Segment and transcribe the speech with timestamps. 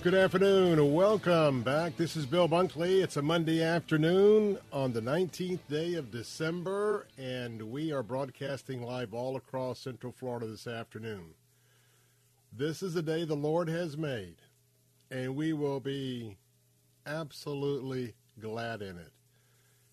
[0.00, 1.96] Good afternoon welcome back.
[1.96, 3.02] This is Bill Bunkley.
[3.02, 9.12] It's a Monday afternoon on the 19th day of December, and we are broadcasting live
[9.12, 11.34] all across Central Florida this afternoon.
[12.52, 14.36] This is a day the Lord has made,
[15.10, 16.36] and we will be
[17.04, 19.10] absolutely glad in it.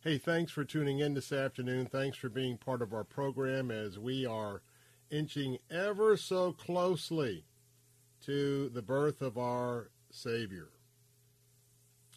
[0.01, 1.87] Hey, thanks for tuning in this afternoon.
[1.87, 4.61] Thanks for being part of our program as we are
[5.09, 7.43] inching ever so closely
[8.23, 10.69] to the birth of our Savior.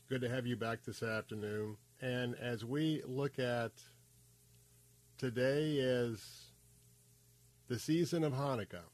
[0.09, 1.77] Good to have you back this afternoon.
[2.01, 3.73] And as we look at
[5.19, 6.53] today is
[7.67, 8.87] the season of Hanukkah.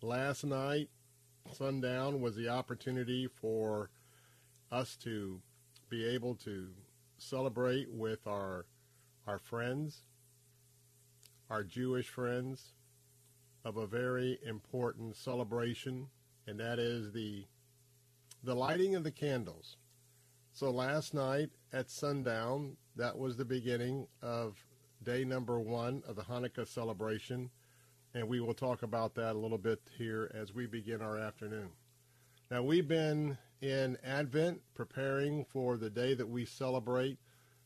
[0.00, 0.88] Last night,
[1.52, 3.90] sundown, was the opportunity for
[4.70, 5.42] us to
[5.90, 6.68] be able to
[7.18, 8.64] celebrate with our
[9.26, 10.04] our friends,
[11.50, 12.72] our Jewish friends,
[13.62, 16.08] of a very important celebration,
[16.46, 17.44] and that is the
[18.42, 19.76] the lighting of the candles.
[20.52, 24.56] So last night at sundown, that was the beginning of
[25.02, 27.50] day number one of the Hanukkah celebration,
[28.14, 31.70] and we will talk about that a little bit here as we begin our afternoon.
[32.50, 37.18] Now we've been in Advent preparing for the day that we celebrate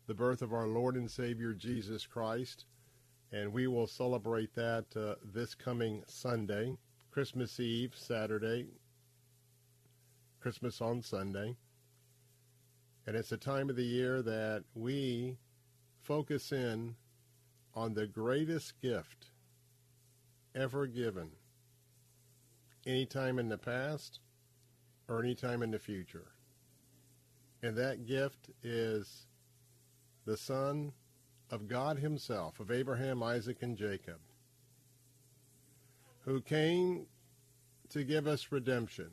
[0.07, 2.67] the birth of our Lord and Savior Jesus Christ,
[3.33, 6.77] and we will celebrate that uh, this coming Sunday,
[7.11, 8.67] Christmas Eve, Saturday,
[10.47, 11.57] Christmas on Sunday.
[13.05, 15.39] And it's a time of the year that we
[16.03, 16.95] focus in
[17.75, 19.33] on the greatest gift
[20.55, 21.31] ever given,
[22.87, 24.21] anytime in the past
[25.09, 26.29] or anytime in the future.
[27.61, 29.27] And that gift is
[30.27, 30.93] the Son
[31.51, 34.21] of God Himself, of Abraham, Isaac, and Jacob,
[36.21, 37.07] who came
[37.89, 39.11] to give us redemption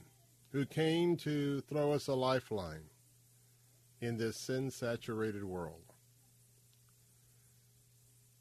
[0.54, 2.86] who came to throw us a lifeline
[4.00, 5.82] in this sin saturated world.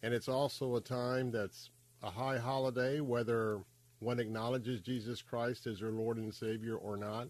[0.02, 1.70] And it's also a time that's
[2.02, 3.60] a high holiday, whether
[4.00, 7.28] one acknowledges Jesus Christ as their Lord and Savior or not.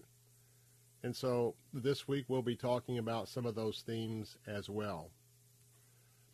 [1.05, 5.11] And so this week we'll be talking about some of those themes as well.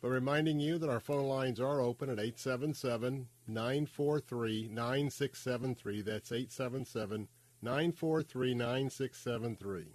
[0.01, 6.01] But reminding you that our phone lines are open at 877 943 9673.
[6.01, 7.27] That's 877
[7.61, 9.85] 943 9673.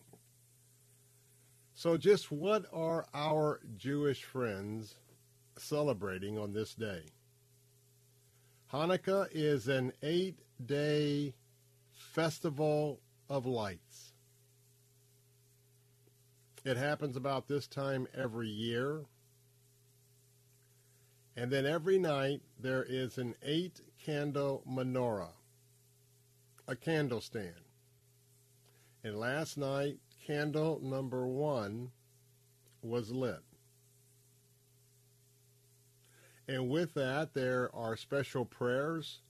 [1.73, 4.95] So, just what are our Jewish friends
[5.57, 7.05] celebrating on this day?
[8.73, 11.35] Hanukkah is an eight day
[11.91, 14.13] festival of lights.
[16.65, 19.05] It happens about this time every year.
[21.37, 25.33] And then every night there is an eight candle menorah
[26.67, 27.55] a candle stand.
[29.03, 31.91] And last night, candle number one
[32.83, 33.43] was lit.
[36.49, 39.21] And with that, there are special prayers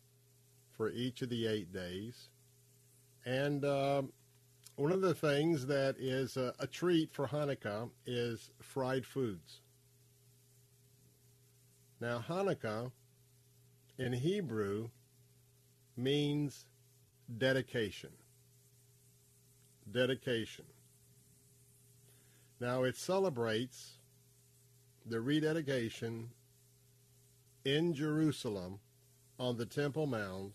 [0.77, 2.29] for each of the eight days.
[3.25, 4.03] And uh,
[4.77, 9.61] one of the things that is a, a treat for Hanukkah is fried foods.
[12.01, 12.91] Now, Hanukkah
[13.99, 14.89] in Hebrew
[15.97, 16.67] means
[17.39, 18.11] dedication.
[19.91, 20.65] Dedication.
[22.61, 23.99] Now it celebrates
[25.07, 26.31] the rededication
[27.65, 28.79] in Jerusalem
[29.39, 30.53] on the Temple Mount.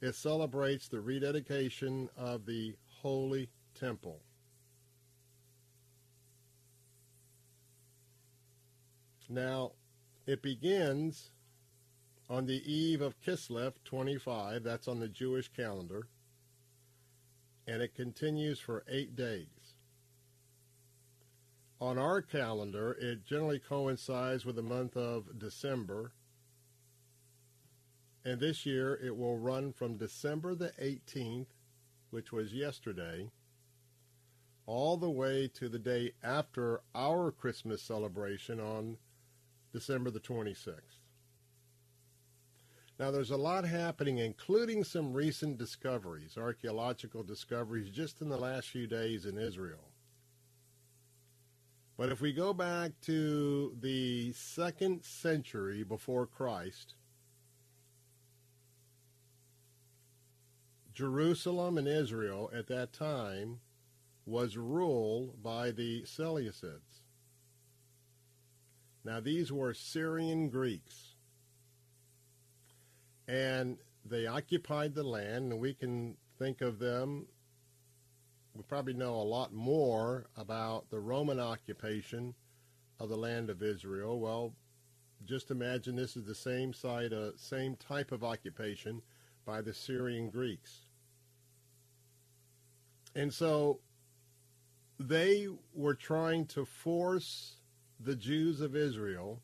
[0.00, 3.48] It celebrates the rededication of the Holy
[3.78, 4.20] Temple.
[9.28, 9.72] Now,
[10.26, 11.30] it begins
[12.28, 16.08] on the eve of Kislev 25, that's on the Jewish calendar,
[17.66, 19.46] and it continues for eight days.
[21.80, 26.12] On our calendar, it generally coincides with the month of December,
[28.24, 31.46] and this year it will run from December the 18th,
[32.10, 33.30] which was yesterday,
[34.66, 38.96] all the way to the day after our Christmas celebration on
[39.72, 41.05] December the 26th.
[42.98, 48.68] Now, there's a lot happening, including some recent discoveries, archaeological discoveries, just in the last
[48.68, 49.90] few days in Israel.
[51.98, 56.94] But if we go back to the second century before Christ,
[60.94, 63.60] Jerusalem and Israel at that time
[64.24, 67.02] was ruled by the Seleucids.
[69.04, 71.05] Now, these were Syrian Greeks.
[73.28, 77.26] And they occupied the land, and we can think of them.
[78.54, 82.34] We probably know a lot more about the Roman occupation
[82.98, 84.20] of the land of Israel.
[84.20, 84.54] Well,
[85.24, 89.02] just imagine this is the same side, uh, same type of occupation
[89.44, 90.86] by the Syrian Greeks.
[93.14, 93.80] And so
[94.98, 97.56] they were trying to force
[97.98, 99.40] the Jews of Israel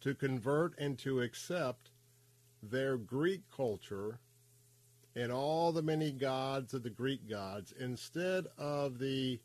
[0.00, 1.89] to convert and to accept
[2.62, 4.20] their Greek culture
[5.16, 9.40] and all the many gods of the Greek gods instead of the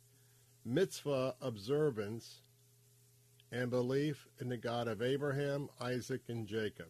[0.64, 2.42] mitzvah observance
[3.52, 6.90] and belief in the God of Abraham, Isaac, and Jacob.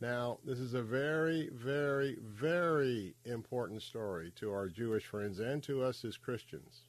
[0.00, 5.82] Now, this is a very, very, very important story to our Jewish friends and to
[5.82, 6.80] us as Christians.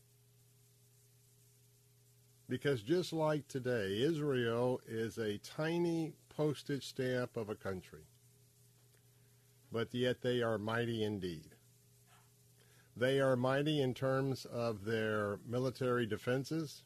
[2.49, 8.05] Because just like today, Israel is a tiny postage stamp of a country.
[9.71, 11.55] But yet they are mighty indeed.
[12.95, 16.83] They are mighty in terms of their military defenses.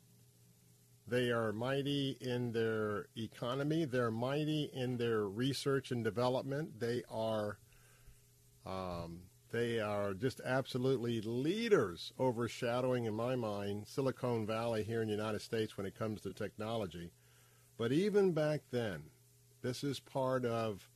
[1.08, 3.86] They are mighty in their economy.
[3.86, 6.80] They're mighty in their research and development.
[6.80, 7.58] They are
[8.66, 9.22] um,
[9.52, 15.42] they are just absolutely leaders, overshadowing, in my mind, Silicon Valley here in the United
[15.42, 17.12] States when it comes to technology.
[17.78, 19.04] But even back then,
[19.62, 20.90] this is part of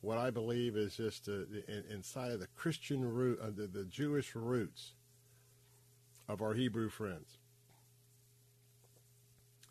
[0.00, 3.84] what I believe is just a, in, inside of the Christian root, uh, the, the
[3.84, 4.92] Jewish roots
[6.28, 7.38] of our Hebrew friends.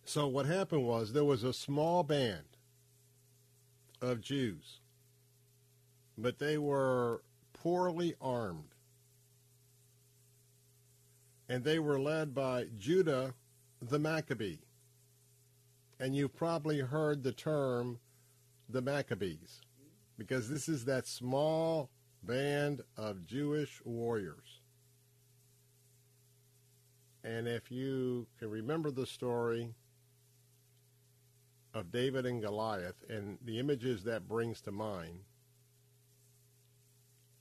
[0.03, 2.45] So what happened was there was a small band
[4.01, 4.79] of Jews,
[6.17, 7.21] but they were
[7.67, 8.75] poorly armed.
[11.49, 13.33] And they were led by Judah
[13.81, 14.59] the Maccabee.
[15.99, 17.99] And you've probably heard the term
[18.69, 19.59] the Maccabees,
[20.17, 21.89] because this is that small
[22.23, 24.61] band of Jewish warriors.
[27.25, 29.73] And if you can remember the story
[31.73, 35.19] of David and Goliath and the images that brings to mind,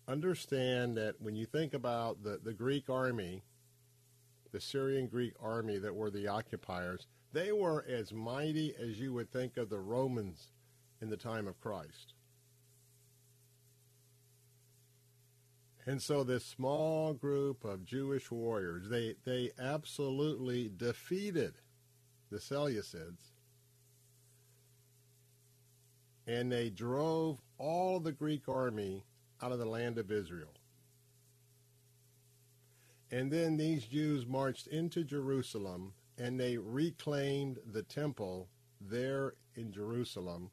[0.08, 3.42] understand that when you think about the, the Greek army,
[4.52, 9.30] the Syrian Greek army that were the occupiers, they were as mighty as you would
[9.30, 10.52] think of the Romans
[11.00, 12.14] in the time of Christ.
[15.84, 21.54] And so this small group of Jewish warriors, they, they absolutely defeated
[22.30, 23.20] the Seleucids.
[26.26, 29.04] And they drove all the Greek army
[29.42, 30.52] out of the land of Israel.
[33.10, 38.48] And then these Jews marched into Jerusalem and they reclaimed the temple
[38.80, 40.50] there in Jerusalem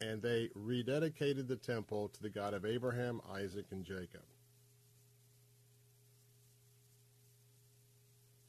[0.00, 4.22] and they rededicated the temple to the God of Abraham, Isaac, and Jacob.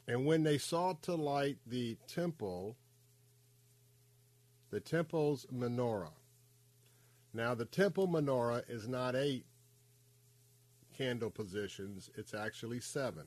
[0.07, 2.77] And when they sought to light the temple,
[4.69, 6.11] the temple's menorah,
[7.33, 9.45] now, the temple menorah is not eight
[10.97, 13.25] candle positions, it's actually seven.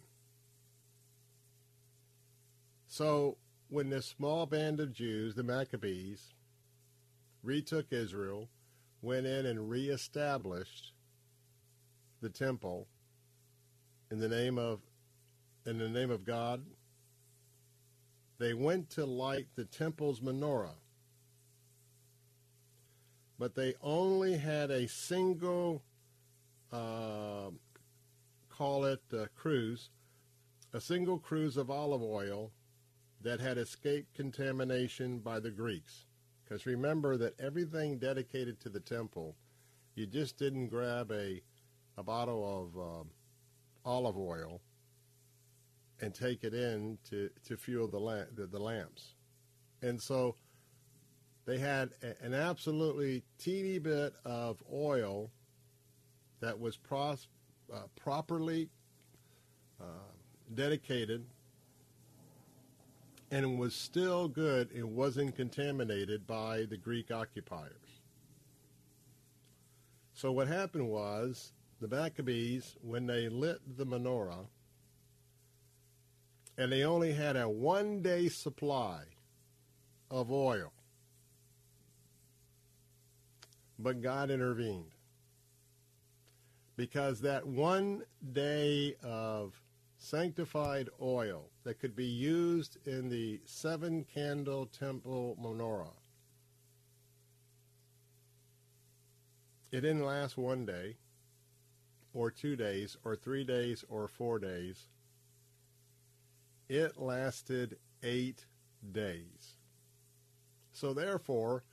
[2.87, 6.35] So, when this small band of Jews, the Maccabees,
[7.43, 8.49] retook Israel,
[9.03, 10.93] went in and reestablished
[12.21, 12.89] the temple
[14.11, 14.81] in the name of
[15.67, 16.63] in the name of God.
[18.39, 20.75] They went to light the temple's menorah,
[23.39, 25.83] but they only had a single,
[26.73, 27.51] uh,
[28.49, 29.91] call it uh, cruse,
[30.73, 32.51] a single cruse of olive oil
[33.21, 36.07] that had escaped contamination by the Greeks.
[36.45, 39.35] Because remember that everything dedicated to the temple,
[39.95, 41.43] you just didn't grab a,
[41.97, 44.61] a bottle of uh, olive oil
[46.01, 49.15] and take it in to, to fuel the, la- the, the lamps.
[49.81, 50.37] And so
[51.47, 55.31] they had a, an absolutely teeny bit of oil
[56.41, 57.29] that was pros-
[57.73, 58.69] uh, properly
[59.81, 59.85] uh,
[60.55, 61.25] dedicated
[63.31, 68.01] and was still good and wasn't contaminated by the Greek occupiers.
[70.13, 74.47] So what happened was the Maccabees, when they lit the menorah,
[76.57, 79.03] and they only had a one day supply
[80.11, 80.74] of oil.
[83.85, 84.95] But God intervened.
[86.75, 89.61] Because that one day of
[89.99, 95.93] sanctified oil that could be used in the seven candle temple menorah,
[99.71, 100.97] it didn't last one day,
[102.15, 104.89] or two days, or three days, or four days
[106.69, 108.47] it lasted eight
[108.93, 109.59] days.
[110.73, 111.65] So, therefore,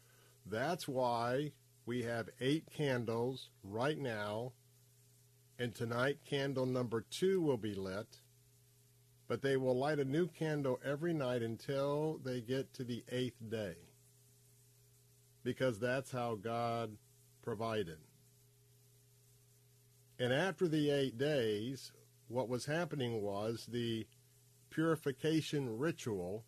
[0.46, 1.54] that's why
[1.86, 4.54] we have eight candles right now.
[5.60, 8.22] And tonight, candle number two will be lit.
[9.28, 13.38] But they will light a new candle every night until they get to the eighth
[13.50, 13.76] day.
[15.44, 16.98] Because that's how God
[17.42, 17.98] provided.
[20.20, 21.92] And after the eight days,
[22.28, 24.06] what was happening was the
[24.70, 26.46] purification ritual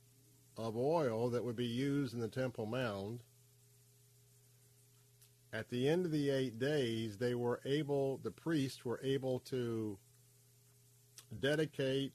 [0.58, 3.22] of oil that would be used in the Temple Mount.
[5.54, 10.00] At the end of the eight days, they were able, the priests were able to
[11.40, 12.12] dedicate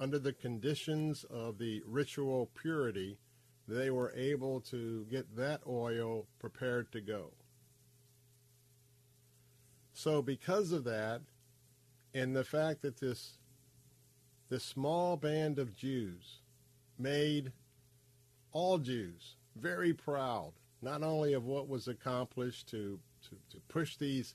[0.00, 3.18] under the conditions of the ritual purity,
[3.68, 7.30] they were able to get that oil prepared to go.
[9.94, 11.22] So, because of that,
[12.12, 13.38] and the fact that this
[14.48, 16.40] this small band of Jews
[16.98, 17.52] made
[18.52, 20.52] all Jews very proud,
[20.82, 24.34] not only of what was accomplished to, to, to push these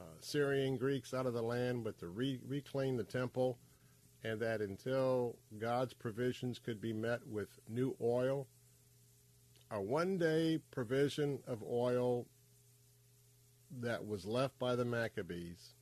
[0.00, 3.58] uh, Syrian Greeks out of the land, but to re- reclaim the temple,
[4.22, 8.46] and that until God's provisions could be met with new oil,
[9.70, 12.26] a one day provision of oil
[13.80, 15.74] that was left by the Maccabees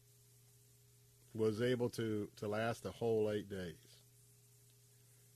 [1.34, 4.02] was able to, to last the whole eight days.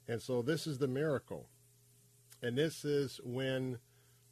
[0.09, 1.49] And so this is the miracle.
[2.43, 3.79] And this is when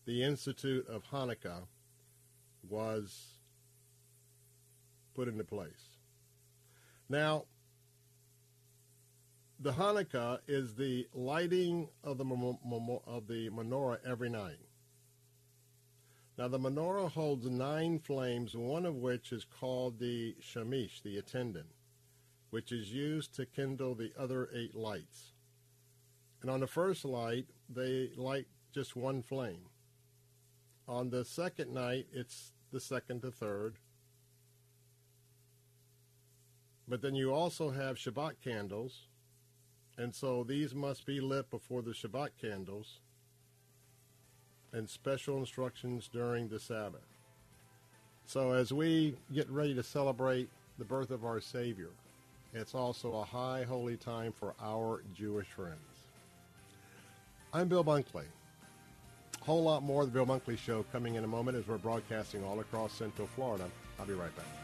[0.07, 1.63] the Institute of Hanukkah
[2.69, 3.27] was
[5.15, 5.99] put into place.
[7.09, 7.45] Now,
[9.59, 12.25] the Hanukkah is the lighting of the,
[13.07, 14.59] of the menorah every night.
[16.37, 21.69] Now, the menorah holds nine flames, one of which is called the shamash, the attendant,
[22.51, 25.33] which is used to kindle the other eight lights.
[26.43, 29.67] And on the first light, they light just one flame.
[30.87, 33.77] On the second night, it's the second to third.
[36.87, 39.09] But then you also have Shabbat candles,
[39.97, 43.01] and so these must be lit before the Shabbat candles
[44.73, 47.07] and special instructions during the Sabbath.
[48.27, 51.91] So as we get ready to celebrate the birth of our Savior,
[52.53, 55.79] it's also a high holy time for our Jewish friends.
[57.53, 58.27] I'm Bill Bunkley.
[59.45, 62.43] Whole lot more of the Bill Bunkley Show coming in a moment as we're broadcasting
[62.45, 63.69] all across Central Florida.
[64.01, 64.64] I'll be right back.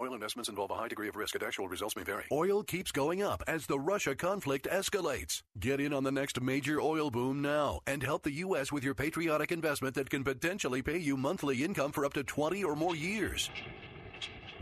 [0.00, 2.24] Oil investments involve a high degree of risk and actual results may vary.
[2.32, 5.42] Oil keeps going up as the Russia conflict escalates.
[5.58, 8.72] Get in on the next major oil boom now and help the U.S.
[8.72, 12.64] with your patriotic investment that can potentially pay you monthly income for up to 20
[12.64, 13.50] or more years.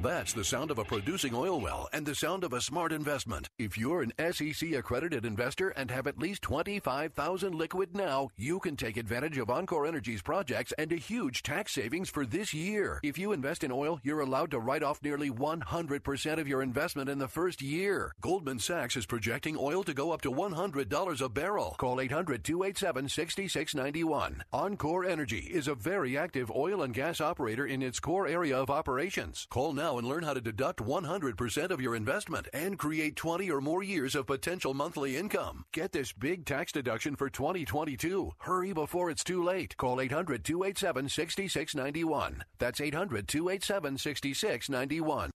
[0.00, 3.48] That's the sound of a producing oil well and the sound of a smart investment.
[3.58, 8.76] If you're an SEC accredited investor and have at least 25,000 liquid now, you can
[8.76, 13.00] take advantage of Encore Energy's projects and a huge tax savings for this year.
[13.02, 17.10] If you invest in oil, you're allowed to write off nearly 100% of your investment
[17.10, 18.14] in the first year.
[18.20, 21.74] Goldman Sachs is projecting oil to go up to $100 a barrel.
[21.76, 24.42] Call 800-287-6691.
[24.52, 28.70] Encore Energy is a very active oil and gas operator in its core area of
[28.70, 29.48] operations.
[29.50, 33.62] Call now and learn how to deduct 100% of your investment and create 20 or
[33.62, 35.64] more years of potential monthly income.
[35.72, 38.32] Get this big tax deduction for 2022.
[38.40, 39.76] Hurry before it's too late.
[39.78, 42.44] Call 800 287 6691.
[42.58, 45.30] That's 800 287 6691.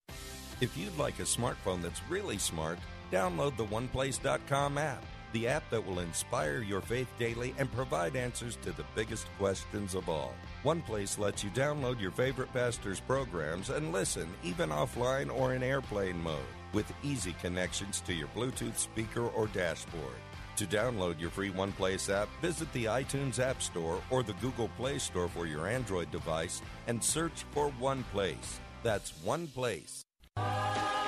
[0.62, 2.77] If you'd like a smartphone that's really smart,
[3.12, 8.57] download the OnePlace.com app, the app that will inspire your faith daily and provide answers
[8.57, 10.33] to the biggest questions of all.
[10.63, 16.22] OnePlace lets you download your favorite pastor's programs and listen even offline or in airplane
[16.22, 16.39] mode
[16.72, 20.15] with easy connections to your Bluetooth speaker or dashboard.
[20.55, 24.70] To download your free One Place app, visit the iTunes App Store or the Google
[24.77, 28.60] Play Store for your Android device and search for One Place.
[28.84, 30.05] That's OnePlace.
[30.38, 31.02] Rocking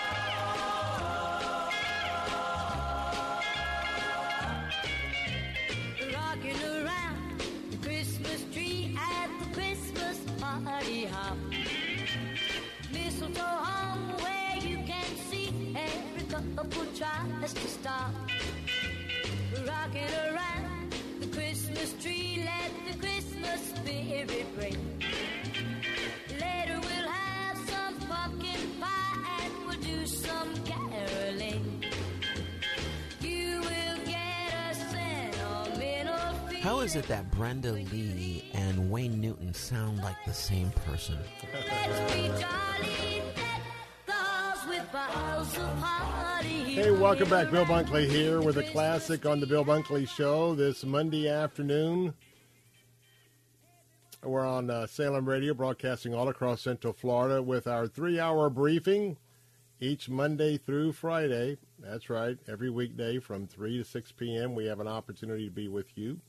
[24.15, 25.03] spirit ring.
[26.39, 31.83] Later we'll have some pumpkin pie and we'll do some caroling.
[33.19, 36.61] You will get a sentimental feeling.
[36.61, 41.17] How is it that Brenda Lee and Wayne Newton sound like the same person?
[41.53, 43.61] Let's be jolly, deck
[44.05, 46.73] the halls with boughs of holly.
[46.73, 47.51] Hey, welcome back.
[47.51, 52.13] Bill Bunkley here with a classic on the Bill Bunkley Show this Monday afternoon.
[54.25, 59.17] We're on uh, Salem Radio, broadcasting all across Central Florida with our three-hour briefing
[59.79, 61.57] each Monday through Friday.
[61.77, 64.55] That's right, every weekday from 3 to 6 p.m.
[64.55, 66.19] We have an opportunity to be with you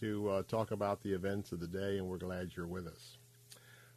[0.00, 3.16] to uh, talk about the events of the day, and we're glad you're with us.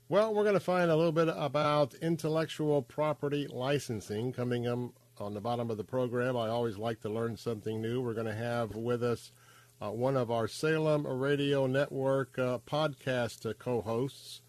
[0.08, 4.80] Well, we're going to find a little bit about intellectual property licensing coming up
[5.18, 6.38] on the bottom of the program.
[6.38, 8.02] I always like to learn something new.
[8.02, 9.34] We're going to have with us
[9.82, 14.42] uh, one of our Salem Radio Network uh, podcast uh, co-hosts,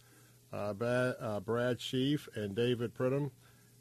[0.53, 3.31] uh, Brad, uh, Brad Sheafe and David Pridham.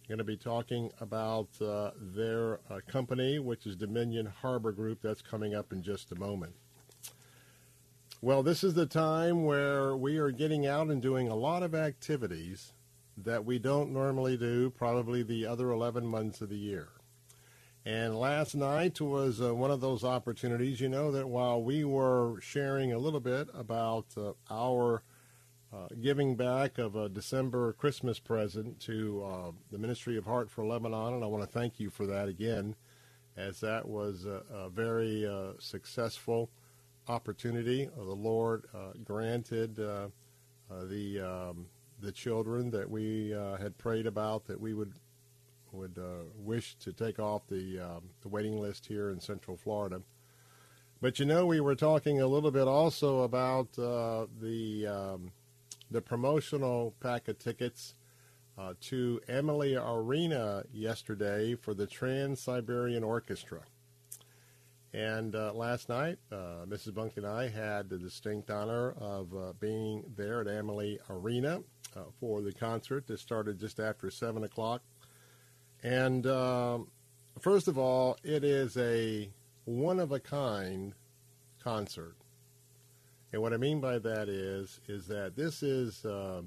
[0.08, 5.00] Going to be talking about their company, which is Dominion Harbor Group.
[5.02, 6.54] That's coming up in just a moment.
[8.22, 11.74] Well, this is the time where we are getting out and doing a lot of
[11.74, 12.74] activities
[13.18, 16.90] that we don't normally do, probably the other 11 months of the year.
[17.86, 20.82] And last night was uh, one of those opportunities.
[20.82, 25.04] You know that while we were sharing a little bit about uh, our
[25.72, 30.66] uh, giving back of a December Christmas present to uh, the Ministry of Heart for
[30.66, 32.76] Lebanon, and I want to thank you for that again,
[33.38, 36.50] as that was a, a very uh, successful
[37.08, 37.88] opportunity.
[37.88, 38.66] Uh, the Lord
[39.04, 40.12] granted the
[40.72, 41.68] um,
[42.02, 44.94] the children that we had prayed about that we would
[45.76, 50.02] would uh, wish to take off the um, the waiting list here in Central Florida.
[51.02, 55.32] But you know, we were talking a little bit also about uh, the um,
[55.92, 57.96] the promotional pack of tickets
[58.58, 63.62] uh, to Amalie Arena yesterday for the Trans Siberian Orchestra.
[64.94, 66.94] And uh, last night, uh, Mrs.
[66.94, 71.62] Bunk and I had the distinct honor of uh, being there at Amalie Arena
[72.20, 74.82] for the concert that started just after 7 o'clock.
[75.86, 76.88] And um,
[77.40, 79.30] first of all, it is a
[79.66, 80.96] one of a kind
[81.64, 82.16] concert.
[83.32, 86.42] And what I mean by that is, is that this is uh,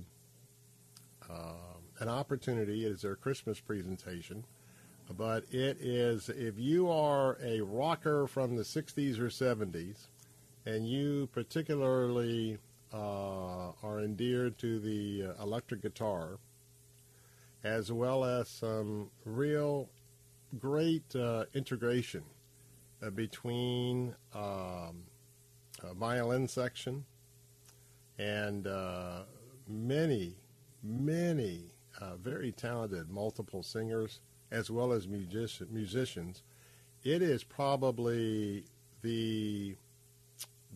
[2.01, 2.85] an opportunity.
[2.85, 4.43] It is their Christmas presentation,
[5.17, 10.09] but it is if you are a rocker from the '60s or '70s,
[10.67, 12.59] and you particularly
[12.93, 16.39] uh, are endeared to the uh, electric guitar,
[17.65, 19.89] as well as some real
[20.59, 22.23] great uh, integration
[23.03, 25.03] uh, between um,
[25.95, 27.05] violin section
[28.19, 29.23] and uh,
[29.69, 30.35] many,
[30.83, 31.65] many
[32.01, 36.43] uh, very talented multiple singers as well as music- musicians.
[37.05, 38.65] It is probably
[39.03, 39.77] the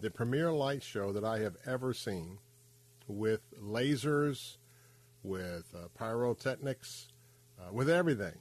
[0.01, 2.38] the premier light show that I have ever seen
[3.07, 4.57] with lasers,
[5.22, 7.08] with uh, pyrotechnics,
[7.58, 8.38] uh, with everything.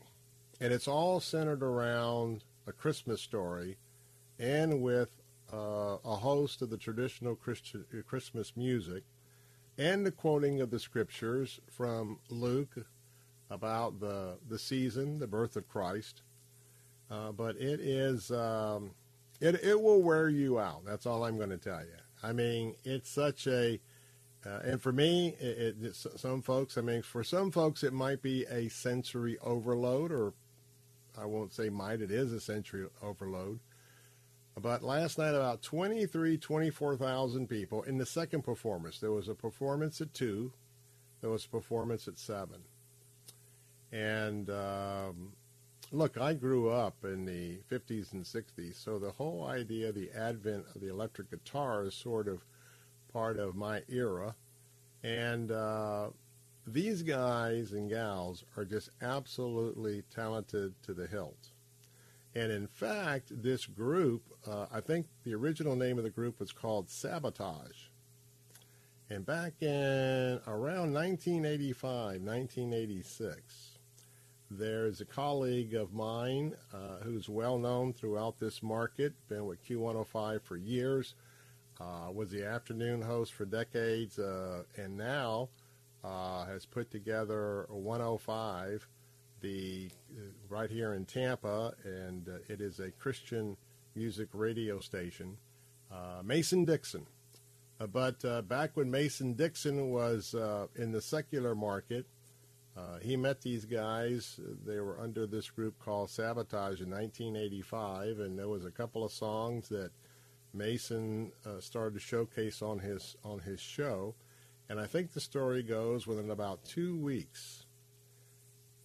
[0.59, 3.77] And it's all centered around a Christmas story
[4.39, 5.09] and with
[5.53, 9.03] uh, a host of the traditional Christian, uh, Christmas music
[9.77, 12.85] and the quoting of the scriptures from Luke
[13.49, 16.21] about the, the season, the birth of Christ.
[17.09, 18.91] Uh, but it is um,
[19.41, 20.85] it it will wear you out.
[20.85, 21.97] That's all I'm going to tell you.
[22.23, 23.81] I mean, it's such a
[24.45, 28.21] uh, and for me, it, it, some folks, I mean, for some folks, it might
[28.21, 30.34] be a sensory overload, or
[31.17, 33.60] I won't say might, it is a sensory overload.
[34.60, 38.99] But last night, about 23, 24,000 people in the second performance.
[38.99, 40.51] There was a performance at 2,
[41.21, 42.56] there was a performance at 7.
[43.91, 45.34] And um,
[45.91, 50.65] look, I grew up in the 50s and 60s, so the whole idea, the advent
[50.73, 52.43] of the electric guitar is sort of
[53.13, 54.36] part of my era.
[55.04, 56.10] And uh,
[56.67, 61.50] these guys and gals are just absolutely talented to the hilt.
[62.34, 66.52] And in fact, this group, uh, I think the original name of the group was
[66.52, 67.89] called Sabotage.
[69.10, 73.71] And back in around 1985, 1986,
[74.50, 80.41] there's a colleague of mine uh, who's well known throughout this market, been with Q105
[80.43, 81.15] for years,
[81.79, 85.49] uh, was the afternoon host for decades, uh, and now
[86.03, 88.88] uh, has put together 105
[89.41, 93.57] the uh, right here in Tampa, and uh, it is a Christian
[93.95, 95.38] music radio station.
[95.91, 97.05] Uh, Mason Dixon.
[97.91, 100.36] But back when Mason Dixon was
[100.75, 102.05] in the secular market,
[103.01, 104.39] he met these guys.
[104.63, 109.12] They were under this group called Sabotage in 1985, and there was a couple of
[109.12, 109.89] songs that
[110.53, 114.15] Mason started to showcase on his on his show.
[114.69, 117.65] And I think the story goes within about two weeks,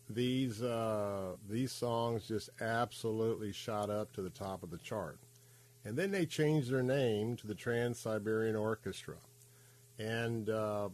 [0.08, 5.18] these uh, these songs just absolutely shot up to the top of the chart.
[5.84, 9.14] And then they changed their name to the Trans Siberian Orchestra.
[9.98, 10.88] And uh,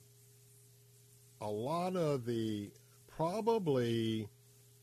[1.41, 2.71] a lot of the,
[3.09, 4.29] probably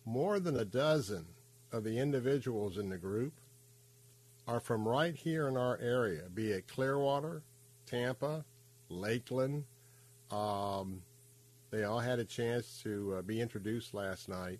[0.05, 1.25] more than a dozen
[1.71, 3.33] of the individuals in the group
[4.49, 7.43] are from right here in our area, be it Clearwater,
[7.85, 8.43] Tampa,
[8.89, 9.63] Lakeland,
[10.31, 11.03] um,
[11.69, 14.59] they all had a chance to uh, be introduced last night.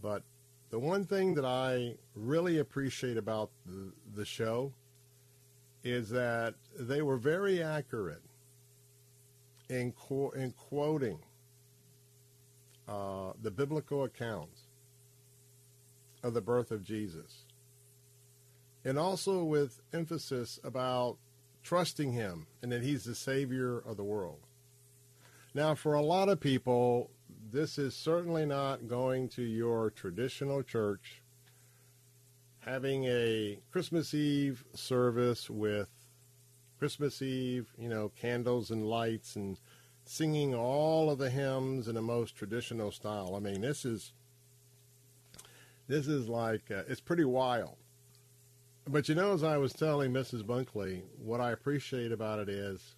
[0.00, 0.22] But
[0.70, 4.72] the one thing that I really appreciate about the, the show
[5.84, 8.22] is that they were very accurate
[9.68, 9.92] in,
[10.34, 11.18] in quoting
[12.88, 14.62] uh, the biblical accounts
[16.22, 17.44] of the birth of Jesus.
[18.84, 21.18] And also with emphasis about
[21.62, 24.40] trusting him and that he's the Savior of the world.
[25.52, 27.10] Now, for a lot of people,
[27.52, 31.22] this is certainly not going to your traditional church,
[32.60, 35.90] having a Christmas Eve service with
[36.78, 39.58] Christmas Eve, you know, candles and lights and
[40.04, 43.34] singing all of the hymns in the most traditional style.
[43.36, 44.12] I mean, this is
[45.88, 47.76] this is like uh, it's pretty wild.
[48.88, 50.42] But you know, as I was telling Mrs.
[50.42, 52.96] Bunkley, what I appreciate about it is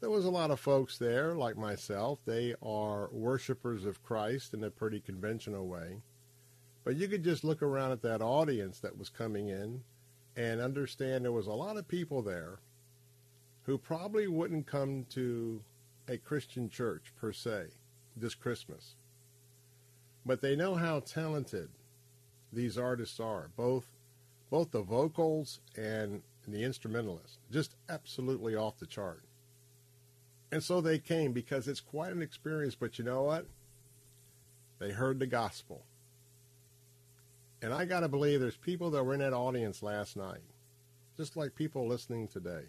[0.00, 2.18] there was a lot of folks there, like myself.
[2.26, 6.02] They are worshipers of Christ in a pretty conventional way.
[6.84, 9.82] But you could just look around at that audience that was coming in
[10.36, 12.58] and understand there was a lot of people there
[13.62, 15.62] who probably wouldn't come to
[16.06, 17.68] a Christian church per se
[18.14, 18.96] this Christmas.
[20.26, 21.70] But they know how talented
[22.52, 23.86] these artists are, both
[24.54, 27.38] both the vocals and the instrumentalists.
[27.50, 29.24] Just absolutely off the chart.
[30.52, 32.76] And so they came because it's quite an experience.
[32.76, 33.46] But you know what?
[34.78, 35.82] They heard the gospel.
[37.62, 40.44] And I got to believe there's people that were in that audience last night,
[41.16, 42.66] just like people listening today.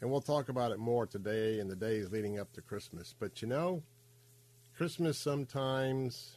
[0.00, 3.12] And we'll talk about it more today and the days leading up to Christmas.
[3.18, 3.82] But you know,
[4.76, 6.36] Christmas sometimes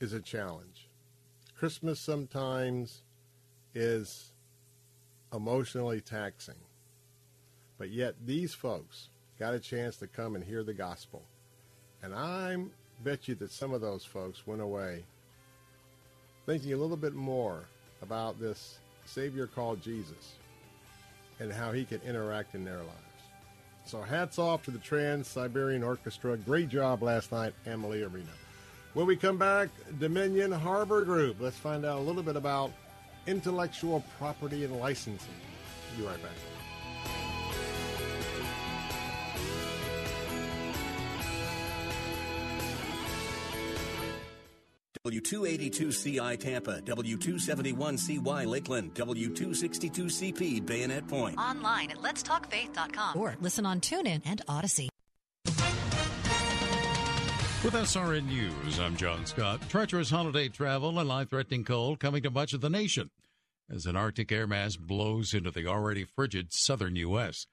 [0.00, 0.88] is a challenge.
[1.58, 3.02] Christmas sometimes
[3.74, 4.32] is
[5.32, 6.54] emotionally taxing.
[7.78, 11.22] But yet these folks got a chance to come and hear the gospel.
[12.02, 12.56] And I
[13.02, 15.04] bet you that some of those folks went away
[16.46, 17.64] thinking a little bit more
[18.02, 20.34] about this Savior called Jesus
[21.40, 22.92] and how he could interact in their lives.
[23.84, 26.36] So hats off to the Trans Siberian Orchestra.
[26.36, 28.32] Great job last night, Amalie Arena.
[28.96, 31.36] When we come back, Dominion Harbor Group.
[31.38, 32.72] Let's find out a little bit about
[33.26, 35.34] intellectual property and licensing.
[35.98, 36.32] Be right back.
[45.06, 51.36] W282CI Tampa, W271CY Lakeland, W262CP Bayonet Point.
[51.36, 54.88] Online at letstalkfaith.com or listen on TuneIn and Audacy.
[57.66, 59.60] With SRN News, I'm John Scott.
[59.68, 63.10] Treacherous holiday travel and life threatening cold coming to much of the nation
[63.68, 67.48] as an Arctic air mass blows into the already frigid southern U.S.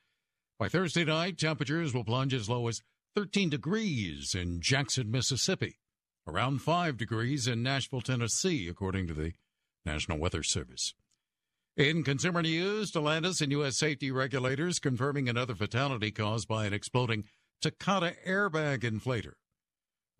[0.60, 2.84] By Thursday night, temperatures will plunge as low as
[3.16, 5.80] 13 degrees in Jackson, Mississippi,
[6.28, 9.34] around 5 degrees in Nashville, Tennessee, according to the
[9.84, 10.94] National Weather Service.
[11.76, 13.80] In consumer news, Stellantis and U.S.
[13.80, 17.24] safety regulators confirming another fatality caused by an exploding
[17.64, 19.34] Takata airbag inflator.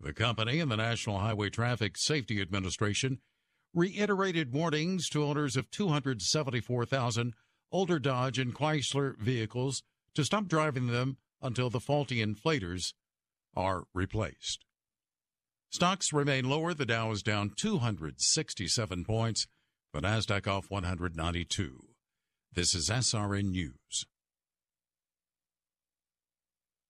[0.00, 3.20] The company and the National Highway Traffic Safety Administration
[3.72, 7.34] reiterated warnings to owners of 274,000
[7.72, 9.82] older Dodge and Chrysler vehicles
[10.14, 12.94] to stop driving them until the faulty inflators
[13.56, 14.64] are replaced.
[15.70, 16.72] Stocks remain lower.
[16.72, 19.46] The Dow is down 267 points.
[19.92, 21.88] The Nasdaq off 192.
[22.52, 24.06] This is SRN News.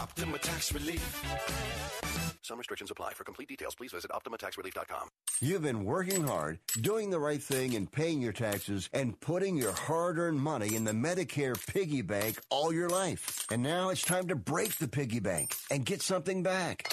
[0.00, 1.22] Optima Tax Relief.
[2.42, 3.12] Some restrictions apply.
[3.14, 5.08] For complete details, please visit OptimaTaxRelief.com.
[5.40, 9.72] You've been working hard, doing the right thing, and paying your taxes, and putting your
[9.72, 13.46] hard earned money in the Medicare piggy bank all your life.
[13.50, 16.92] And now it's time to break the piggy bank and get something back.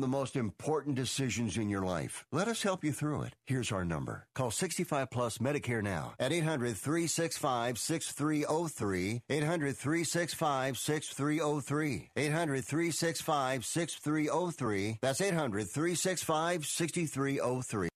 [0.00, 2.24] the most important decisions in your life.
[2.32, 3.34] Let us help you through it.
[3.44, 4.26] Here's our number.
[4.34, 9.22] Call 65 Plus Medicare now at 800 365 6303.
[9.28, 12.10] 800 365 6303.
[12.16, 14.98] 800 365 6303.
[15.00, 17.88] That's 800 365 6303.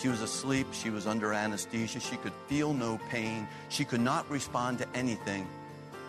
[0.00, 0.66] She was asleep.
[0.72, 2.00] She was under anesthesia.
[2.00, 3.46] She could feel no pain.
[3.68, 5.46] She could not respond to anything.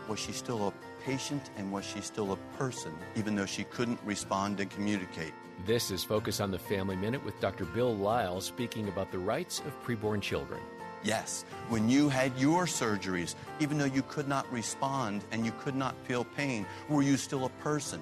[0.08, 0.74] Was she still a
[1.06, 5.34] patient and was she still a person, even though she couldn't respond and communicate?
[5.66, 7.66] This is Focus on the Family Minute with Dr.
[7.66, 10.60] Bill Lile speaking about the rights of preborn children.
[11.04, 15.76] Yes, when you had your surgeries, even though you could not respond and you could
[15.76, 18.02] not feel pain, were you still a person?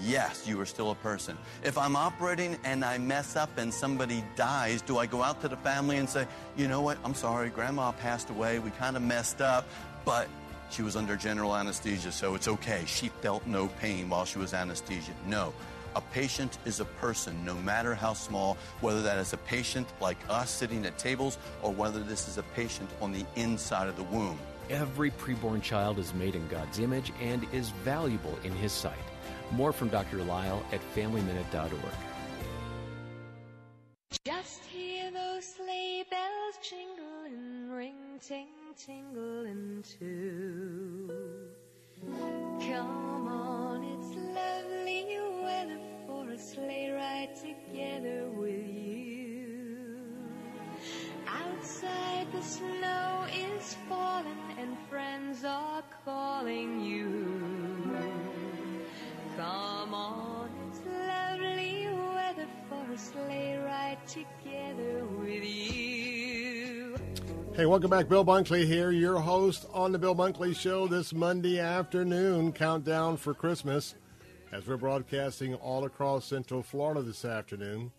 [0.00, 1.36] Yes, you are still a person.
[1.62, 5.48] If I'm operating and I mess up and somebody dies, do I go out to
[5.48, 9.02] the family and say, you know what, I'm sorry, grandma passed away, we kind of
[9.02, 9.68] messed up,
[10.04, 10.28] but
[10.70, 12.84] she was under general anesthesia, so it's okay.
[12.86, 15.12] She felt no pain while she was anesthesia.
[15.26, 15.52] No.
[15.96, 20.18] A patient is a person, no matter how small, whether that is a patient like
[20.28, 24.04] us sitting at tables or whether this is a patient on the inside of the
[24.04, 24.38] womb.
[24.68, 28.94] Every preborn child is made in God's image and is valuable in His sight.
[29.50, 30.18] More from Dr.
[30.18, 31.94] Lile at FamilyMinute.org.
[34.24, 38.46] Just hear those sleigh bells jingle and ring, ting,
[38.86, 41.10] tingling too.
[42.60, 49.98] Come on, it's lovely weather for a sleigh ride together with you.
[51.26, 57.10] Outside the snow is falling and friends are calling you.
[59.36, 62.48] Come on, it's lovely weather
[63.64, 66.39] right together with you.
[67.60, 68.08] Hey, welcome back.
[68.08, 73.34] Bill Bunkley here, your host on the Bill Bunkley Show this Monday afternoon, countdown for
[73.34, 73.96] Christmas,
[74.50, 77.92] as we're broadcasting all across Central Florida this afternoon.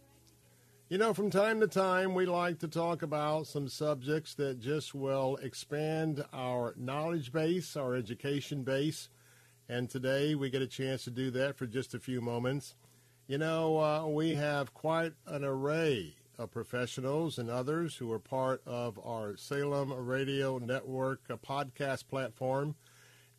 [0.90, 4.96] You know, from time to time, we like to talk about some subjects that just
[4.96, 9.10] will expand our knowledge base, our education base.
[9.70, 12.74] And today we get a chance to do that for just a few moments.
[13.28, 18.62] You know, uh, we have quite an array of professionals and others who are part
[18.66, 22.76] of our Salem Radio Network uh, podcast platform.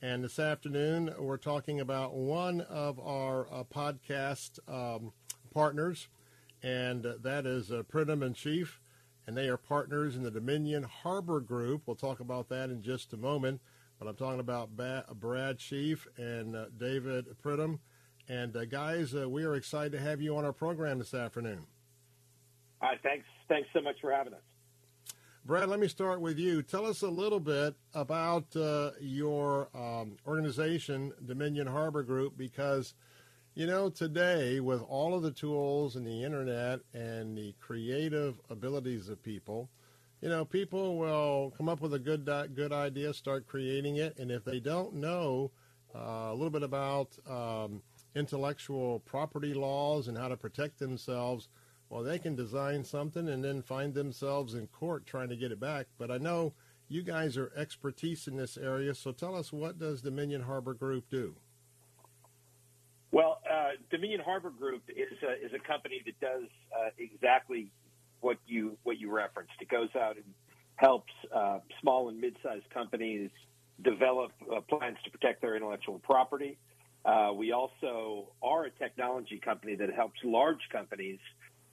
[0.01, 5.13] And this afternoon, we're talking about one of our uh, podcast um,
[5.53, 6.09] partners,
[6.63, 8.79] and uh, that is uh, and Sheafe,
[9.27, 11.83] and they are partners in the Dominion Harbor Group.
[11.87, 13.61] We'll talk about that in just a moment.
[14.03, 17.79] But I'm talking about ba- Brad Sheafe and uh, David Pridham.
[18.29, 21.67] And uh, guys, uh, we are excited to have you on our program this afternoon.
[22.83, 23.25] All right, thanks.
[23.49, 24.41] Thanks so much for having us.
[25.45, 26.63] Brad, let me start with you.
[26.63, 32.95] Tell us a little bit about uh, your um, organization, Dominion Harbor Group, because
[33.55, 39.09] you know today with all of the tools and the internet and the creative abilities
[39.09, 39.69] of people,
[40.21, 44.31] you know people will come up with a good good idea, start creating it, and
[44.31, 45.51] if they don't know
[45.95, 47.83] uh, a little bit about um,
[48.15, 51.49] intellectual property laws and how to protect themselves
[51.93, 55.61] well, they can design something and then find themselves in court trying to get it
[55.61, 55.89] back.
[55.99, 56.55] But I know
[56.89, 61.11] you guys are expertise in this area, so tell us what does Dominion Harbor Group
[61.11, 61.35] do?
[63.11, 67.71] Well, uh, Dominion Harbor Group is a, is a company that does uh, exactly
[68.23, 69.53] what you what you referenced.
[69.61, 70.25] It goes out and
[70.77, 73.29] helps uh, small and mid-sized companies
[73.85, 76.57] develop uh, plans to protect their intellectual property.
[77.05, 81.19] Uh, we also are a technology company that helps large companies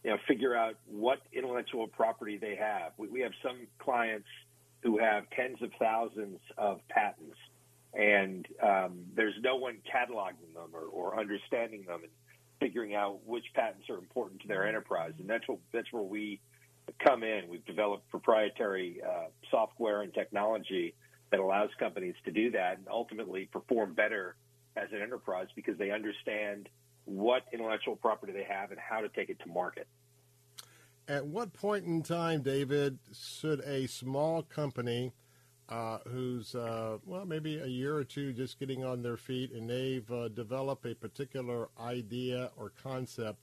[0.03, 2.93] you know, figure out what intellectual property they have.
[2.97, 4.27] We, we have some clients
[4.81, 7.37] who have tens of thousands of patents,
[7.93, 12.11] and um, there's no one cataloging them or, or understanding them and
[12.59, 15.13] figuring out which patents are important to their enterprise.
[15.19, 16.39] And that's what that's where we
[17.05, 17.49] come in.
[17.49, 20.93] We've developed proprietary uh, software and technology
[21.31, 24.35] that allows companies to do that and ultimately perform better
[24.75, 26.69] as an enterprise because they understand
[27.09, 29.87] what intellectual property they have and how to take it to market.
[31.07, 35.11] At what point in time, David, should a small company
[35.67, 39.67] uh, who's, uh, well, maybe a year or two just getting on their feet and
[39.67, 43.39] they've uh, developed a particular idea or concept,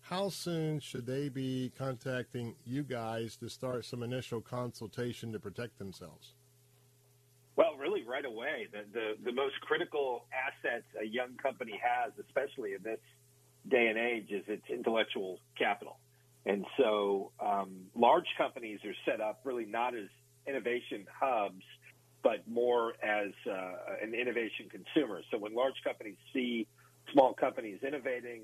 [0.00, 5.78] how soon should they be contacting you guys to start some initial consultation to protect
[5.78, 6.34] themselves?
[8.06, 8.68] Right away.
[8.70, 13.00] The, the, the most critical assets a young company has, especially in this
[13.68, 15.98] day and age, is its intellectual capital.
[16.44, 20.06] And so, um, large companies are set up really not as
[20.46, 21.64] innovation hubs,
[22.22, 25.22] but more as uh, an innovation consumer.
[25.32, 26.68] So, when large companies see
[27.12, 28.42] small companies innovating,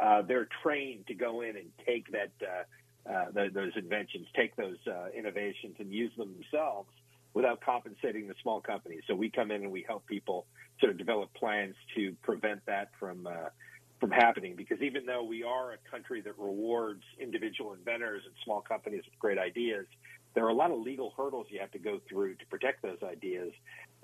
[0.00, 4.78] uh, they're trained to go in and take that uh, uh those inventions, take those
[4.86, 6.88] uh, innovations, and use them themselves
[7.34, 9.02] without compensating the small companies.
[9.06, 10.46] So we come in and we help people
[10.80, 13.48] sort of develop plans to prevent that from uh,
[14.00, 14.56] from happening.
[14.56, 19.18] Because even though we are a country that rewards individual inventors and small companies with
[19.18, 19.86] great ideas,
[20.34, 22.98] there are a lot of legal hurdles you have to go through to protect those
[23.02, 23.52] ideas.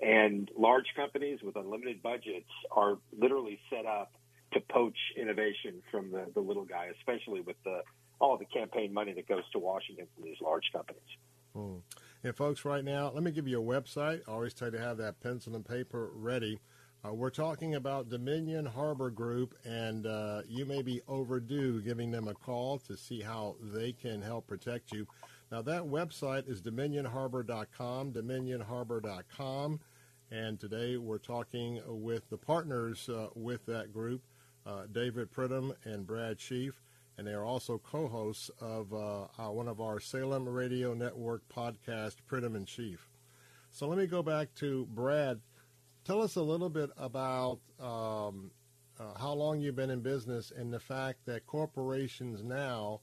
[0.01, 4.13] And large companies with unlimited budgets are literally set up
[4.53, 7.81] to poach innovation from the, the little guy, especially with the
[8.19, 11.01] all the campaign money that goes to Washington from these large companies.
[11.53, 11.77] Hmm.
[12.21, 14.21] And folks, right now, let me give you a website.
[14.27, 16.59] I always tell you to have that pencil and paper ready.
[17.05, 22.27] Uh, we're talking about Dominion Harbor Group, and uh, you may be overdue giving them
[22.27, 25.07] a call to see how they can help protect you.
[25.49, 29.79] Now, that website is dominionharbor.com, dominionharbor.com.
[30.29, 34.21] And today we're talking with the partners uh, with that group,
[34.65, 36.73] uh, David Pridham and Brad Sheafe
[37.19, 42.15] and they are also co-hosts of uh, uh, one of our Salem Radio Network podcast,
[42.31, 43.09] Pridham and Sheafe.
[43.71, 45.41] So let me go back to Brad.
[46.05, 48.51] Tell us a little bit about um,
[48.97, 53.01] uh, how long you've been in business and the fact that corporations now,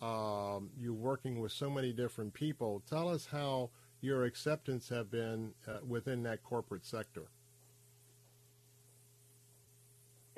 [0.00, 2.82] um, you're working with so many different people.
[2.88, 3.68] Tell us how
[4.00, 7.24] your acceptance have been uh, within that corporate sector.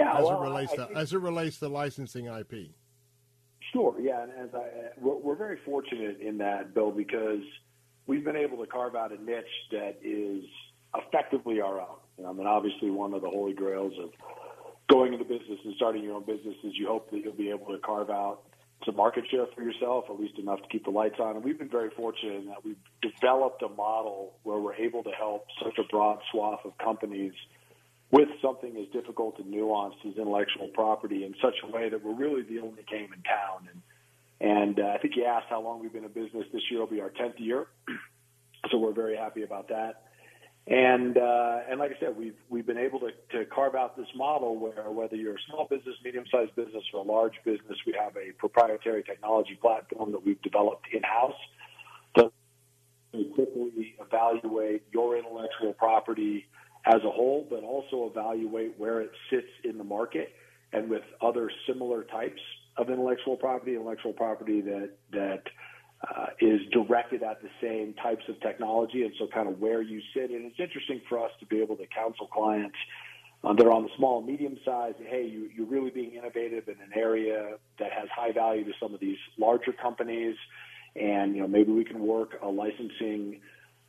[0.00, 0.98] Yeah, as well, it relates I, to think...
[0.98, 2.72] as it relates to licensing IP.
[3.72, 3.94] Sure.
[4.00, 4.22] Yeah.
[4.22, 7.42] And as I, we're, we're very fortunate in that, Bill, because
[8.06, 10.44] we've been able to carve out a niche that is
[10.96, 12.26] effectively our own.
[12.26, 14.10] I mean, obviously, one of the holy grails of
[14.88, 17.66] going into business and starting your own business is you hope that you'll be able
[17.66, 18.42] to carve out
[18.84, 21.36] some market share for yourself, at least enough to keep the lights on.
[21.36, 25.10] And we've been very fortunate in that we've developed a model where we're able to
[25.10, 27.32] help such a broad swath of companies
[28.10, 32.14] with something as difficult and nuanced as intellectual property in such a way that we're
[32.14, 33.68] really the only game in town.
[33.72, 33.82] And
[34.42, 36.46] and uh, I think you asked how long we've been in business.
[36.52, 37.66] This year will be our tenth year,
[38.70, 40.04] so we're very happy about that.
[40.66, 44.06] And uh, and like I said, we've we've been able to, to carve out this
[44.16, 48.16] model where whether you're a small business, medium-sized business, or a large business, we have
[48.16, 51.36] a proprietary technology platform that we've developed in-house
[52.14, 52.30] to
[53.34, 56.46] quickly evaluate your intellectual property
[56.86, 60.32] as a whole, but also evaluate where it sits in the market
[60.72, 62.40] and with other similar types
[62.76, 65.42] of intellectual property, intellectual property that that
[66.08, 70.00] uh, is directed at the same types of technology, and so kind of where you
[70.14, 70.30] sit.
[70.30, 72.76] And it's interesting for us to be able to counsel clients
[73.44, 74.94] um, that are on the small and medium size.
[74.98, 78.94] Hey, you, you're really being innovative in an area that has high value to some
[78.94, 80.36] of these larger companies,
[80.96, 83.40] and you know maybe we can work a licensing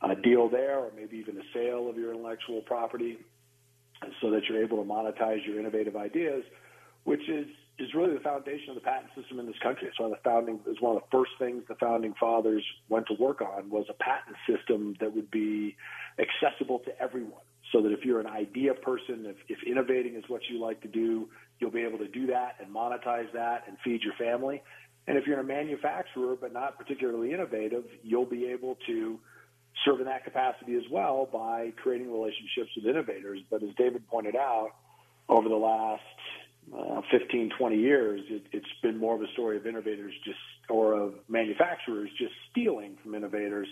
[0.02, 3.18] uh, deal there, or maybe even a sale of your intellectual property,
[4.20, 6.42] so that you're able to monetize your innovative ideas,
[7.04, 7.46] which is
[7.78, 9.88] is really the foundation of the patent system in this country.
[9.88, 13.06] It's one of the founding is one of the first things the founding fathers went
[13.06, 15.76] to work on was a patent system that would be
[16.18, 17.40] accessible to everyone.
[17.72, 20.88] So that if you're an idea person, if, if innovating is what you like to
[20.88, 24.62] do, you'll be able to do that and monetize that and feed your family.
[25.06, 29.18] And if you're a manufacturer but not particularly innovative, you'll be able to
[29.84, 33.40] serve in that capacity as well by creating relationships with innovators.
[33.50, 34.70] But as David pointed out,
[35.28, 36.02] over the last
[36.76, 40.94] uh, 15, 20 years, it, it's been more of a story of innovators just, or
[40.94, 43.68] of manufacturers just stealing from innovators.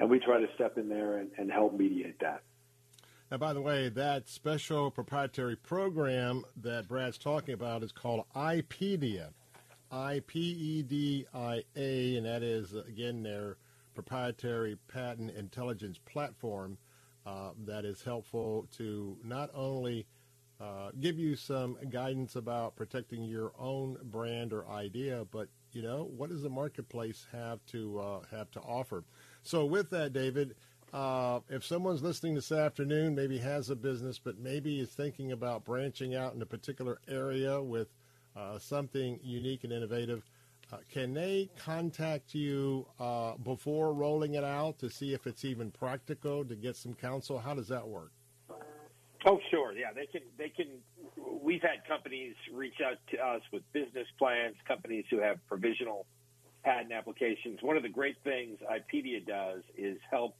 [0.00, 2.42] And we try to step in there and, and help mediate that.
[3.30, 9.28] Now, by the way, that special proprietary program that Brad's talking about is called IPEDIA,
[9.90, 13.56] I P E D I A, and that is, again, their
[13.94, 16.78] proprietary patent intelligence platform
[17.26, 20.06] uh, that is helpful to not only
[20.60, 26.10] uh, give you some guidance about protecting your own brand or idea, but you know
[26.16, 29.04] what does the marketplace have to uh, have to offer?
[29.42, 30.54] So with that, David,
[30.92, 35.64] uh, if someone's listening this afternoon, maybe has a business, but maybe is thinking about
[35.64, 37.88] branching out in a particular area with
[38.36, 40.22] uh, something unique and innovative,
[40.72, 45.70] uh, can they contact you uh, before rolling it out to see if it's even
[45.70, 47.38] practical to get some counsel?
[47.38, 48.12] How does that work?
[49.26, 49.72] Oh, sure.
[49.72, 50.22] Yeah, they can.
[50.38, 50.66] They can.
[51.42, 54.56] We've had companies reach out to us with business plans.
[54.66, 56.06] Companies who have provisional
[56.64, 57.58] patent applications.
[57.60, 60.36] One of the great things IPEDIA does is help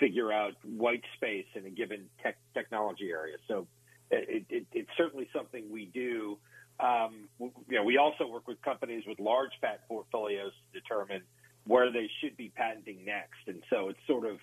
[0.00, 3.36] figure out white space in a given tech, technology area.
[3.46, 3.66] So
[4.10, 6.38] it, it, it's certainly something we do.
[6.80, 11.22] Um, you know, we also work with companies with large patent portfolios to determine
[11.66, 13.46] where they should be patenting next.
[13.46, 14.38] And so it's sort of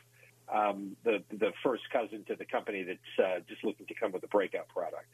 [0.53, 4.23] um, the the first cousin to the company that's uh, just looking to come with
[4.23, 5.07] a breakout product.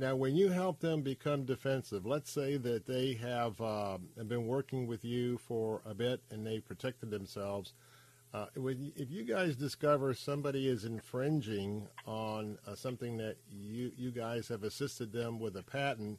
[0.00, 4.86] Now, when you help them become defensive, let's say that they have uh, been working
[4.86, 7.72] with you for a bit and they've protected themselves.
[8.34, 8.46] Uh,
[8.94, 14.64] if you guys discover somebody is infringing on uh, something that you you guys have
[14.64, 16.18] assisted them with a patent,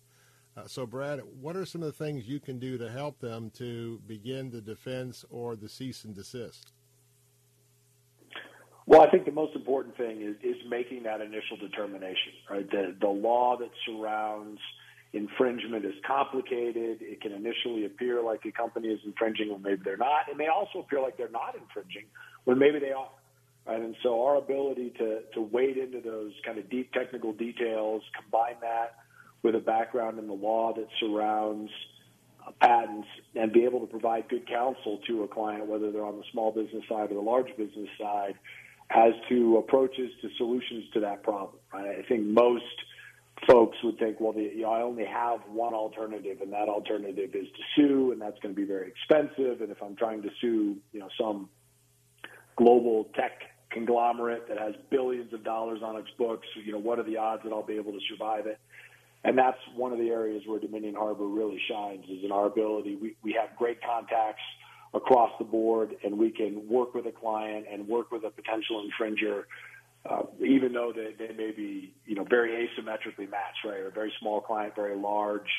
[0.58, 3.52] uh, so Brad, what are some of the things you can do to help them
[3.52, 6.72] to begin the defense or the cease and desist?
[8.88, 12.68] Well, I think the most important thing is, is making that initial determination, right?
[12.72, 14.60] The, the law that surrounds
[15.14, 17.00] infringement is complicated.
[17.02, 20.30] It can initially appear like a company is infringing when maybe they're not.
[20.30, 22.06] It may also appear like they're not infringing
[22.46, 23.10] when maybe they are.
[23.66, 23.82] Right?
[23.82, 28.56] And so our ability to, to wade into those kind of deep technical details, combine
[28.62, 28.96] that
[29.42, 31.72] with a background in the law that surrounds
[32.46, 36.18] uh, patents and be able to provide good counsel to a client, whether they're on
[36.18, 38.36] the small business side or the large business side,
[38.92, 41.56] as to approaches to solutions to that problem.
[41.74, 41.98] Right?
[41.98, 42.64] I think most
[43.48, 47.30] folks would think, well, the, you know, I only have one alternative, and that alternative
[47.34, 49.62] is to sue, and that's going to be very expensive.
[49.62, 51.50] And if I'm trying to sue, you know, some
[52.56, 53.32] global tech
[53.72, 57.44] conglomerate that has billions of dollars on its books, you know, what are the odds
[57.44, 58.60] that I'll be able to survive it?
[59.24, 62.96] And that's one of the areas where Dominion Harbor really shines is in our ability.
[62.96, 64.42] We, we have great contacts
[64.94, 68.84] across the board, and we can work with a client and work with a potential
[68.84, 69.44] infringer,
[70.06, 73.80] uh, even though they, they may be, you know, very asymmetrically matched, right?
[73.80, 75.50] Or a very small client, very large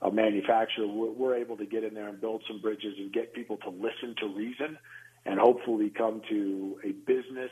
[0.00, 0.86] uh, manufacturer.
[0.86, 3.70] We're, we're able to get in there and build some bridges and get people to
[3.70, 4.78] listen to reason,
[5.26, 7.50] and hopefully come to a business.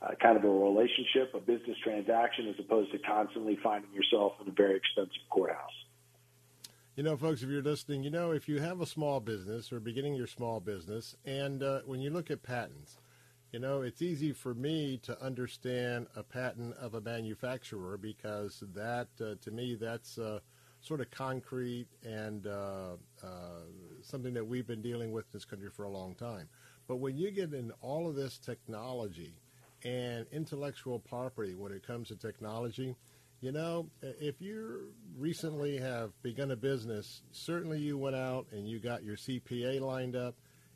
[0.00, 4.46] Uh, kind of a relationship, a business transaction, as opposed to constantly finding yourself in
[4.46, 5.72] a very expensive courthouse.
[6.94, 9.80] You know, folks, if you're listening, you know, if you have a small business or
[9.80, 12.96] beginning your small business, and uh, when you look at patents,
[13.52, 19.08] you know, it's easy for me to understand a patent of a manufacturer because that,
[19.20, 20.40] uh, to me, that's uh,
[20.80, 23.62] sort of concrete and uh, uh,
[24.02, 26.48] something that we've been dealing with in this country for a long time.
[26.86, 29.34] But when you get in all of this technology
[29.84, 32.96] and intellectual property when it comes to technology,
[33.40, 38.80] you know, if you recently have begun a business, certainly you went out and you
[38.80, 40.34] got your CPA lined up.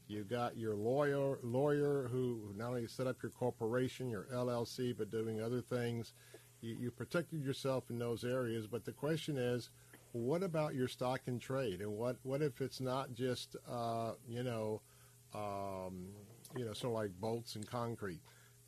[0.08, 5.10] You got your lawyer, lawyer who not only set up your corporation, your LLC, but
[5.10, 6.12] doing other things.
[6.60, 8.66] You, you protected yourself in those areas.
[8.66, 9.70] But the question is,
[10.12, 11.80] what about your stock and trade?
[11.80, 14.82] And what, what if it's not just, uh, you know,
[15.34, 16.08] um,
[16.56, 18.20] you know, sort of like bolts and concrete?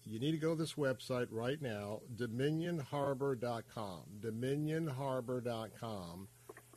[0.07, 6.29] you need to go to this website right now, dominionharbor.com, dominionharbor.com,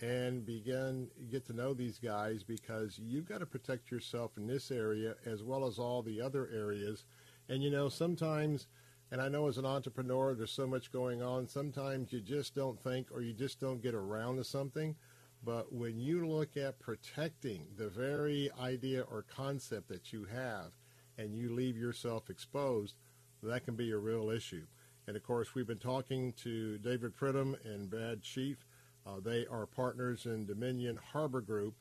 [0.01, 4.71] and begin get to know these guys because you've got to protect yourself in this
[4.71, 7.05] area as well as all the other areas.
[7.49, 8.67] And you know, sometimes,
[9.11, 11.47] and I know as an entrepreneur, there's so much going on.
[11.47, 14.95] Sometimes you just don't think or you just don't get around to something.
[15.43, 20.71] But when you look at protecting the very idea or concept that you have,
[21.17, 22.95] and you leave yourself exposed,
[23.43, 24.65] that can be a real issue.
[25.07, 28.65] And of course, we've been talking to David Pridham and Brad Sheafe.
[29.07, 31.75] Uh, they are partners in Dominion Harbor Group.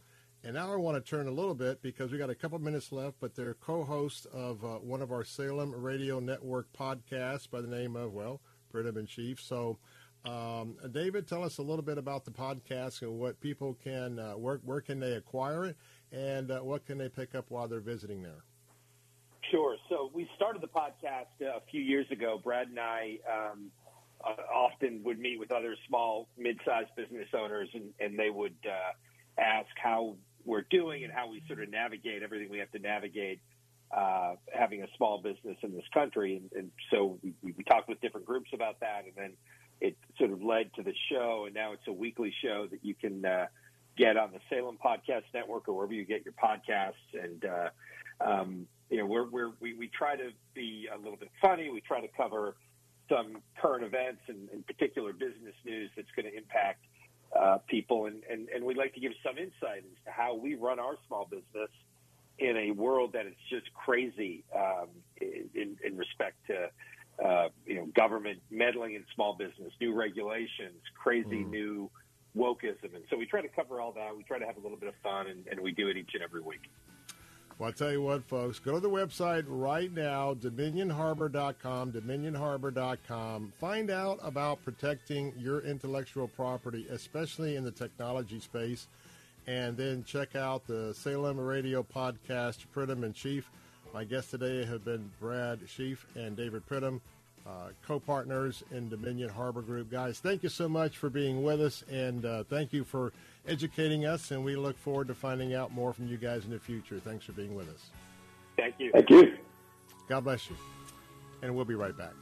[0.45, 2.93] And now I want to turn a little bit because we got a couple minutes
[2.93, 7.67] left, but they're co-hosts of uh, one of our Salem Radio Network podcasts by the
[7.67, 8.41] name of, well,
[8.73, 9.41] Pridham and Sheafe.
[9.41, 9.79] So,
[10.25, 14.35] um, David, tell us a little bit about the podcast and what people can, uh,
[14.35, 15.77] where, where can they acquire it,
[16.13, 18.45] and uh, what can they pick up while they're visiting there?
[19.51, 19.77] Sure.
[19.89, 22.41] So we started the podcast uh, a few years ago.
[22.43, 23.71] Brad and I um,
[24.27, 29.41] uh, often would meet with other small, mid-sized business owners, and, and they would uh,
[29.41, 33.41] ask how we're doing and how we sort of navigate everything we have to navigate
[33.97, 36.37] uh, having a small business in this country.
[36.37, 39.33] And, and so we, we talked with different groups about that, and then
[39.81, 42.95] it sort of led to the show, and now it's a weekly show that you
[42.95, 43.47] can uh,
[43.97, 47.23] get on the Salem Podcast Network or wherever you get your podcasts.
[47.23, 47.69] And uh,
[48.21, 51.71] um, you know, we're, we're, we, we try to be a little bit funny.
[51.71, 52.57] We try to cover
[53.09, 56.85] some current events and, in particular business news that's going to impact
[57.39, 58.07] uh, people.
[58.07, 60.97] And, and, and we'd like to give some insight as to how we run our
[61.07, 61.71] small business
[62.39, 64.89] in a world that is just crazy um,
[65.21, 66.69] in, in respect to,
[67.25, 71.51] uh, you know, government meddling in small business, new regulations, crazy mm.
[71.51, 71.91] new
[72.37, 72.95] wokeism.
[72.95, 74.15] And so we try to cover all that.
[74.17, 76.11] We try to have a little bit of fun, and, and we do it each
[76.13, 76.71] and every week.
[77.59, 83.53] Well, I'll tell you what, folks, go to the website right now, dominionharbor.com, dominionharbor.com.
[83.59, 88.89] Find out about protecting your intellectual property, especially in the technology space.
[89.47, 93.45] And then check out the Salem Radio podcast, Pridham and Sheafe.
[93.95, 97.01] My guests today have been Brad Sheafe and David Pridham,
[97.47, 99.91] uh, co-partners in Dominion Harbor Group.
[99.91, 103.15] Guys, thank you so much for being with us, and uh, thank you for–
[103.47, 106.59] educating us, and we look forward to finding out more from you guys in the
[106.59, 107.01] future.
[107.01, 107.91] Thanks for being with us.
[108.57, 108.91] Thank you.
[108.93, 109.37] Thank you.
[110.09, 110.57] God bless you.
[111.43, 112.13] And we'll be right back.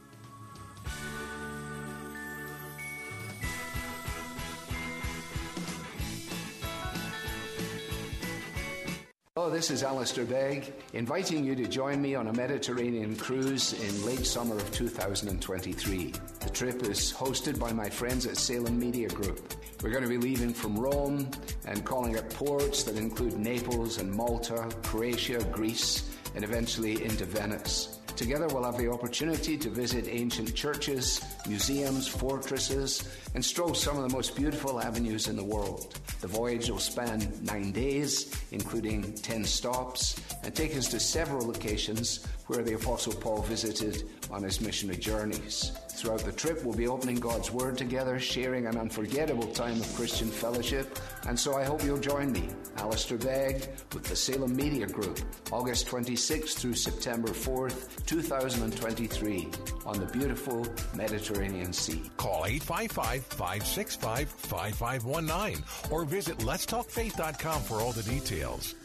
[9.37, 14.05] Hello, this is Alistair Begg, inviting you to join me on a Mediterranean cruise in
[14.05, 16.13] late summer of 2023.
[16.39, 19.53] The trip is hosted by my friends at Salem Media Group.
[19.83, 21.29] We're going to be leaving from Rome
[21.65, 27.99] and calling at ports that include Naples and Malta, Croatia, Greece, and eventually into Venice.
[28.15, 33.03] Together, we'll have the opportunity to visit ancient churches, museums, fortresses,
[33.33, 35.99] and stroll some of the most beautiful avenues in the world.
[36.21, 42.25] The voyage will span nine days, including 10 stops, and take us to several locations
[42.47, 45.71] where the Apostle Paul visited on his missionary journeys.
[45.95, 50.29] Throughout the trip, we'll be opening God's Word together, sharing an unforgettable time of Christian
[50.29, 55.19] fellowship, and so I hope you'll join me, Alistair Begg, with the Salem Media Group,
[55.51, 59.47] August 26th through September 4th, 2023,
[59.85, 62.03] on the beautiful Mediterranean Sea.
[62.17, 68.75] Call 855 565 5519 or visit letstalkfaith.com for all the details.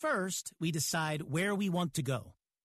[0.00, 2.34] First, we decide where we want to go.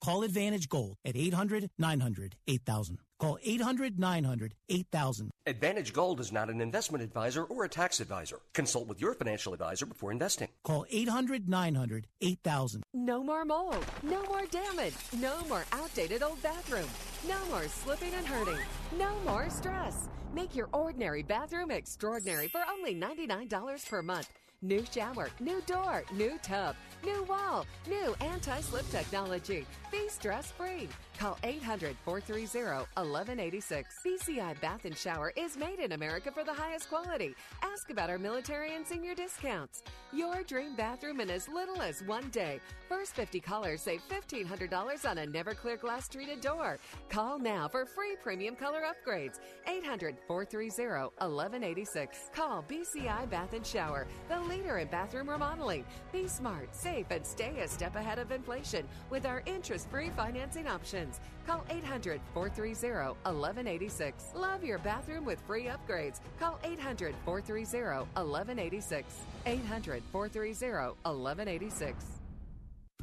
[0.00, 2.98] Call Advantage Gold at 800 900 8000.
[3.18, 5.30] Call 800 900 8000.
[5.46, 8.40] Advantage Gold is not an investment advisor or a tax advisor.
[8.54, 10.48] Consult with your financial advisor before investing.
[10.64, 12.82] Call 800 900 8000.
[12.94, 13.84] No more mold.
[14.02, 14.94] No more damage.
[15.18, 16.88] No more outdated old bathroom.
[17.28, 18.60] No more slipping and hurting.
[18.98, 20.08] No more stress.
[20.32, 24.30] Make your ordinary bathroom extraordinary for only $99 per month.
[24.62, 29.64] New shower, new door, new tub, new wall, new anti slip technology.
[29.90, 30.86] Be stress free.
[31.20, 33.94] Call 800 430 1186.
[34.06, 37.34] BCI Bath and Shower is made in America for the highest quality.
[37.62, 39.82] Ask about our military and senior discounts.
[40.14, 42.58] Your dream bathroom in as little as one day.
[42.88, 46.78] First 50 callers save $1,500 on a never clear glass treated door.
[47.10, 49.40] Call now for free premium color upgrades.
[49.68, 52.30] 800 430 1186.
[52.34, 55.84] Call BCI Bath and Shower, the leader in bathroom remodeling.
[56.12, 60.66] Be smart, safe, and stay a step ahead of inflation with our interest free financing
[60.66, 61.09] options.
[61.46, 64.24] Call 800 430 1186.
[64.34, 66.20] Love your bathroom with free upgrades.
[66.38, 69.14] Call 800 430 1186.
[69.46, 72.19] 800 430 1186.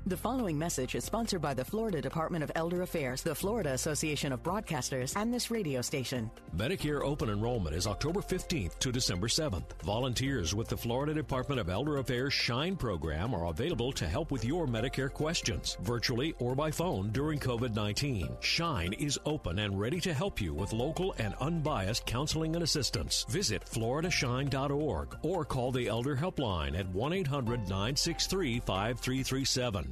[0.08, 4.32] The following message is sponsored by the Florida Department of Elder Affairs, the Florida Association
[4.32, 6.32] of Broadcasters, and this radio station.
[6.56, 9.66] Medicare open enrollment is October 15th to December 7th.
[9.84, 14.46] Volunteers with the Florida Department of Elder Affairs Shine program are available to help with
[14.46, 18.30] your Medicare questions, virtually or by phone during COVID 19.
[18.40, 23.26] Shine is open and ready to help you with local and unbiased counseling and assistance.
[23.28, 29.92] Visit floridashine.org or call the Elder Helpline at 1 800 963 5337.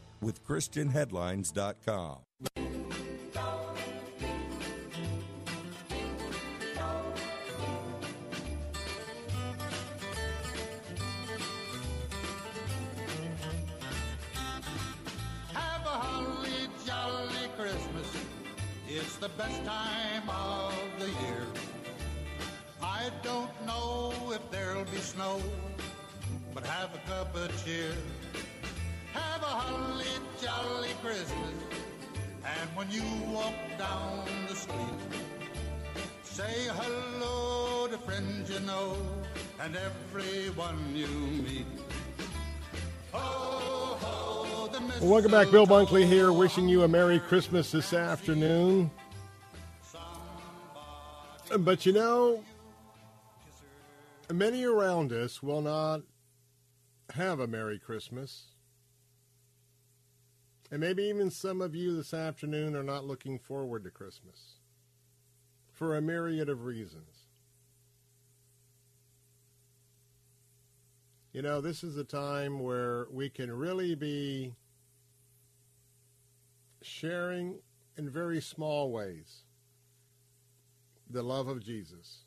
[0.21, 2.19] with ChristianHeadlines.com.
[15.53, 18.07] Have a holly jolly Christmas.
[18.87, 21.45] It's the best time of the year.
[22.81, 25.41] I don't know if there'll be snow,
[26.53, 27.93] but have a cup of cheer.
[29.13, 30.05] Have a holly
[30.41, 31.31] jolly Christmas.
[32.43, 34.75] And when you walk down the street,
[36.23, 38.95] say hello to friends you know
[39.59, 41.65] and everyone you meet.
[43.11, 45.51] Ho, ho, the Well, welcome back.
[45.51, 48.89] Bill Bunkley here, wishing you a Merry Christmas this afternoon.
[51.59, 52.41] But you know,
[54.31, 56.01] many around us will not
[57.13, 58.45] have a Merry Christmas.
[60.71, 64.55] And maybe even some of you this afternoon are not looking forward to Christmas
[65.73, 67.25] for a myriad of reasons.
[71.33, 74.53] You know, this is a time where we can really be
[76.81, 77.59] sharing
[77.97, 79.43] in very small ways
[81.09, 82.19] the love of Jesus.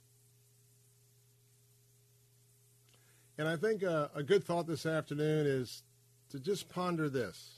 [3.38, 5.82] And I think a, a good thought this afternoon is
[6.30, 7.53] to just ponder this.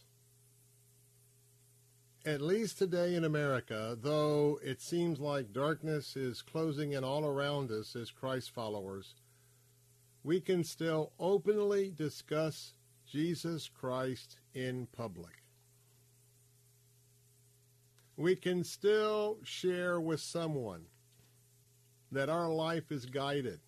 [2.26, 7.70] At least today in America, though it seems like darkness is closing in all around
[7.70, 9.14] us as Christ followers,
[10.24, 12.72] we can still openly discuss
[13.08, 15.44] Jesus Christ in public.
[18.16, 20.86] We can still share with someone
[22.10, 23.60] that our life is guided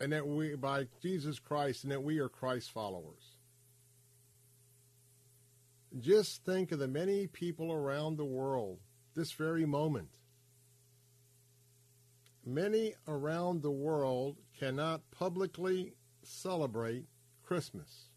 [0.00, 3.33] and that we by Jesus Christ and that we are Christ followers.
[5.98, 8.80] Just think of the many people around the world
[9.14, 10.18] this very moment.
[12.44, 17.06] Many around the world cannot publicly celebrate
[17.42, 18.08] Christmas.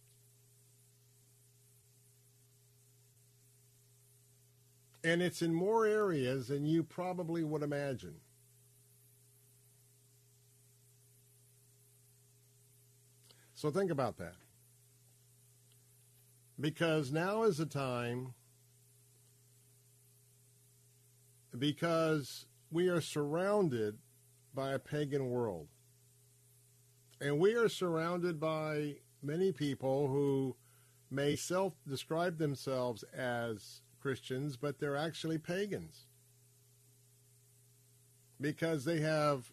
[5.04, 8.16] And it's in more areas than you probably would imagine.
[13.54, 14.36] So think about that.
[16.60, 18.34] Because now is the time,
[21.58, 23.98] because we are surrounded
[24.54, 25.68] by a pagan world.
[27.22, 30.56] And we are surrounded by many people who
[31.10, 36.06] may self describe themselves as Christians, but they're actually pagans.
[38.40, 39.52] Because they have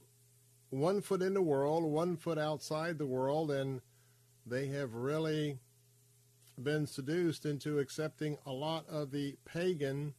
[0.70, 3.80] one foot in the world, one foot outside the world, and
[4.46, 5.58] they have really
[6.62, 10.14] been seduced into accepting a lot of the pagan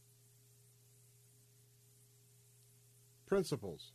[3.26, 3.92] principles.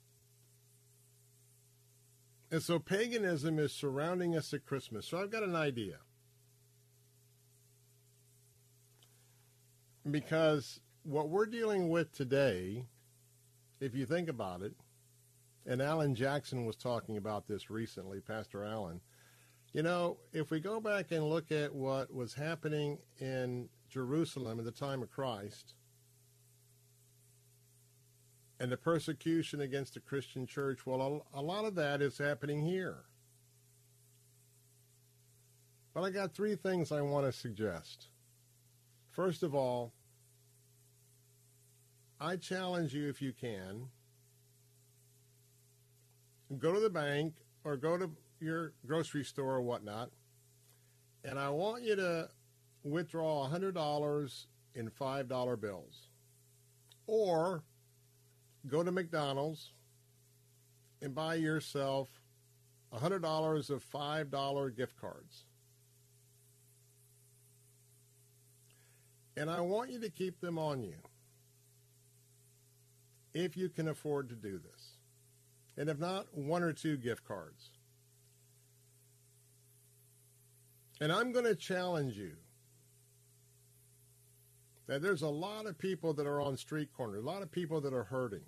[2.52, 5.08] And so paganism is surrounding us at Christmas.
[5.08, 5.98] So I've got an idea.
[10.10, 12.86] Because what we're dealing with today,
[13.80, 14.74] if you think about it,
[15.66, 19.00] and Allen Jackson was talking about this recently, Pastor Allen.
[19.74, 24.66] You know, if we go back and look at what was happening in Jerusalem at
[24.66, 25.76] the time of Christ,
[28.60, 33.06] and the persecution against the Christian church, well, a, lot of that is happening here.
[35.94, 38.10] But I got three things I want to suggest.
[39.10, 39.94] First of all,
[42.20, 43.88] I challenge you, if you can,
[46.60, 48.12] go to the bank or go to
[48.42, 50.10] your grocery store or whatnot,
[51.24, 52.30] and I want you to
[52.84, 56.10] withdraw $100 in $5 bills.
[57.08, 57.64] Or
[58.68, 59.72] go to McDonald's
[61.02, 62.10] and buy yourself
[62.94, 65.46] $100 of $5 gift cards.
[69.38, 70.98] And I want you to keep them on you
[73.34, 74.98] if you can afford to do this.
[75.78, 77.70] And if not, one or two gift cards.
[81.02, 82.34] And I'm going to challenge you
[84.86, 87.82] that there's a lot of people that are on street corners, a lot of people
[87.82, 88.45] that are hurting.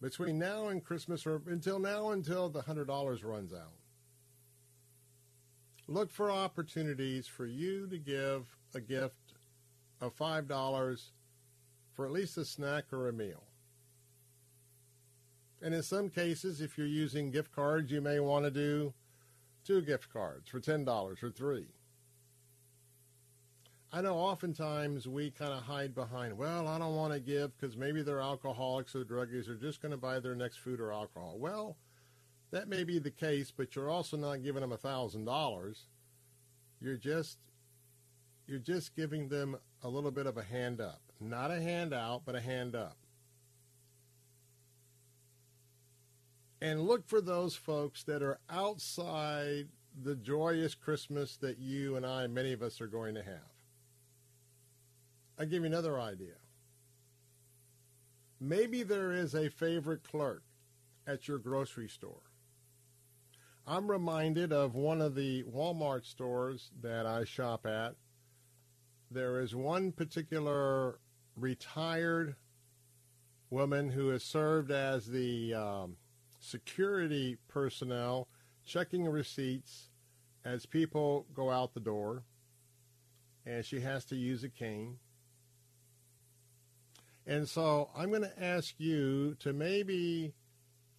[0.00, 3.74] Between now and Christmas, or until now, until the $100 runs out,
[5.86, 9.34] look for opportunities for you to give a gift
[10.00, 11.02] of $5
[11.92, 13.42] for at least a snack or a meal.
[15.60, 18.94] And in some cases, if you're using gift cards, you may want to do
[19.66, 21.66] two gift cards for $10 or three.
[23.92, 27.76] I know oftentimes we kind of hide behind, well, I don't want to give because
[27.76, 29.46] maybe they're alcoholics or druggies.
[29.46, 31.36] They're just going to buy their next food or alcohol.
[31.38, 31.76] Well,
[32.50, 35.86] that may be the case, but you're also not giving them a thousand dollars.
[36.80, 37.38] You're just
[38.46, 41.00] you're just giving them a little bit of a hand up.
[41.20, 42.96] Not a handout, but a hand up.
[46.60, 49.68] And look for those folks that are outside
[50.02, 53.52] the joyous Christmas that you and I, many of us, are going to have.
[55.38, 56.36] I'll give you another idea.
[58.40, 60.42] Maybe there is a favorite clerk
[61.06, 62.22] at your grocery store.
[63.66, 67.96] I'm reminded of one of the Walmart stores that I shop at.
[69.10, 70.98] There is one particular
[71.36, 72.36] retired
[73.50, 75.96] woman who has served as the um,
[76.46, 78.28] security personnel
[78.64, 79.90] checking receipts
[80.44, 82.22] as people go out the door,
[83.44, 84.98] and she has to use a cane.
[87.26, 90.34] And so I'm going to ask you to maybe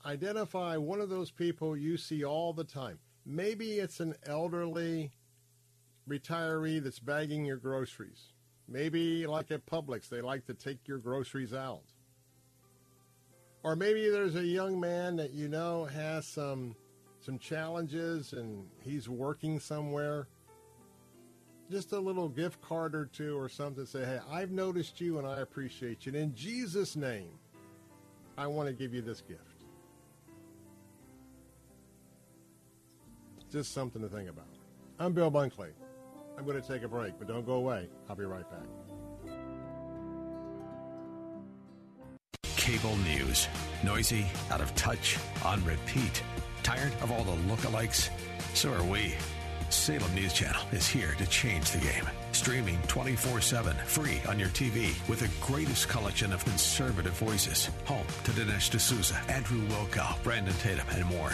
[0.05, 2.99] identify one of those people you see all the time.
[3.25, 5.11] Maybe it's an elderly
[6.09, 8.33] retiree that's bagging your groceries.
[8.67, 11.83] Maybe like at Publix, they like to take your groceries out.
[13.67, 16.73] Or maybe there's a young man that you know has some
[17.19, 20.29] some challenges and he's working somewhere
[21.69, 25.27] just a little gift card or two or something say, hey, I've noticed you and
[25.27, 26.13] I appreciate you.
[26.13, 27.31] And in Jesus' name,
[28.37, 29.41] I want to give you this gift.
[33.51, 34.47] Just something to think about.
[34.97, 35.71] I'm Bill Bunkley.
[36.37, 37.89] I'm going to take a break, but don't go away.
[38.07, 38.86] I'll be right back.
[42.67, 43.47] Cable news.
[43.81, 46.21] Noisy, out of touch, on repeat.
[46.63, 48.09] Tired of all the lookalikes?
[48.55, 49.13] So are we.
[49.69, 52.03] Salem News Channel is here to change the game.
[52.33, 57.69] Streaming 24 7, free on your TV with the greatest collection of conservative voices.
[57.85, 61.31] Home to Dinesh D'Souza, Andrew Wilkow, Brandon Tatum, and more.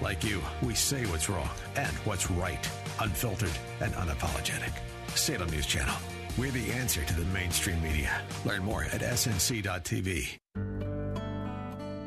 [0.00, 2.70] Like you, we say what's wrong and what's right,
[3.00, 3.50] unfiltered
[3.80, 4.70] and unapologetic.
[5.16, 5.96] Salem News Channel.
[6.38, 8.20] We're the answer to the mainstream media.
[8.44, 10.38] Learn more at snc.tv.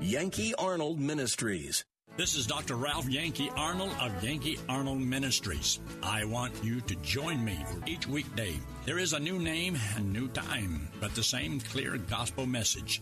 [0.01, 1.85] Yankee Arnold Ministries.
[2.17, 2.75] This is Dr.
[2.75, 5.79] Ralph Yankee Arnold of Yankee Arnold Ministries.
[6.01, 8.59] I want you to join me for each weekday.
[8.83, 12.99] There is a new name and new time, but the same clear gospel message.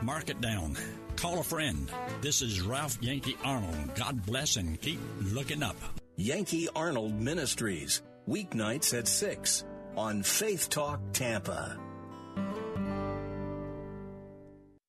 [0.00, 0.76] Mark it down.
[1.16, 1.90] Call a friend.
[2.20, 3.96] This is Ralph Yankee Arnold.
[3.96, 5.76] God bless and keep looking up.
[6.14, 9.64] Yankee Arnold Ministries, weeknights at 6
[9.96, 11.76] on Faith Talk Tampa.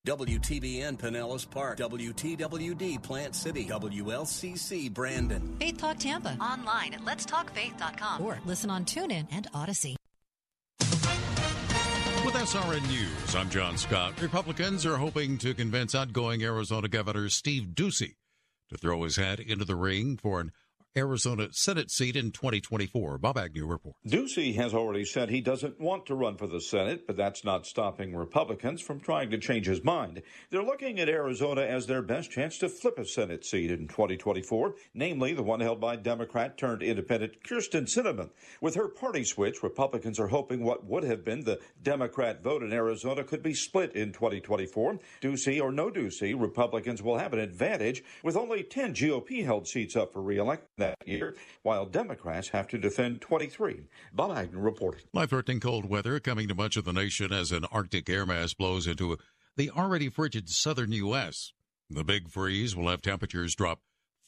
[0.10, 5.56] WTBN Pinellas Park, WTWD Plant City, WLCC Brandon.
[5.60, 6.36] Faith Talk Tampa.
[6.42, 9.96] Online at letstalkfaith.com or listen on TuneIn and Audacy.
[12.26, 14.20] With SRN News, I'm John Scott.
[14.20, 18.16] Republicans are hoping to convince outgoing Arizona Governor Steve Ducey
[18.70, 20.52] to throw his hat into the ring for an
[20.98, 23.20] Arizona Senate seat in 2024.
[23.20, 24.00] Bob Agnew reports.
[24.08, 27.68] Ducey has already said he doesn't want to run for the Senate, but that's not
[27.68, 30.24] stopping Republicans from trying to change his mind.
[30.50, 34.74] They're looking at Arizona as their best chance to flip a Senate seat in 2024,
[34.96, 38.32] namely the one held by Democrat turned independent Kyrsten Sinema.
[38.60, 42.74] With her party switch, Republicans are hoping what would have been the Democrat vote in
[42.74, 44.98] Arizona could be split in 2024.
[45.22, 49.96] Ducey or no Ducey, Republicans will have an advantage with only 10 GOP held seats
[49.96, 53.86] up for reelection that year, while Democrats have to defend 23.
[54.14, 55.02] Bob Agnew reporting.
[55.14, 58.54] Life threatening cold weather coming to much of the nation as an Arctic air mass
[58.54, 59.18] blows into
[59.56, 61.54] the already frigid southern U.S.
[61.90, 63.82] The big freeze will have temperatures drop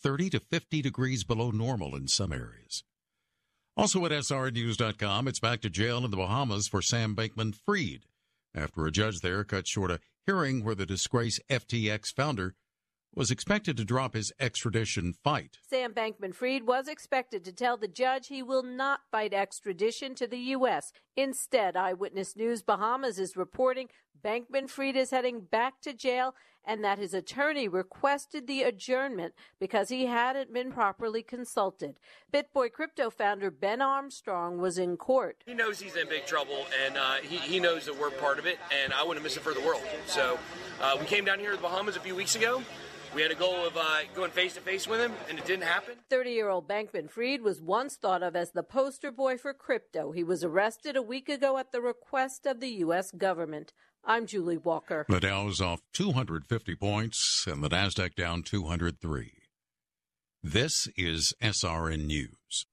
[0.04, 2.84] 30 to 50 degrees below normal in some areas.
[3.78, 8.06] Also at SRNews.com, it's back to jail in the Bahamas for Sam Bankman Fried
[8.54, 12.56] after a judge there cut short a hearing where the disgraced FTX founder
[13.14, 15.58] was expected to drop his extradition fight.
[15.70, 20.28] Sam Bankman Fried was expected to tell the judge he will not fight extradition to
[20.28, 20.94] the U.S.
[21.18, 23.90] Instead, Eyewitness News Bahamas is reporting
[24.24, 29.90] Bankman Fried is heading back to jail and that his attorney requested the adjournment because
[29.90, 32.00] he hadn't been properly consulted.
[32.32, 35.44] BitBoy crypto founder Ben Armstrong was in court.
[35.46, 38.46] He knows he's in big trouble, and uh, he, he knows that we're part of
[38.46, 39.82] it, and I wouldn't miss it for the world.
[40.06, 40.38] So
[40.82, 42.62] uh, we came down here to the Bahamas a few weeks ago.
[43.14, 45.66] We had a goal of uh, going face to face with him, and it didn't
[45.66, 45.96] happen.
[46.10, 50.12] 30 year old Bankman Fried was once thought of as the poster boy for crypto.
[50.12, 53.12] He was arrested a week ago at the request of the U.S.
[53.12, 53.74] government.
[54.06, 55.06] I'm Julie Walker.
[55.10, 59.34] The Dow's off 250 points and the NASDAQ down 203.
[60.42, 62.66] This is SRN News.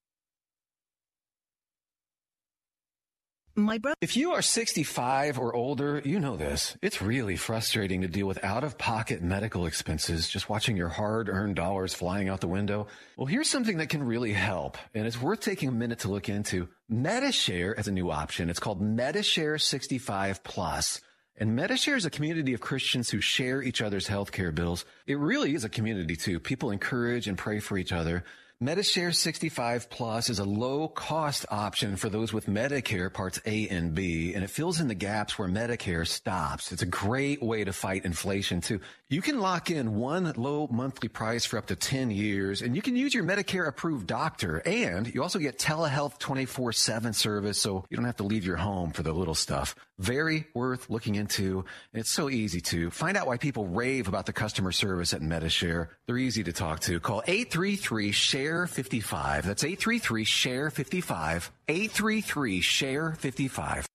[3.58, 3.96] My brother.
[4.00, 6.76] If you are 65 or older, you know this.
[6.80, 11.28] It's really frustrating to deal with out of pocket medical expenses, just watching your hard
[11.28, 12.86] earned dollars flying out the window.
[13.16, 16.28] Well, here's something that can really help, and it's worth taking a minute to look
[16.28, 16.68] into.
[16.88, 18.48] Medishare as a new option.
[18.48, 21.00] It's called Medishare 65 Plus.
[21.36, 24.84] And Medishare is a community of Christians who share each other's healthcare bills.
[25.06, 26.38] It really is a community too.
[26.38, 28.24] People encourage and pray for each other.
[28.60, 33.94] Medishare 65 Plus is a low cost option for those with Medicare Parts A and
[33.94, 36.72] B, and it fills in the gaps where Medicare stops.
[36.72, 38.80] It's a great way to fight inflation too.
[39.10, 42.82] You can lock in one low monthly price for up to 10 years, and you
[42.82, 47.84] can use your Medicare approved doctor, and you also get telehealth 24 7 service, so
[47.88, 49.76] you don't have to leave your home for the little stuff.
[50.00, 51.64] Very worth looking into.
[51.92, 55.22] And it's so easy to find out why people rave about the customer service at
[55.22, 55.88] Medishare.
[56.06, 57.00] They're easy to talk to.
[57.00, 59.46] Call 833 SHARE 55.
[59.46, 61.52] That's 833 SHARE 55.
[61.68, 63.86] 833 SHARE 55.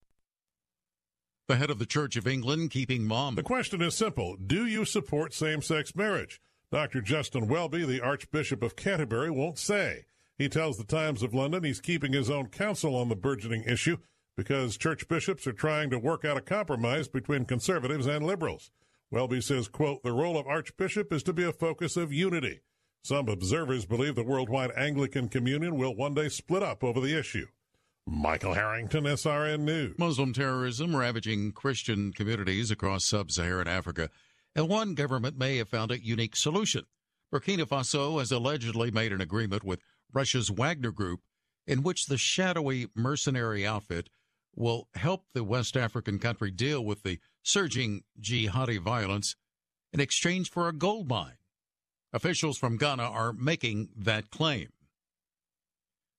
[1.46, 3.34] The head of the Church of England keeping mom.
[3.34, 6.40] The question is simple Do you support same sex marriage?
[6.70, 7.00] Dr.
[7.02, 10.06] Justin Welby, the Archbishop of Canterbury, won't say.
[10.38, 13.98] He tells the Times of London he's keeping his own counsel on the burgeoning issue
[14.36, 18.70] because church bishops are trying to work out a compromise between conservatives and liberals.
[19.10, 22.60] Welby says, quote, the role of archbishop is to be a focus of unity.
[23.04, 27.48] Some observers believe the worldwide Anglican communion will one day split up over the issue.
[28.06, 29.98] Michael Harrington, SRN News.
[29.98, 34.08] Muslim terrorism ravaging Christian communities across sub Saharan Africa,
[34.56, 36.86] and one government may have found a unique solution.
[37.30, 39.80] Burkina Faso has allegedly made an agreement with
[40.10, 41.20] Russia's Wagner Group,
[41.66, 44.08] in which the shadowy mercenary outfit
[44.56, 49.36] will help the West African country deal with the surging jihadi violence
[49.92, 51.36] in exchange for a gold mine.
[52.14, 54.68] Officials from Ghana are making that claim.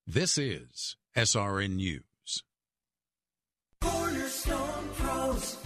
[0.05, 2.03] This is SRN News.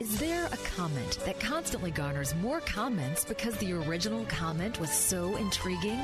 [0.00, 5.36] Is there a comment that constantly garners more comments because the original comment was so
[5.36, 6.00] intriguing?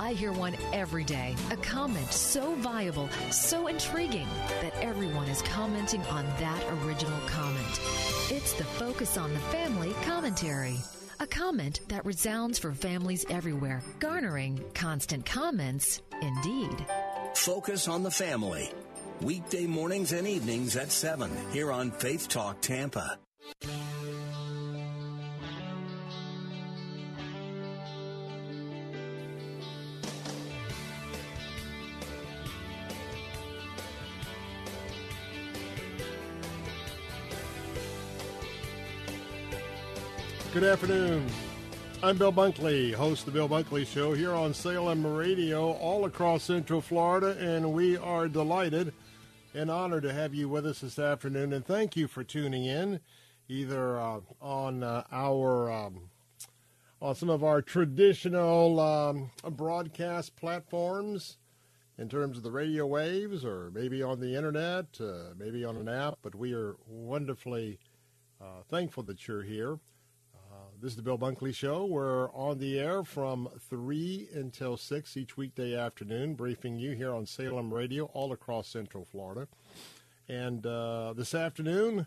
[0.00, 1.36] I hear one every day.
[1.50, 4.26] A comment so viable, so intriguing
[4.62, 7.80] that everyone is commenting on that original comment.
[8.30, 10.78] It's the Focus on the Family commentary.
[11.20, 16.86] A comment that resounds for families everywhere, garnering constant comments indeed.
[17.34, 18.72] Focus on the Family.
[19.20, 23.18] Weekday mornings and evenings at 7 here on Faith Talk Tampa.
[40.54, 41.26] Good afternoon.
[42.02, 46.44] I'm Bill Bunkley, host of the Bill Bunkley Show here on Salem Radio, all across
[46.44, 48.94] Central Florida, and we are delighted
[49.52, 51.52] and honored to have you with us this afternoon.
[51.52, 53.00] And thank you for tuning in,
[53.48, 56.10] either uh, on uh, our um,
[57.00, 61.38] on some of our traditional um, broadcast platforms
[61.98, 65.88] in terms of the radio waves, or maybe on the internet, uh, maybe on an
[65.88, 66.18] app.
[66.22, 67.78] But we are wonderfully
[68.40, 69.78] uh, thankful that you're here.
[70.84, 71.86] This is the Bill Bunkley Show.
[71.86, 77.24] We're on the air from 3 until 6 each weekday afternoon, briefing you here on
[77.24, 79.48] Salem Radio all across Central Florida.
[80.28, 82.04] And uh, this afternoon,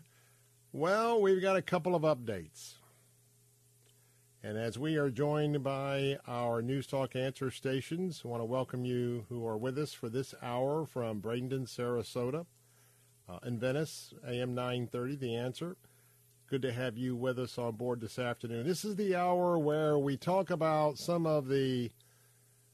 [0.78, 2.74] well, we've got a couple of updates.
[4.44, 8.84] And as we are joined by our News Talk answer stations, I want to welcome
[8.84, 12.46] you who are with us for this hour from Bradenton, Sarasota,
[13.28, 15.76] uh, in Venice, AM 930, The Answer.
[16.48, 18.64] Good to have you with us on board this afternoon.
[18.64, 21.90] This is the hour where we talk about some of the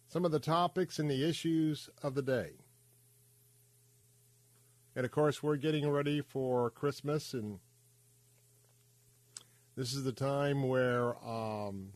[0.08, 2.50] some of the topics and the issues of the day.
[4.94, 7.58] And of course, we're getting ready for Christmas, and
[9.76, 11.88] this is the time where um,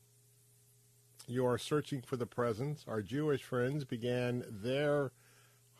[1.27, 2.85] you are searching for the presents.
[2.89, 5.13] Our Jewish friends began their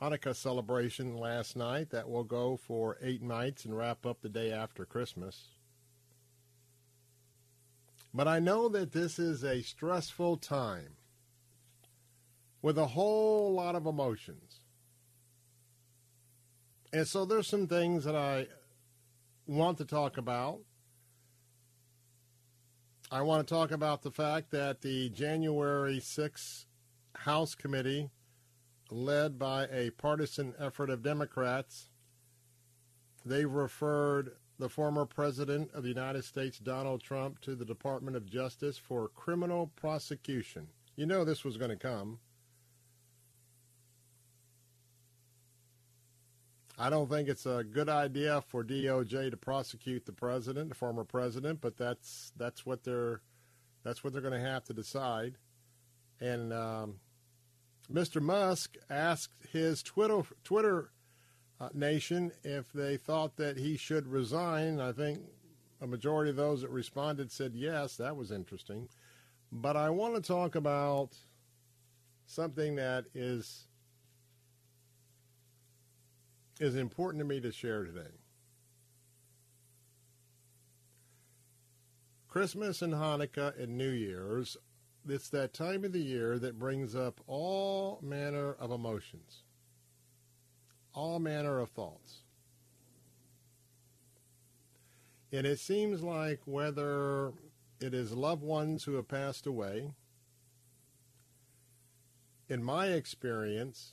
[0.01, 1.91] Hanukkah celebration last night.
[1.91, 5.49] That will go for eight nights and wrap up the day after Christmas.
[8.15, 10.97] But I know that this is a stressful time
[12.63, 14.61] with a whole lot of emotions.
[16.93, 18.47] And so there's some things that I
[19.47, 20.61] want to talk about.
[23.11, 26.67] I want to talk about the fact that the January 6th
[27.17, 28.11] House Committee,
[28.91, 31.89] led by a partisan effort of Democrats,
[33.25, 38.27] they referred the former President of the United States, Donald Trump, to the Department of
[38.27, 40.69] Justice for criminal prosecution.
[40.95, 42.19] You know this was going to come.
[46.81, 51.03] I don't think it's a good idea for DOJ to prosecute the president, the former
[51.03, 53.21] president, but that's that's what they're
[53.83, 55.35] that's what they're going to have to decide.
[56.21, 57.01] And um,
[57.93, 58.23] Mr.
[58.23, 60.91] Musk asked his Twitter Twitter
[61.61, 64.81] uh, nation if they thought that he should resign.
[64.81, 65.21] I think
[65.81, 67.97] a majority of those that responded said yes.
[67.97, 68.89] That was interesting.
[69.51, 71.11] But I want to talk about
[72.27, 73.68] something that is
[76.59, 78.15] is important to me to share today.
[82.29, 84.57] Christmas and Hanukkah and New Year's,
[85.09, 89.43] it's that time of the year that brings up all manner of emotions
[90.99, 92.23] all manner of thoughts.
[95.31, 97.33] And it seems like whether
[97.81, 99.93] it is loved ones who have passed away,
[102.49, 103.93] in my experience,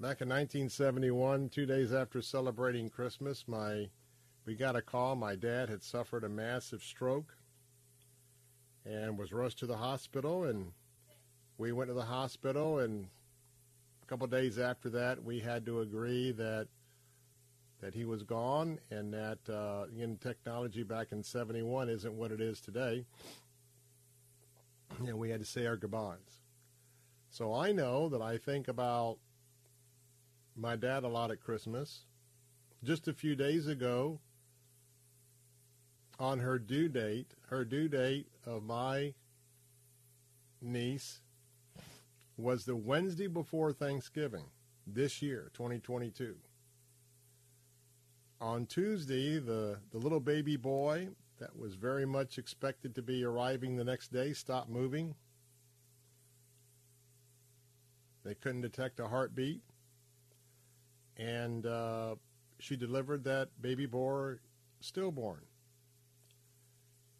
[0.00, 3.90] back in 1971, two days after celebrating Christmas, my
[4.46, 5.14] we got a call.
[5.14, 7.34] My dad had suffered a massive stroke
[8.86, 10.44] and was rushed to the hospital.
[10.44, 10.72] And
[11.58, 13.08] we went to the hospital, and
[14.02, 16.68] a couple days after that, we had to agree that
[17.82, 22.40] that he was gone and that uh, in technology back in 71 isn't what it
[22.40, 23.04] is today.
[25.06, 26.40] And we had to say our goodbyes.
[27.30, 29.18] So I know that I think about
[30.60, 32.00] my dad a lot at Christmas.
[32.84, 34.20] Just a few days ago,
[36.18, 39.14] on her due date, her due date of my
[40.60, 41.20] niece
[42.36, 44.44] was the Wednesday before Thanksgiving
[44.86, 46.36] this year, 2022.
[48.40, 51.08] On Tuesday, the, the little baby boy
[51.38, 55.14] that was very much expected to be arriving the next day stopped moving.
[58.24, 59.62] They couldn't detect a heartbeat.
[61.20, 62.14] And uh,
[62.58, 64.36] she delivered that baby boy
[64.80, 65.42] stillborn.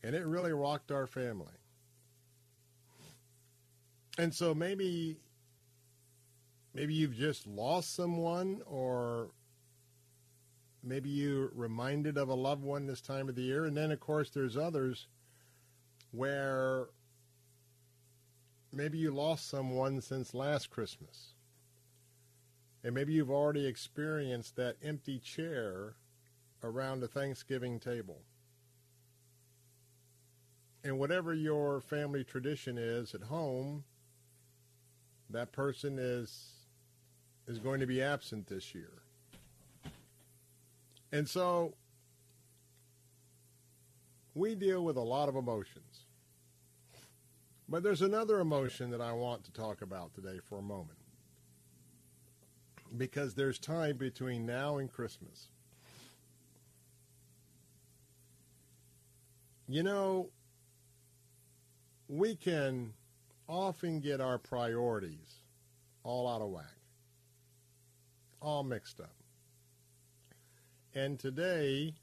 [0.03, 1.53] And it really rocked our family.
[4.19, 5.19] And so maybe
[6.75, 9.31] maybe you've just lost someone or
[10.83, 13.99] maybe you're reminded of a loved one this time of the year and then of
[13.99, 15.09] course there's others
[16.13, 16.87] where
[18.73, 21.35] maybe you lost someone since last Christmas.
[22.83, 25.97] And maybe you've already experienced that empty chair
[26.63, 28.23] around a Thanksgiving table.
[30.83, 33.85] And whatever your family tradition is at home,
[35.29, 36.53] that person is
[37.47, 39.03] is going to be absent this year.
[41.13, 41.75] And so
[44.35, 46.05] we deal with a lot of emotions.
[47.69, 51.00] But there's another emotion that I want to talk about today for a moment.
[52.97, 55.49] Because there's time between now and Christmas.
[59.69, 60.31] You know,
[62.09, 62.93] we can
[63.49, 65.45] often get our priorities
[66.03, 66.65] all out of whack,
[68.41, 69.15] all mixed up.
[70.93, 71.95] And today,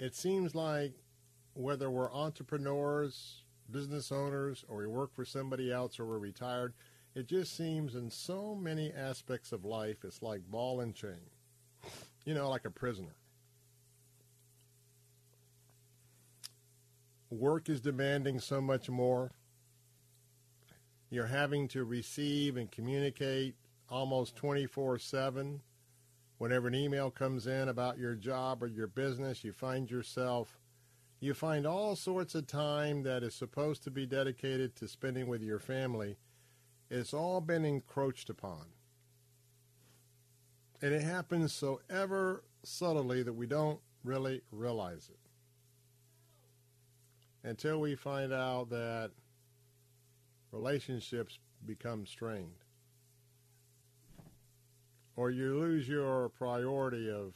[0.00, 0.94] it seems like
[1.54, 6.74] whether we're entrepreneurs, business owners, or we work for somebody else, or we're retired,
[7.14, 11.30] it just seems in so many aspects of life, it's like ball and chain.
[12.24, 13.16] You know, like a prisoner.
[17.30, 19.32] Work is demanding so much more.
[21.10, 23.54] You're having to receive and communicate
[23.90, 25.60] almost 24 7.
[26.38, 30.58] Whenever an email comes in about your job or your business, you find yourself,
[31.20, 35.42] you find all sorts of time that is supposed to be dedicated to spending with
[35.42, 36.16] your family.
[36.94, 38.66] It's all been encroached upon.
[40.82, 45.18] And it happens so ever subtly that we don't really realize it
[47.48, 49.10] until we find out that
[50.50, 52.66] relationships become strained.
[55.16, 57.34] Or you lose your priority of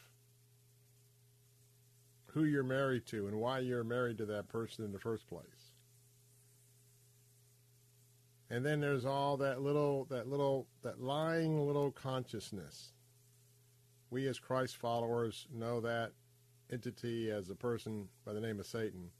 [2.26, 5.55] who you're married to and why you're married to that person in the first place.
[8.48, 12.92] And then there's all that little that little that lying little consciousness.
[14.10, 16.12] We as Christ followers know that
[16.72, 19.10] entity as a person by the name of Satan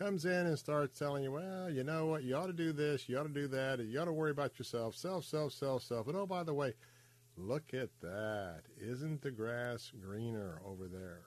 [0.00, 3.06] comes in and starts telling you, well, you know what, you ought to do this,
[3.06, 6.06] you ought to do that, you ought to worry about yourself, self, self, self, self.
[6.06, 6.72] And oh, by the way,
[7.36, 8.62] look at that.
[8.80, 11.20] Isn't the grass greener over there?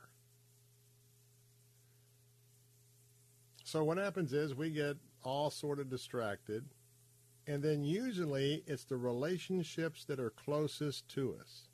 [3.63, 6.65] So what happens is we get all sort of distracted,
[7.45, 11.67] and then usually it's the relationships that are closest to us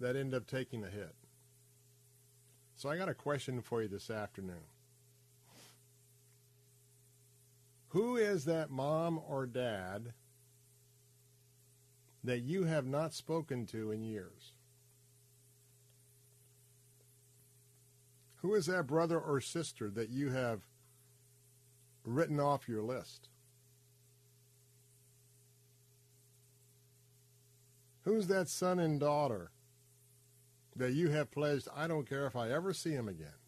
[0.00, 1.14] that end up taking the hit.
[2.74, 4.64] So I got a question for you this afternoon.
[7.88, 10.14] Who is that mom or dad
[12.22, 14.52] that you have not spoken to in years?
[18.42, 20.60] Who is that brother or sister that you have
[22.04, 23.29] written off your list?
[28.10, 29.52] Who's that son and daughter
[30.74, 33.38] that you have pledged, I don't care if I ever see him again?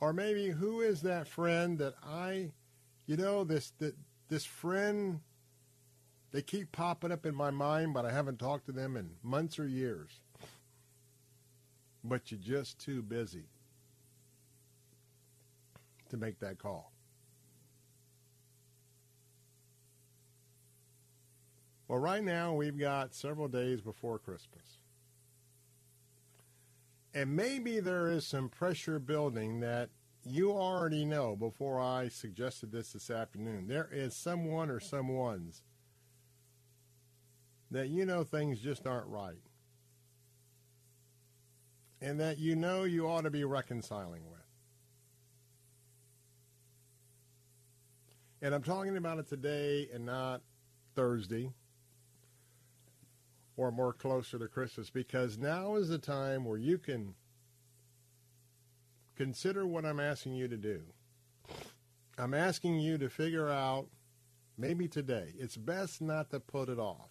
[0.00, 2.50] Or maybe who is that friend that I,
[3.06, 3.94] you know, this that
[4.28, 5.20] this friend,
[6.30, 9.58] they keep popping up in my mind, but I haven't talked to them in months
[9.58, 10.20] or years.
[12.04, 13.46] But you're just too busy
[16.10, 16.92] to make that call.
[21.88, 24.78] Well, right now we've got several days before Christmas.
[27.14, 29.88] And maybe there is some pressure building that
[30.22, 33.66] you already know before I suggested this this afternoon.
[33.66, 35.62] There is someone or someone's
[37.70, 39.40] that you know things just aren't right.
[42.02, 44.38] And that you know you ought to be reconciling with.
[48.42, 50.42] And I'm talking about it today and not
[50.94, 51.52] Thursday
[53.58, 57.14] or more closer to Christmas because now is the time where you can
[59.16, 60.82] consider what I'm asking you to do.
[62.18, 63.88] I'm asking you to figure out,
[64.56, 67.10] maybe today, it's best not to put it off.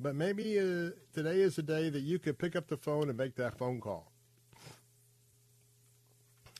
[0.00, 3.18] But maybe uh, today is the day that you could pick up the phone and
[3.18, 4.12] make that phone call.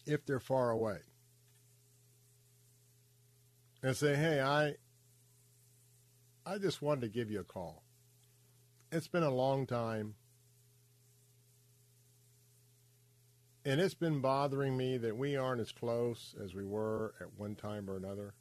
[0.07, 0.99] if they're far away
[3.83, 4.77] and say, "Hey, I
[6.45, 7.83] I just wanted to give you a call.
[8.91, 10.15] It's been a long time.
[13.65, 17.55] And it's been bothering me that we aren't as close as we were at one
[17.55, 18.35] time or another.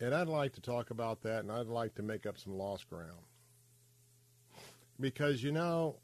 [0.00, 2.88] And I'd like to talk about that and I'd like to make up some lost
[2.88, 3.26] ground.
[4.98, 5.96] Because, you know,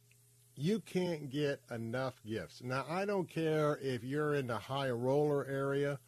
[0.54, 2.62] you can't get enough gifts.
[2.62, 5.98] Now, I don't care if you're in the high roller area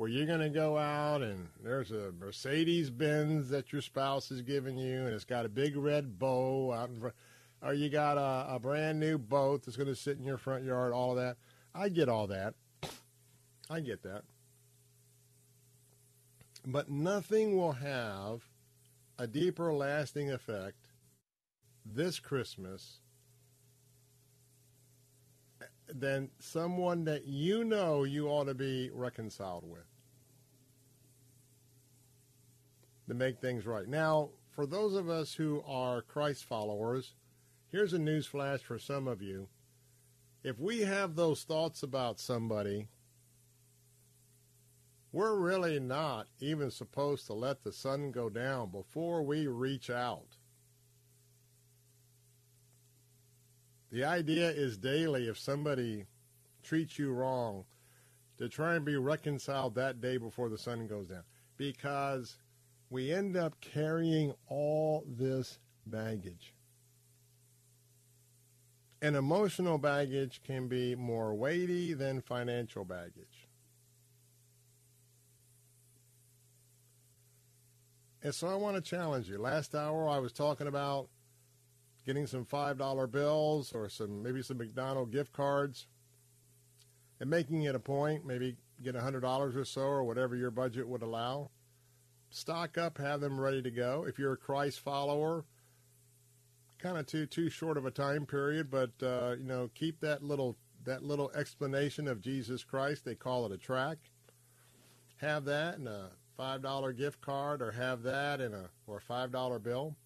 [0.00, 4.40] where you're going to go out and there's a Mercedes Benz that your spouse is
[4.40, 7.14] giving you and it's got a big red bow out in front,
[7.60, 10.64] or you got a, a brand new boat that's going to sit in your front
[10.64, 11.36] yard, all of that.
[11.74, 12.54] I get all that.
[13.68, 14.22] I get that.
[16.64, 18.40] But nothing will have
[19.18, 20.78] a deeper lasting effect
[21.84, 23.00] this Christmas
[25.86, 29.89] than someone that you know you ought to be reconciled with.
[33.10, 33.88] To make things right.
[33.88, 37.16] Now, for those of us who are Christ followers,
[37.72, 39.48] here's a news flash for some of you.
[40.44, 42.86] If we have those thoughts about somebody,
[45.10, 50.36] we're really not even supposed to let the sun go down before we reach out.
[53.90, 56.06] The idea is daily if somebody
[56.62, 57.64] treats you wrong,
[58.38, 61.24] to try and be reconciled that day before the sun goes down.
[61.56, 62.36] Because
[62.90, 66.54] we end up carrying all this baggage.
[69.00, 73.48] And emotional baggage can be more weighty than financial baggage.
[78.22, 79.38] And so I want to challenge you.
[79.38, 81.08] Last hour I was talking about
[82.04, 85.86] getting some $5 bills or some maybe some McDonald gift cards
[87.20, 91.02] and making it a point, maybe get $100 or so or whatever your budget would
[91.02, 91.50] allow.
[92.30, 94.04] Stock up, have them ready to go.
[94.08, 95.44] If you're a Christ follower,
[96.78, 100.22] kind of too too short of a time period, but uh, you know, keep that
[100.22, 103.04] little that little explanation of Jesus Christ.
[103.04, 103.98] They call it a track.
[105.16, 109.02] Have that in a five dollar gift card, or have that in a or a
[109.02, 109.96] five dollar bill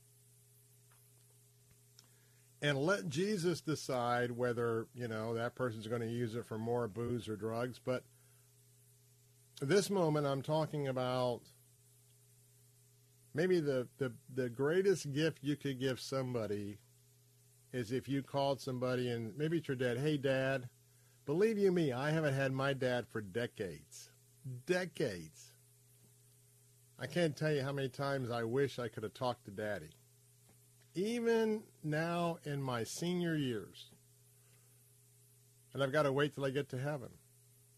[2.64, 6.88] and let Jesus decide whether, you know, that person's going to use it for more
[6.88, 7.78] booze or drugs.
[7.78, 8.04] But
[9.60, 11.42] this moment, I'm talking about
[13.34, 16.78] maybe the, the, the greatest gift you could give somebody
[17.72, 20.68] is if you called somebody and maybe it's your dad, hey, dad,
[21.26, 24.10] believe you me, I haven't had my dad for decades.
[24.66, 25.52] Decades.
[26.98, 29.90] I can't tell you how many times I wish I could have talked to daddy
[30.94, 33.90] even now in my senior years,
[35.72, 37.10] and I've got to wait till I get to heaven.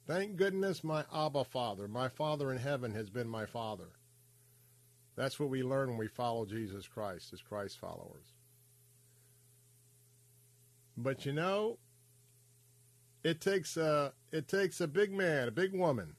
[0.07, 3.89] Thank goodness my Abba Father, my Father in heaven, has been my Father.
[5.16, 8.26] That's what we learn when we follow Jesus Christ as Christ followers.
[10.97, 11.78] But you know,
[13.24, 16.16] it takes a it takes a big man, a big woman,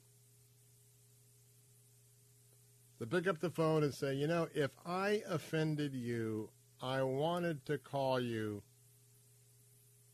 [2.99, 6.49] to pick up the phone and say, you know, if I offended you,
[6.81, 8.63] I wanted to call you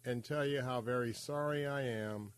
[0.06, 2.34] and tell you how very sorry I am,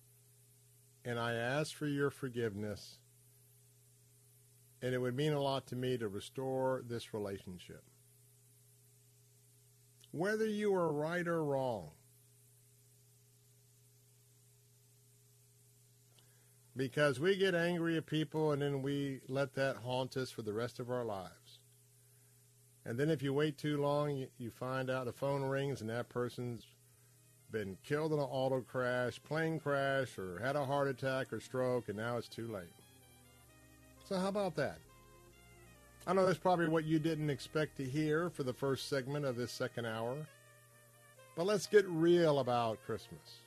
[1.04, 3.00] and I ask for your forgiveness,
[4.86, 7.82] and it would mean a lot to me to restore this relationship.
[10.12, 11.90] Whether you are right or wrong,
[16.78, 20.54] because we get angry at people and then we let that haunt us for the
[20.54, 21.58] rest of our lives.
[22.86, 26.10] And then if you wait too long, you, find out the phone rings and that
[26.10, 26.64] person's
[27.52, 31.90] been killed in an auto crash, plane crash, or had a heart attack or stroke,
[31.90, 32.85] and now it's too late.
[34.08, 34.78] So, how about that?
[36.06, 39.36] I know that's probably what you didn't expect to hear for the first segment of
[39.36, 40.16] this second hour,
[41.36, 43.40] but let's get real about Christmas.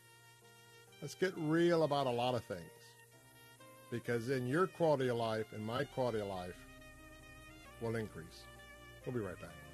[1.00, 2.60] Let's get real about a lot of things.
[3.92, 6.56] Because then your quality of life and my quality of life
[7.80, 8.42] will increase.
[9.06, 9.67] We'll be right back.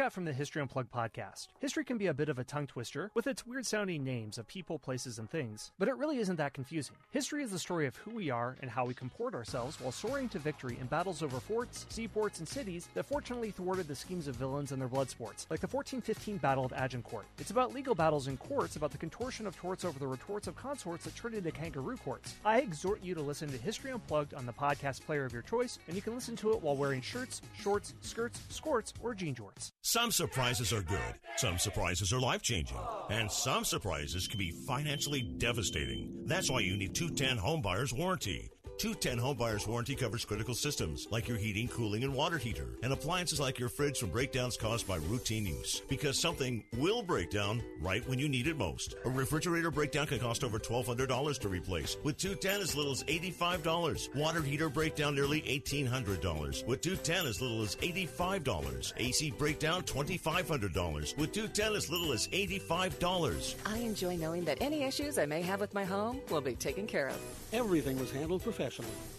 [0.00, 1.48] Scott from the History Unplugged podcast.
[1.58, 4.46] History can be a bit of a tongue twister with its weird sounding names of
[4.46, 6.96] people, places, and things, but it really isn't that confusing.
[7.10, 10.26] History is the story of who we are and how we comport ourselves while soaring
[10.30, 14.36] to victory in battles over forts, seaports, and cities that fortunately thwarted the schemes of
[14.36, 17.26] villains and their blood sports, like the 1415 Battle of Agincourt.
[17.38, 20.56] It's about legal battles in courts, about the contortion of torts over the retorts of
[20.56, 22.36] consorts that turned into kangaroo courts.
[22.42, 25.78] I exhort you to listen to History Unplugged on the podcast player of your choice,
[25.88, 29.72] and you can listen to it while wearing shirts, shorts, skirts, skirts, or jean jorts.
[29.90, 32.78] Some surprises are good, some surprises are life changing,
[33.10, 36.26] and some surprises can be financially devastating.
[36.26, 38.52] That's why you need 210 Homebuyers Warranty.
[38.80, 42.94] 210 Home Buyers Warranty covers critical systems like your heating, cooling, and water heater, and
[42.94, 45.82] appliances like your fridge from breakdowns caused by routine use.
[45.86, 48.94] Because something will break down right when you need it most.
[49.04, 54.14] A refrigerator breakdown can cost over $1,200 to replace, with 210 as little as $85.
[54.14, 58.94] Water heater breakdown nearly $1,800, with 210 as little as $85.
[58.96, 63.56] AC breakdown $2,500, with 210 as little as $85.
[63.66, 66.86] I enjoy knowing that any issues I may have with my home will be taken
[66.86, 67.20] care of.
[67.52, 68.69] Everything was handled professionally.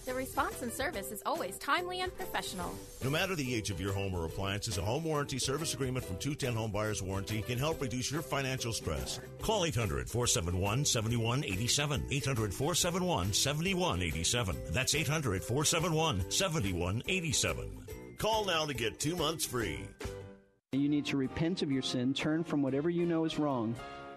[0.05, 2.73] The response and service is always timely and professional.
[3.03, 6.17] No matter the age of your home or appliances, a home warranty service agreement from
[6.17, 9.19] 210 Home Buyers Warranty can help reduce your financial stress.
[9.41, 12.03] Call 800 471 7187.
[12.09, 14.55] 800 471 7187.
[14.71, 17.87] That's 800 471 7187.
[18.17, 19.79] Call now to get two months free.
[20.73, 23.75] You need to repent of your sin, turn from whatever you know is wrong,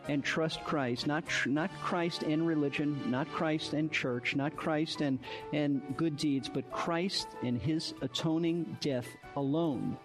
[0.09, 1.07] and trust Christ.
[1.07, 5.19] Not tr- not Christ and religion, not Christ and church, not Christ and
[5.53, 9.97] and good deeds, but Christ and His atoning death alone.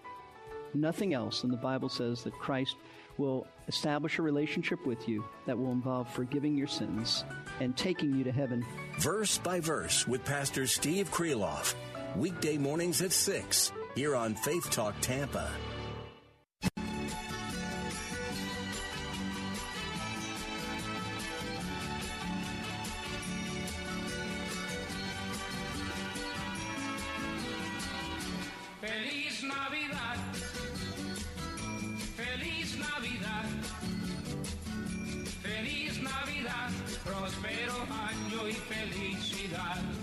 [0.74, 1.42] Nothing else.
[1.42, 2.76] And the Bible says that Christ
[3.18, 7.24] will establish a relationship with you that will involve forgiving your sins
[7.60, 8.64] and taking you to heaven.
[8.98, 11.74] Verse by verse with Pastor Steve Kreloff.
[12.16, 15.50] Weekday mornings at 6 here on Faith Talk Tampa.
[39.50, 39.99] Felicidad.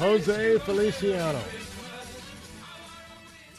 [0.00, 1.42] Jose Feliciano.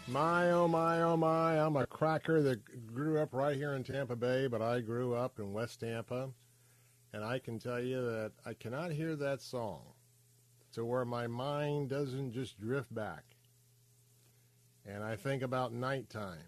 [0.08, 1.60] My, oh, my, oh, my.
[1.64, 5.38] I'm a cracker that grew up right here in Tampa Bay, but I grew up
[5.38, 6.32] in West Tampa.
[7.14, 9.82] And I can tell you that I cannot hear that song
[10.74, 13.24] to where my mind doesn't just drift back.
[14.84, 16.40] And I think about nighttime.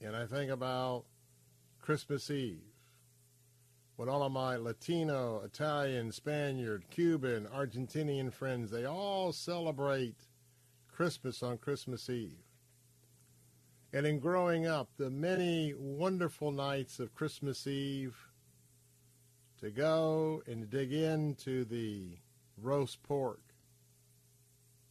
[0.00, 1.02] And I think about
[1.80, 2.73] Christmas Eve.
[3.96, 10.16] When all of my Latino, Italian, Spaniard, Cuban, Argentinian friends, they all celebrate
[10.88, 12.42] Christmas on Christmas Eve.
[13.92, 18.16] And in growing up, the many wonderful nights of Christmas Eve
[19.60, 22.18] to go and dig into the
[22.60, 23.40] roast pork,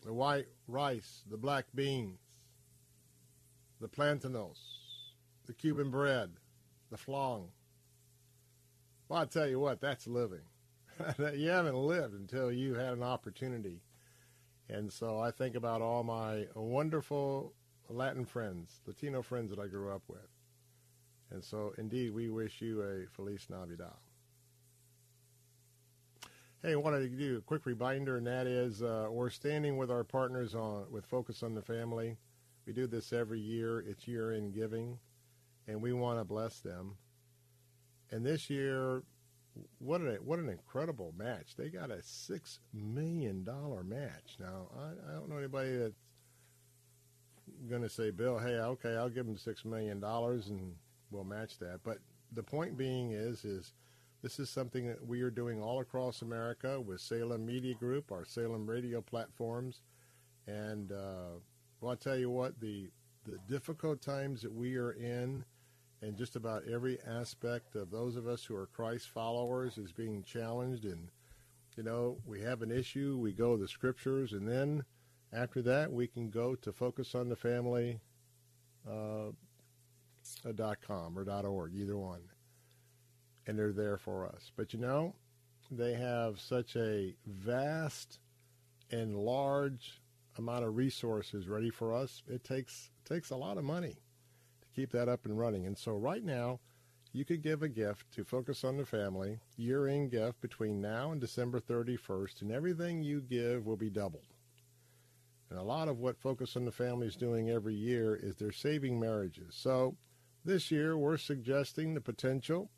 [0.05, 2.19] the white rice, the black beans,
[3.81, 4.59] the plantanos,
[5.45, 6.31] the Cuban bread,
[6.89, 7.49] the flan.
[9.13, 10.41] Well, I tell you what, that's living.
[11.35, 13.83] you haven't lived until you had an opportunity.
[14.67, 17.53] And so I think about all my wonderful
[17.89, 20.27] Latin friends, Latino friends that I grew up with.
[21.29, 23.93] And so, indeed, we wish you a Feliz Navidad.
[26.63, 29.91] Hey, I wanted to you a quick reminder, and that is uh, we're standing with
[29.91, 32.17] our partners on with Focus on the Family.
[32.65, 33.79] We do this every year.
[33.81, 34.97] It's year in giving,
[35.67, 36.95] and we want to bless them.
[38.13, 39.01] And this year,
[39.79, 41.55] what an what an incredible match!
[41.57, 44.37] They got a six million dollar match.
[44.39, 45.99] Now, I, I don't know anybody that's
[47.67, 50.75] going to say, Bill, hey, okay, I'll give them six million dollars and
[51.09, 51.79] we'll match that.
[51.83, 51.97] But
[52.31, 53.73] the point being is, is
[54.21, 58.25] this is something that we are doing all across America with Salem Media Group, our
[58.25, 59.81] Salem radio platforms,
[60.45, 61.39] and uh,
[61.81, 62.91] well, I'll tell you what the
[63.25, 65.45] the difficult times that we are in,
[66.03, 70.23] and just about every aspect of those of us who are Christ followers is being
[70.23, 70.85] challenged.
[70.85, 71.09] And
[71.77, 74.83] you know, we have an issue, we go to the scriptures, and then
[75.31, 77.99] after that, we can go to focus on the family.
[78.87, 79.31] Uh,
[80.55, 82.21] dot com or dot org, either one.
[83.45, 84.51] And they're there for us.
[84.55, 85.15] But you know,
[85.71, 88.19] they have such a vast
[88.91, 90.01] and large
[90.37, 92.23] amount of resources ready for us.
[92.27, 94.02] It takes takes a lot of money
[94.75, 95.65] keep that up and running.
[95.65, 96.59] And so right now,
[97.11, 101.21] you could give a gift to Focus on the Family, year-end gift between now and
[101.21, 104.25] December 31st, and everything you give will be doubled.
[105.51, 108.51] And a lot of what Focus on the Family is doing every year is they're
[108.51, 109.53] saving marriages.
[109.55, 109.95] So
[110.43, 112.71] this year, we're suggesting the potential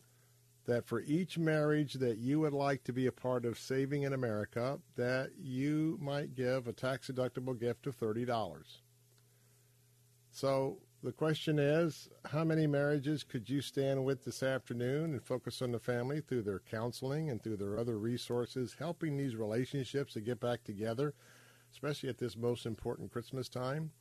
[0.66, 4.12] that for each marriage that you would like to be a part of saving in
[4.12, 8.80] America, that you might give a tax-deductible gift of $30.
[10.32, 15.62] So the question is, how many marriages could you stand with this afternoon and focus
[15.62, 20.20] on the family through their counseling and through their other resources, helping these relationships to
[20.20, 21.14] get back together,
[21.72, 23.92] especially at this most important Christmas time?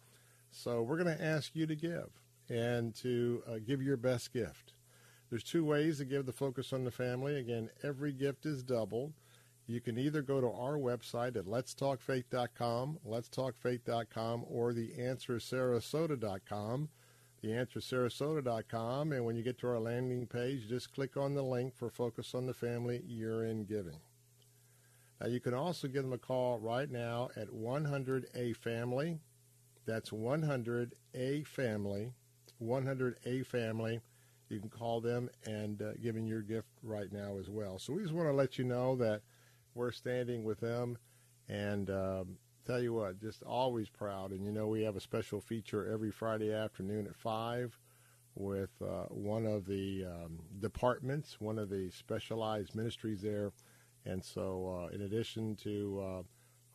[0.51, 2.09] So we're going to ask you to give
[2.49, 4.73] and to uh, give your best gift.
[5.29, 7.39] There's two ways to give the focus on the family.
[7.39, 9.13] Again, every gift is doubled.
[9.67, 16.89] You can either go to our website at letstalkfaith.com, letstalkfaith.com, or theanswersarasota.com,
[17.43, 21.89] theanswersarasota.com, and when you get to our landing page, just click on the link for
[21.89, 24.01] Focus on the Family Year-End Giving.
[25.21, 29.21] Now, you can also give them a call right now at 100A-FAMILY.
[29.87, 32.13] That's 100A-FAMILY,
[32.63, 34.01] 100A-FAMILY.
[34.51, 37.79] You can call them and uh, give them your gift right now as well.
[37.79, 39.23] So we just want to let you know that
[39.75, 40.97] we're standing with them
[41.49, 44.31] and um, tell you what, just always proud.
[44.31, 47.79] And you know, we have a special feature every Friday afternoon at 5
[48.37, 53.53] with uh, one of the um, departments, one of the specialized ministries there.
[54.07, 56.03] And so, uh, in addition to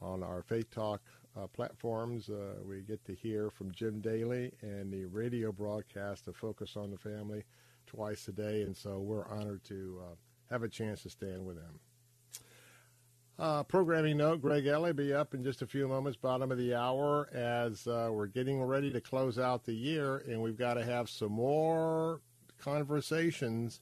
[0.02, 1.02] uh, on our Faith Talk
[1.38, 6.36] uh, platforms, uh, we get to hear from Jim Daly and the radio broadcast of
[6.36, 7.44] Focus on the Family
[7.86, 8.64] twice a day.
[8.64, 10.16] And so, we're honored to uh,
[10.50, 11.80] have a chance to stand with them.
[13.40, 16.76] Uh, programming note, Greg Ellie be up in just a few moments, bottom of the
[16.76, 20.84] hour, as uh, we're getting ready to close out the year, and we've got to
[20.84, 22.20] have some more
[22.58, 23.80] conversations.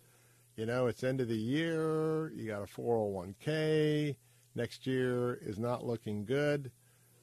[0.57, 4.15] You know, it's end of the year, you got a 401k,
[4.53, 6.69] next year is not looking good.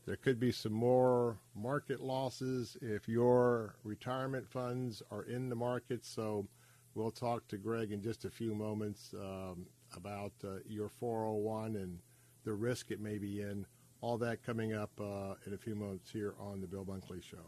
[0.04, 6.04] There could be some more market losses if your retirement funds are in the market.
[6.04, 6.48] So
[6.96, 9.66] we'll talk to Greg in just a few moments um,
[9.96, 12.00] about uh, your 401 and
[12.44, 13.66] the risk it may be in.
[14.00, 17.46] All that coming up uh, in a few moments here on the Bill Bunkley Show.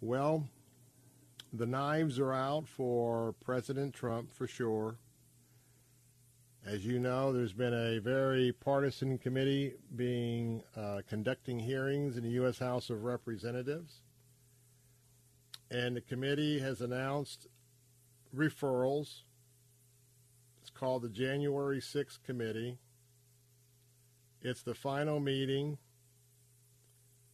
[0.00, 0.44] Well,
[1.52, 4.96] the knives are out for President Trump for sure.
[6.64, 12.30] As you know, there's been a very partisan committee being uh, conducting hearings in the
[12.30, 12.58] U.S.
[12.58, 14.02] House of Representatives,
[15.70, 17.48] and the committee has announced
[18.34, 19.22] referrals.
[20.60, 22.78] It's called the January 6th Committee.
[24.44, 25.78] It's the final meeting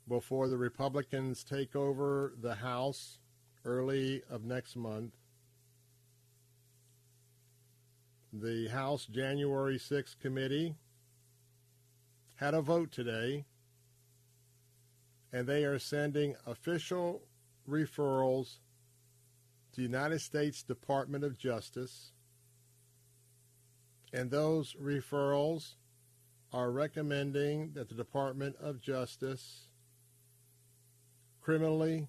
[0.06, 3.18] before the Republicans take over the House
[3.64, 5.14] early of next month.
[8.30, 10.74] The House January 6th committee
[12.34, 13.46] had a vote today,
[15.32, 17.22] and they are sending official
[17.66, 18.58] referrals
[19.72, 22.12] to the United States Department of Justice,
[24.12, 25.76] and those referrals
[26.52, 29.68] are recommending that the Department of Justice
[31.40, 32.08] criminally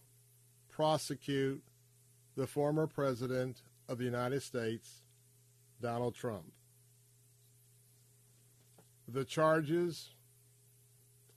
[0.70, 1.64] prosecute
[2.36, 5.02] the former president of the United States,
[5.82, 6.46] Donald Trump.
[9.08, 10.12] The charges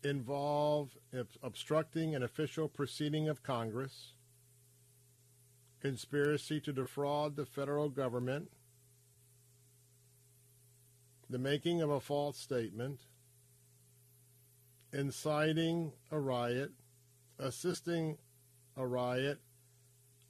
[0.05, 0.91] involve
[1.43, 4.13] obstructing an official proceeding of Congress,
[5.81, 8.51] conspiracy to defraud the federal government,
[11.33, 13.01] the making of a false statement,
[14.93, 16.71] inciting a riot,
[17.39, 18.19] assisting
[18.77, 19.41] a riot,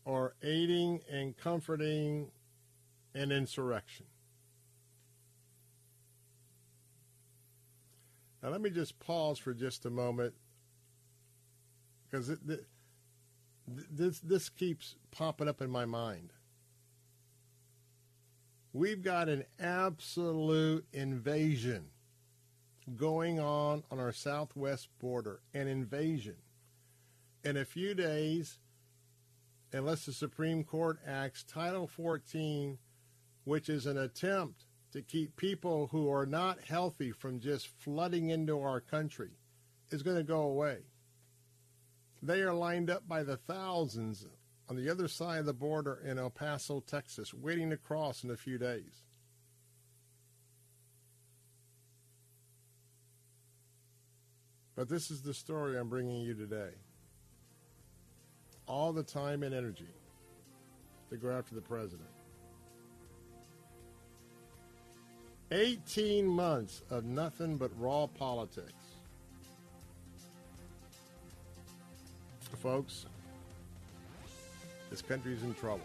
[0.05, 2.31] or aiding and comforting
[3.15, 4.07] an insurrection.
[8.41, 10.35] Now, let me just pause for just a moment
[12.09, 12.31] because
[13.66, 16.33] this, this keeps popping up in my mind.
[18.74, 21.89] We've got an absolute invasion
[22.97, 26.36] going on on our southwest border, an invasion.
[27.44, 28.59] In a few days,
[29.73, 32.78] unless the Supreme Court acts Title 14,
[33.44, 38.61] which is an attempt to keep people who are not healthy from just flooding into
[38.61, 39.32] our country,
[39.90, 40.78] is going to go away.
[42.23, 44.24] They are lined up by the thousands
[44.73, 48.31] on the other side of the border in El Paso, Texas, waiting to cross in
[48.31, 49.03] a few days.
[54.74, 56.70] But this is the story I'm bringing you today.
[58.66, 59.93] All the time and energy
[61.11, 62.09] to go after the president.
[65.51, 68.73] 18 months of nothing but raw politics.
[72.62, 73.05] Folks,
[74.93, 75.81] this country's in trouble.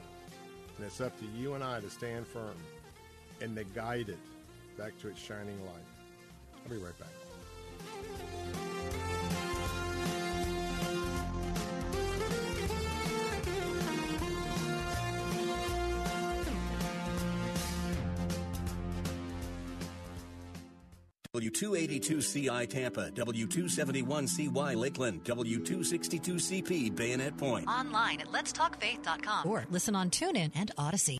[0.76, 2.58] And it's up to you and I to stand firm
[3.40, 4.20] and to guide it
[4.78, 5.86] back to its shining light.
[6.66, 7.08] I'll be right back.
[21.58, 27.68] W282CI Tampa, W271CY Lakeland, W262CP Bayonet Point.
[27.68, 31.18] Online at letstalkfaith.com or listen on TuneIn and Audacy.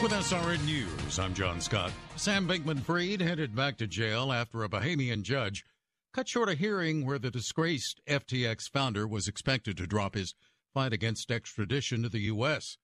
[0.00, 1.90] With SRN News, I'm John Scott.
[2.14, 5.64] Sam Bankman Fried headed back to jail after a Bahamian judge
[6.14, 10.34] cut short a hearing where the disgraced FTX founder was expected to drop his
[10.72, 12.78] fight against extradition to the U.S.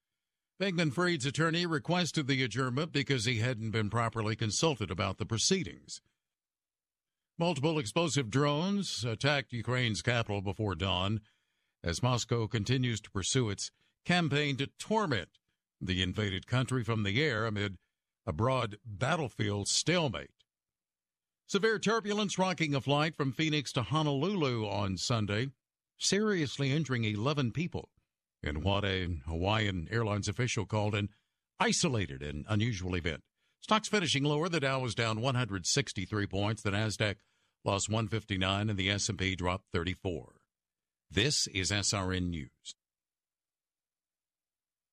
[0.61, 6.01] Bankman Fried's attorney requested the adjournment because he hadn't been properly consulted about the proceedings.
[7.37, 11.21] Multiple explosive drones attacked Ukraine's capital before dawn
[11.83, 13.73] as Moscow continues to pursue its
[14.05, 15.31] campaign to torment
[15.81, 17.77] the invaded country from the air amid
[18.25, 20.31] a broad battlefield stalemate.
[21.49, 25.49] Severe turbulence rocking a flight from Phoenix to Honolulu on Sunday,
[25.99, 27.89] seriously injuring 11 people
[28.47, 31.09] in what a Hawaiian Airlines official called an
[31.59, 33.23] isolated and unusual event.
[33.61, 34.49] Stocks finishing lower.
[34.49, 36.63] The Dow was down 163 points.
[36.63, 37.17] The Nasdaq
[37.65, 40.35] lost 159, and the S&P dropped 34.
[41.11, 42.75] This is SRN News.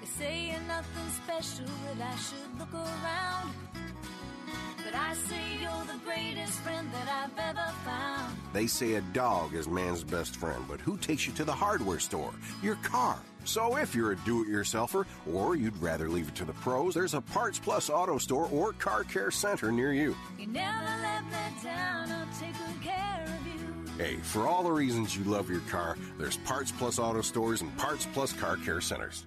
[0.00, 1.66] They say nothing special,
[2.02, 3.54] I should look around.
[4.84, 8.36] But I say you're the greatest friend that I've ever found.
[8.52, 12.00] They say a dog is man's best friend, but who takes you to the hardware
[12.00, 12.32] store?
[12.62, 13.18] Your car.
[13.44, 17.20] So if you're a do-it-yourselfer or you'd rather leave it to the pros, there's a
[17.20, 20.16] Parts Plus Auto Store or Car Care Center near you.
[20.38, 24.04] You never let me down, I'll take good care of you.
[24.04, 27.74] Hey, for all the reasons you love your car, there's Parts Plus Auto Stores and
[27.78, 29.26] Parts Plus Car Care Centers.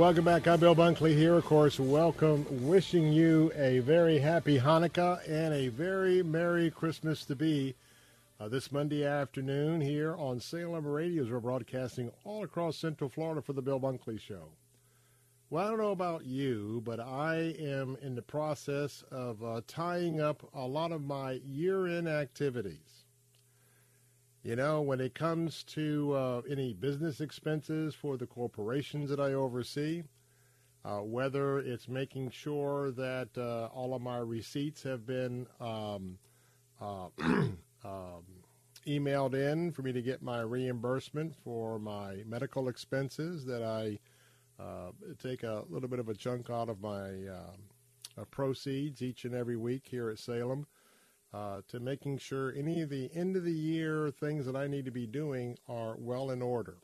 [0.00, 0.48] Welcome back.
[0.48, 1.34] I'm Bill Bunkley here.
[1.34, 2.46] Of course, welcome.
[2.66, 7.74] Wishing you a very happy Hanukkah and a very Merry Christmas to be
[8.40, 13.42] uh, this Monday afternoon here on Salem Radio as we're broadcasting all across Central Florida
[13.42, 14.44] for the Bill Bunkley Show.
[15.50, 20.18] Well, I don't know about you, but I am in the process of uh, tying
[20.18, 22.99] up a lot of my year end activities.
[24.42, 29.34] You know, when it comes to uh, any business expenses for the corporations that I
[29.34, 30.02] oversee,
[30.82, 36.16] uh, whether it's making sure that uh, all of my receipts have been um,
[36.80, 38.24] uh, um,
[38.86, 43.98] emailed in for me to get my reimbursement for my medical expenses, that I
[44.58, 44.92] uh,
[45.22, 49.58] take a little bit of a chunk out of my uh, proceeds each and every
[49.58, 50.66] week here at Salem
[51.32, 54.84] uh, to making sure any of the end of the year things that I need
[54.84, 56.78] to be doing are well in order.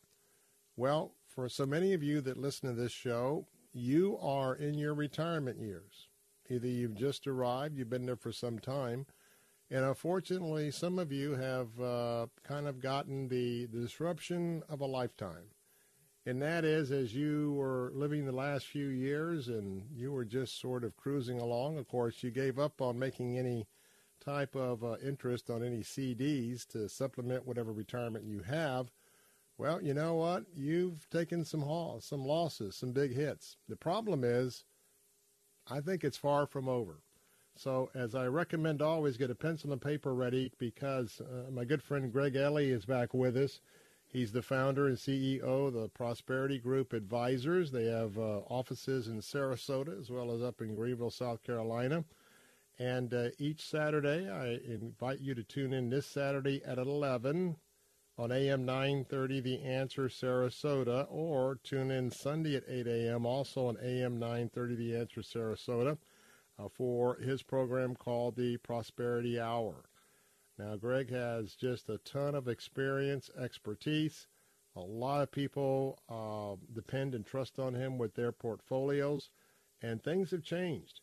[0.77, 4.95] Well, for so many of you that listen to this show, you are in your
[4.95, 6.09] retirement years.
[6.49, 9.07] Either you've just arrived, you've been there for some time,
[9.71, 14.87] and unfortunately, some of you have uh, kind of gotten the, the disruption of a
[14.87, 15.51] lifetime.
[16.25, 20.61] And that is, as you were living the last few years and you were just
[20.61, 23.67] sort of cruising along, of course, you gave up on making any
[24.27, 28.91] type of uh, interest on any CDs to supplement whatever retirement you have,
[29.59, 30.45] well, you know what?
[30.55, 33.57] You've taken some ha- some losses, some big hits.
[33.69, 34.65] The problem is,
[35.69, 37.01] I think it's far from over.
[37.57, 41.83] So, as I recommend, always get a pencil and paper ready because uh, my good
[41.83, 43.61] friend Greg Ellie is back with us.
[44.07, 47.71] He's the founder and CEO of the Prosperity Group Advisors.
[47.71, 52.05] They have uh, offices in Sarasota as well as up in Greenville, South Carolina.
[52.79, 57.57] And uh, each Saturday, I invite you to tune in this Saturday at 11
[58.19, 63.25] on AM 930 The Answer Sarasota, or tune in Sunday at 8 a.m.
[63.25, 65.97] also on AM 930 The Answer Sarasota
[66.59, 69.89] uh, for his program called the Prosperity Hour.
[70.59, 74.27] Now, Greg has just a ton of experience, expertise.
[74.75, 79.31] A lot of people uh, depend and trust on him with their portfolios,
[79.81, 81.01] and things have changed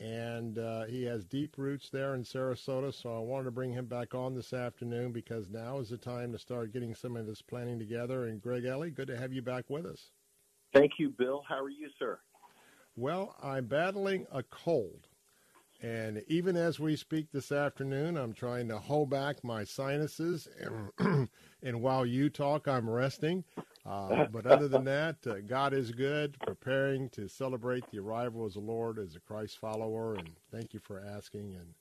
[0.00, 2.92] and uh, he has deep roots there in Sarasota.
[2.92, 6.32] So I wanted to bring him back on this afternoon because now is the time
[6.32, 8.26] to start getting some of this planning together.
[8.26, 10.10] And Greg Ellie, good to have you back with us.
[10.72, 11.42] Thank you, Bill.
[11.46, 12.18] How are you, sir?
[12.96, 15.06] Well, I'm battling a cold.
[15.82, 20.46] And even as we speak this afternoon, I'm trying to hold back my sinuses.
[20.98, 21.28] And,
[21.62, 23.44] and while you talk, I'm resting.
[23.86, 28.52] Uh, but other than that, uh, God is good, preparing to celebrate the arrival of
[28.52, 30.16] the Lord as a Christ follower.
[30.16, 31.54] And thank you for asking.
[31.54, 31.74] And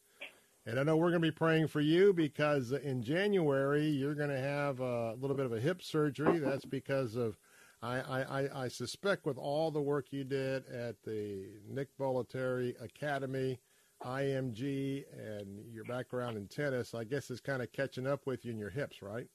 [0.66, 4.30] and I know we're going to be praying for you because in January you're going
[4.30, 6.38] to have a little bit of a hip surgery.
[6.38, 7.38] That's because of
[7.82, 13.58] I, I, I suspect with all the work you did at the Nick Bollettieri Academy,
[14.04, 18.52] IMG, and your background in tennis, I guess is kind of catching up with you
[18.52, 19.28] in your hips, right?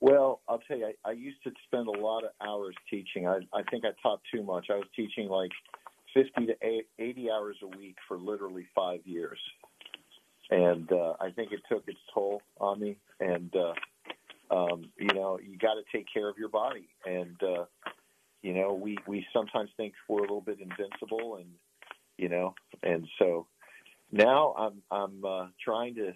[0.00, 3.26] Well, I'll tell you, I, I used to spend a lot of hours teaching.
[3.26, 4.66] I, I think I taught too much.
[4.70, 5.50] I was teaching like
[6.12, 6.54] 50 to
[6.98, 9.38] 80 hours a week for literally five years.
[10.50, 12.98] And uh, I think it took its toll on me.
[13.18, 16.88] And, uh, um, you know, you got to take care of your body.
[17.06, 17.64] And, uh,
[18.42, 21.48] you know, we, we sometimes think we're a little bit invincible and,
[22.18, 23.46] you know, and so
[24.14, 26.12] now I'm, I'm uh, trying to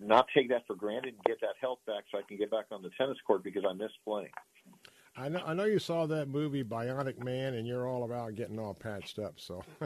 [0.00, 2.66] not take that for granted and get that health back so I can get back
[2.70, 4.30] on the tennis court because I miss playing.
[5.16, 5.42] I know.
[5.44, 9.18] I know you saw that movie Bionic Man, and you're all about getting all patched
[9.18, 9.34] up.
[9.36, 9.62] So,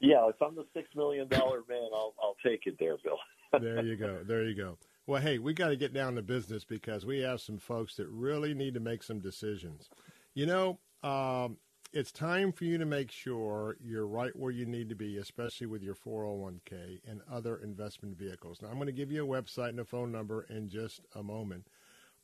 [0.00, 3.18] yeah, if I'm the six million dollar man, I'll I'll take it there, Bill.
[3.60, 4.20] there you go.
[4.24, 4.78] There you go.
[5.06, 8.08] Well, hey, we got to get down to business because we have some folks that
[8.08, 9.90] really need to make some decisions.
[10.32, 11.58] You know, um,
[11.94, 15.68] it's time for you to make sure you're right where you need to be, especially
[15.68, 18.60] with your 401k and other investment vehicles.
[18.60, 21.22] Now, I'm going to give you a website and a phone number in just a
[21.22, 21.68] moment.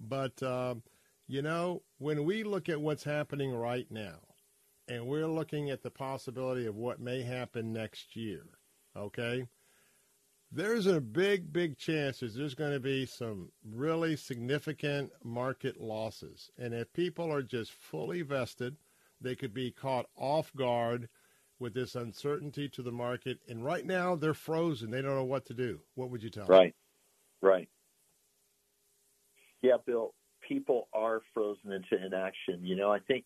[0.00, 0.74] But, uh,
[1.28, 4.18] you know, when we look at what's happening right now,
[4.88, 8.46] and we're looking at the possibility of what may happen next year,
[8.96, 9.46] okay?
[10.50, 16.50] There's a big, big chance that there's going to be some really significant market losses.
[16.58, 18.74] And if people are just fully vested–
[19.20, 21.08] they could be caught off guard
[21.58, 23.38] with this uncertainty to the market.
[23.48, 24.90] And right now, they're frozen.
[24.90, 25.80] They don't know what to do.
[25.94, 26.56] What would you tell right.
[26.58, 26.72] them?
[27.42, 27.52] Right.
[27.52, 27.68] Right.
[29.62, 30.14] Yeah, Bill,
[30.46, 32.60] people are frozen into inaction.
[32.62, 33.24] You know, I think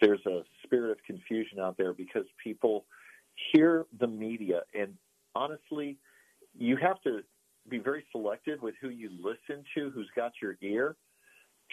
[0.00, 2.84] there's a spirit of confusion out there because people
[3.52, 4.62] hear the media.
[4.78, 4.94] And
[5.34, 5.98] honestly,
[6.56, 7.20] you have to
[7.68, 10.96] be very selective with who you listen to, who's got your ear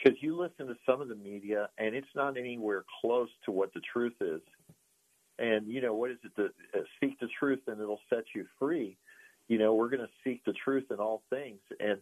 [0.03, 3.73] because you listen to some of the media and it's not anywhere close to what
[3.73, 4.41] the truth is.
[5.37, 6.31] And you know what is it?
[6.35, 6.45] The
[6.77, 8.97] uh, seek the truth and it'll set you free.
[9.47, 11.99] You know we're going to seek the truth in all things, and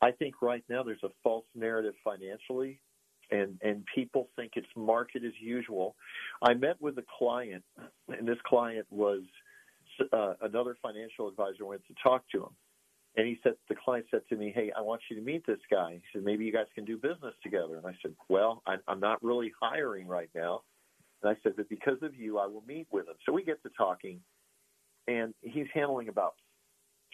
[0.00, 2.80] I think right now there's a false narrative financially,
[3.30, 5.96] and and people think it's market as usual.
[6.42, 7.64] I met with a client,
[8.08, 9.22] and this client was
[10.12, 12.50] uh, another financial advisor went to talk to him,
[13.16, 15.60] and he said, the client said to me, "Hey, I want you to meet this
[15.70, 18.76] guy." He said, "Maybe you guys can do business together." And I said, "Well, I,
[18.88, 20.62] I'm not really hiring right now."
[21.22, 23.62] And I said, "But because of you, I will meet with him." So we get
[23.62, 24.20] to talking,
[25.08, 26.34] and he's handling about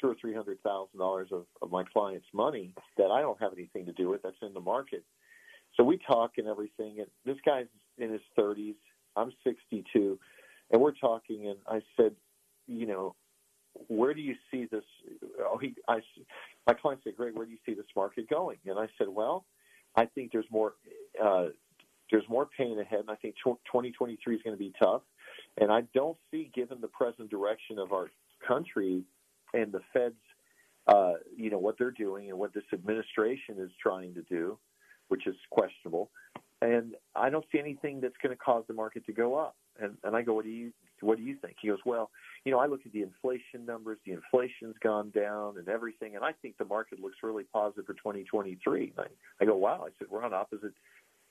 [0.01, 3.53] two or three hundred thousand dollars of, of my client's money that I don't have
[3.53, 4.23] anything to do with.
[4.23, 5.05] That's in the market.
[5.77, 6.99] So we talk and everything.
[6.99, 7.67] And this guy's
[7.99, 8.75] in his thirties.
[9.15, 10.19] I'm 62,
[10.71, 11.47] and we're talking.
[11.49, 12.13] And I said,
[12.67, 13.15] you know,
[13.89, 14.85] where do you see this?
[15.41, 16.01] Oh, he, I,
[16.67, 19.45] my client said, "Great, where do you see this market going?" And I said, "Well,
[19.97, 20.75] I think there's more,
[21.23, 21.47] uh,
[22.11, 25.03] there's more pain ahead, and I think 2023 is going to be tough.
[25.61, 28.11] And I don't see, given the present direction of our
[28.47, 29.03] country
[29.55, 30.15] and the Fed's,
[30.87, 34.59] uh, you know, what they're doing and what this administration is trying to do,
[35.09, 36.11] which is questionable.
[36.61, 39.57] And I don't see anything that's going to cause the market to go up.
[39.81, 41.57] And, and I go, what do you what do you think?
[41.61, 42.11] He goes, well,
[42.45, 43.99] you know, I look at the inflation numbers.
[44.07, 47.95] The inflation's gone down and everything, and I think the market looks really positive for
[47.95, 48.93] 2023.
[48.97, 49.03] I,
[49.41, 49.85] I go, wow.
[49.85, 50.75] I said, we're on opposite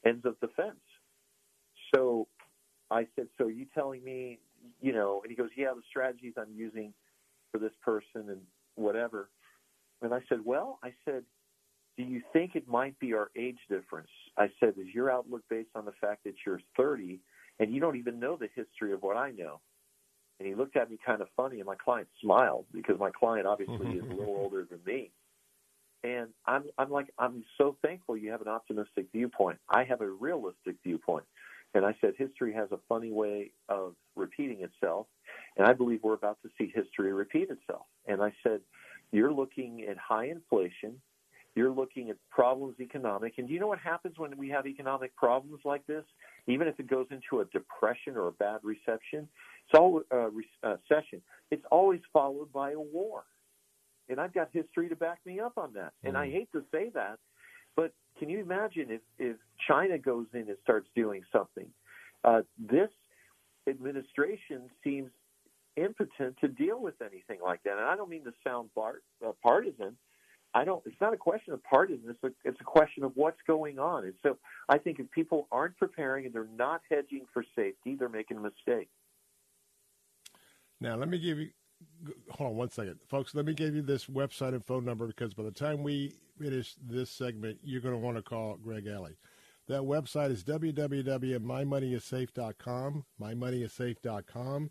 [0.06, 0.76] ends of the fence.
[1.94, 2.28] So
[2.90, 4.40] I said, so you telling me,
[4.82, 5.22] you know?
[5.24, 6.94] And he goes, yeah, the strategies I'm using
[7.52, 8.42] for this person and
[8.76, 9.30] whatever.
[10.02, 11.24] And I said, well, I said,
[11.98, 14.10] do you think it might be our age difference?
[14.38, 17.20] I said, is your outlook based on the fact that you're 30
[17.62, 19.62] and you don't even know the history of what I know.
[20.40, 23.46] And he looked at me kind of funny, and my client smiled because my client
[23.46, 25.12] obviously is a little older than me.
[26.04, 29.60] And I'm, I'm like, I'm so thankful you have an optimistic viewpoint.
[29.70, 31.26] I have a realistic viewpoint.
[31.76, 35.06] And I said, history has a funny way of repeating itself.
[35.58, 37.86] And I believe we're about to see history repeat itself.
[38.08, 38.62] And I said,
[39.12, 41.00] you're looking at high inflation.
[41.56, 43.34] You're looking at problems economic.
[43.38, 46.06] And do you know what happens when we have economic problems like this?
[46.48, 49.28] Even if it goes into a depression or a bad reception,
[49.68, 51.22] it's all uh, recession.
[51.50, 53.24] It's always followed by a war.
[54.10, 55.94] And I've got history to back me up on that.
[56.04, 56.32] And I mm.
[56.32, 57.20] hate to say that,
[57.76, 59.38] but can you imagine if, if
[59.68, 61.68] China goes in and starts doing something?
[62.24, 62.90] Uh, this
[63.68, 65.12] administration seems
[65.78, 67.78] impotent to deal with anything like that.
[67.78, 69.96] And I don't mean to sound bar, uh, partisan,
[70.54, 70.84] I don't.
[70.86, 72.10] It's not a question of partisan.
[72.10, 74.04] It's a, it's a question of what's going on.
[74.04, 74.38] And so
[74.68, 78.42] I think if people aren't preparing and they're not hedging for safety, they're making a
[78.42, 78.90] mistake.
[80.80, 81.50] Now let me give you.
[82.32, 83.34] Hold on one second, folks.
[83.34, 86.76] Let me give you this website and phone number because by the time we finish
[86.88, 89.16] this segment, you're going to want to call Greg Alley.
[89.68, 93.06] That website is www.mymoneyissafe.com.
[93.20, 94.70] Mymoneyissafe.com.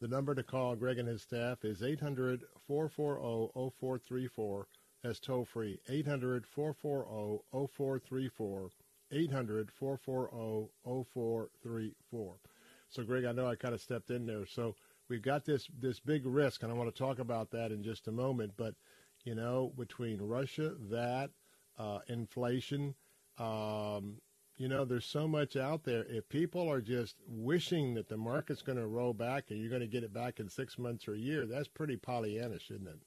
[0.00, 4.66] The number to call Greg and his staff is 800 440 0434
[5.02, 8.70] that's toll free 800 440 0434.
[9.12, 12.34] 800 440 0434.
[12.88, 14.46] So, Greg, I know I kind of stepped in there.
[14.46, 14.74] So,
[15.08, 18.08] we've got this, this big risk, and I want to talk about that in just
[18.08, 18.52] a moment.
[18.56, 18.74] But,
[19.24, 21.30] you know, between Russia, that,
[21.78, 22.94] uh, inflation,
[23.38, 24.20] um,
[24.56, 26.04] you know, there's so much out there.
[26.04, 29.80] If people are just wishing that the market's going to roll back and you're going
[29.80, 33.00] to get it back in six months or a year, that's pretty Pollyannish, isn't it?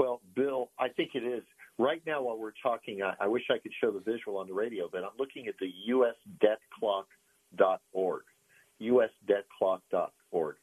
[0.00, 1.42] Well, Bill, I think it is.
[1.76, 4.54] Right now, while we're talking, I, I wish I could show the visual on the
[4.54, 8.22] radio, but I'm looking at the usdebtclock.org.
[8.80, 10.56] usdebtclock.org.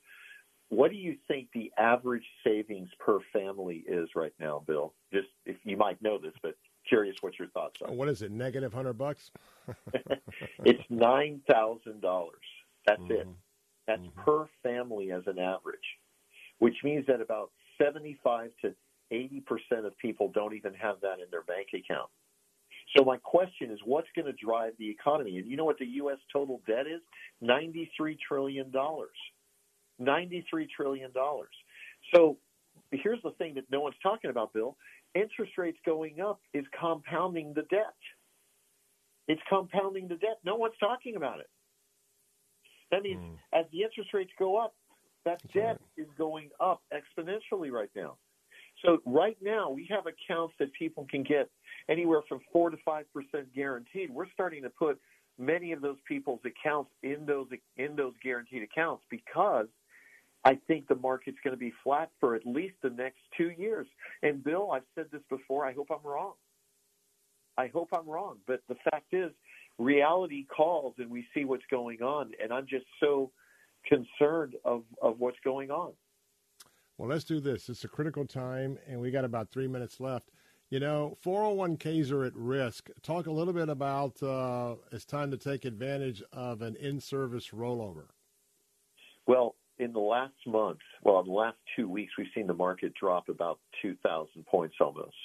[0.69, 4.95] What do you think the average savings per family is right now, Bill?
[5.13, 6.55] Just if you might know this, but
[6.89, 7.93] curious what your thoughts are.
[7.93, 8.31] What is it?
[8.31, 9.29] Negative hundred bucks?
[10.65, 12.41] it's nine thousand dollars.
[12.87, 13.27] That's it.
[13.27, 13.33] Mm-hmm.
[13.85, 15.99] That's per family as an average,
[16.57, 18.73] which means that about seventy-five to
[19.11, 22.09] eighty percent of people don't even have that in their bank account.
[22.95, 25.37] So my question is, what's going to drive the economy?
[25.37, 26.17] And you know what the U.S.
[26.31, 27.01] total debt is?
[27.41, 29.15] Ninety-three trillion dollars.
[29.99, 31.53] Ninety-three trillion dollars.
[32.13, 32.37] So
[32.91, 34.77] here's the thing that no one's talking about, Bill.
[35.15, 37.95] Interest rates going up is compounding the debt.
[39.27, 40.39] It's compounding the debt.
[40.45, 41.49] No one's talking about it.
[42.91, 43.57] That means hmm.
[43.57, 44.73] as the interest rates go up,
[45.25, 48.17] that debt is going up exponentially right now.
[48.85, 51.49] So right now we have accounts that people can get
[51.89, 54.11] anywhere from four to five percent guaranteed.
[54.11, 54.99] We're starting to put
[55.39, 57.47] many of those people's accounts in those
[57.77, 59.67] in those guaranteed accounts because
[60.43, 63.87] I think the market's going to be flat for at least the next two years.
[64.23, 65.65] And Bill, I've said this before.
[65.65, 66.33] I hope I'm wrong.
[67.57, 68.37] I hope I'm wrong.
[68.45, 69.31] But the fact is,
[69.79, 72.31] reality calls, and we see what's going on.
[72.41, 73.31] And I'm just so
[73.85, 75.93] concerned of of what's going on.
[76.97, 77.69] Well, let's do this.
[77.69, 80.31] It's a critical time, and we got about three minutes left.
[80.69, 82.89] You know, 401ks are at risk.
[83.03, 87.49] Talk a little bit about uh, it's time to take advantage of an in service
[87.49, 88.07] rollover.
[89.27, 92.93] Well, in the last month, well, in the last two weeks, we've seen the market
[92.95, 95.15] drop about 2,000 points almost.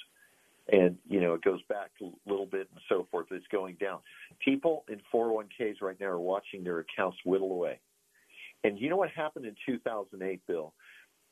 [0.71, 3.27] And, you know, it goes back a little bit and so forth.
[3.31, 3.99] It's going down.
[4.45, 7.79] People in 401ks right now are watching their accounts whittle away.
[8.63, 10.73] And you know what happened in 2008, Bill?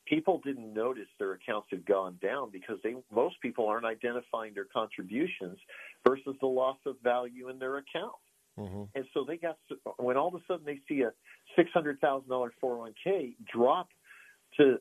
[0.06, 4.66] People didn't notice their accounts had gone down because they most people aren't identifying their
[4.72, 5.58] contributions
[6.06, 8.12] versus the loss of value in their account.
[8.58, 8.82] Mm-hmm.
[8.94, 9.56] And so they got
[9.98, 11.12] when all of a sudden they see a
[11.56, 13.88] six hundred thousand dollar four hundred one k drop
[14.58, 14.78] to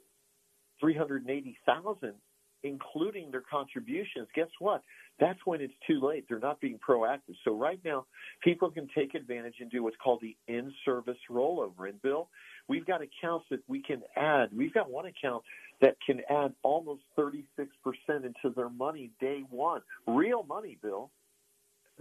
[0.80, 2.16] three hundred eighty thousand,
[2.64, 4.28] including their contributions.
[4.36, 4.84] Guess what?
[5.20, 6.26] That's when it's too late.
[6.28, 7.36] They're not being proactive.
[7.44, 8.06] So right now,
[8.44, 11.90] people can take advantage and do what's called the in-service rollover.
[11.90, 12.30] And Bill,
[12.68, 14.50] we've got accounts that we can add.
[14.56, 15.44] We've got one account
[15.82, 19.82] that can add almost thirty-six percent into their money day one.
[20.08, 21.12] Real money, Bill.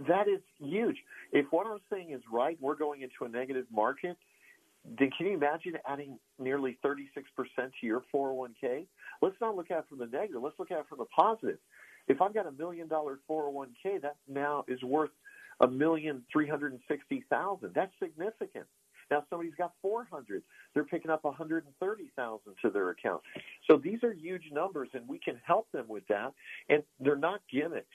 [0.07, 0.97] That is huge.
[1.31, 4.17] If what I'm saying is right, we're going into a negative market.
[4.85, 7.05] Then can you imagine adding nearly 36%
[7.55, 8.87] to your 401k?
[9.21, 10.41] Let's not look at it from the negative.
[10.41, 11.59] Let's look at it from the positive.
[12.07, 15.11] If I've got a million dollar 401k, that now is worth
[15.59, 17.73] a million three hundred and sixty thousand.
[17.75, 18.65] That's significant.
[19.11, 20.41] Now somebody's got 400.
[20.73, 23.21] They're picking up 130,000 to their account.
[23.69, 26.33] So these are huge numbers, and we can help them with that.
[26.69, 27.87] And they're not gimmicks,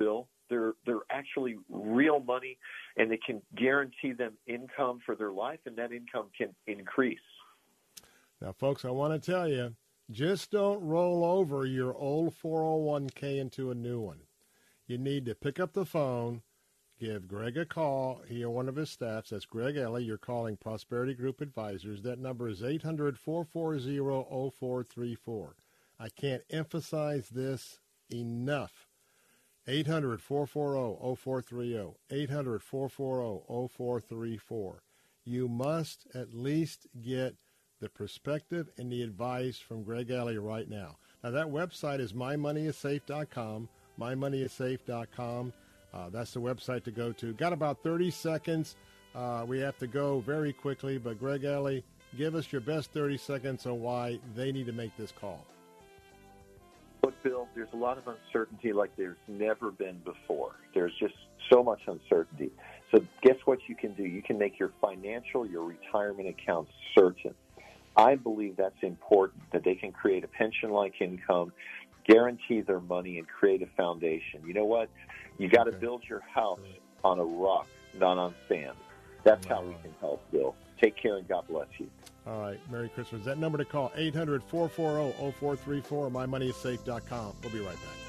[0.00, 0.28] Bill.
[0.48, 2.58] They're they're actually real money,
[2.96, 7.18] and they can guarantee them income for their life, and that income can increase.
[8.40, 9.74] Now, folks, I want to tell you
[10.10, 14.20] just don't roll over your old 401k into a new one.
[14.86, 16.42] You need to pick up the phone,
[17.00, 18.20] give Greg a call.
[18.28, 20.04] He or one of his staffs, that's Greg Ellie.
[20.04, 22.02] You're calling Prosperity Group Advisors.
[22.02, 23.98] That number is 800 440
[24.50, 25.56] 0434.
[25.98, 27.80] I can't emphasize this
[28.12, 28.83] enough.
[29.66, 31.94] 800 440 0430.
[32.10, 34.82] 800 440 0434.
[35.24, 37.36] You must at least get
[37.80, 40.96] the perspective and the advice from Greg Alley right now.
[41.22, 43.68] Now, that website is mymoneyissafe.com.
[43.98, 45.52] Mymoneyissafe.com.
[45.92, 47.32] Uh, that's the website to go to.
[47.34, 48.76] Got about 30 seconds.
[49.14, 51.84] Uh, we have to go very quickly, but Greg Alley,
[52.18, 55.46] give us your best 30 seconds on why they need to make this call.
[57.24, 60.52] Bill, there's a lot of uncertainty like there's never been before.
[60.74, 61.14] There's just
[61.50, 62.52] so much uncertainty.
[62.94, 64.04] So, guess what you can do?
[64.04, 67.34] You can make your financial, your retirement accounts certain.
[67.96, 71.52] I believe that's important that they can create a pension like income,
[72.06, 74.42] guarantee their money, and create a foundation.
[74.46, 74.90] You know what?
[75.38, 76.60] You got to build your house
[77.02, 77.66] on a rock,
[77.98, 78.76] not on sand.
[79.24, 80.54] That's how we can help, Bill.
[80.80, 81.88] Take care and God bless you.
[82.26, 82.58] All right.
[82.70, 83.24] Merry Christmas.
[83.24, 87.36] That number to call, 800 440 0434, mymoneyissafe.com.
[87.42, 88.04] We'll be right back.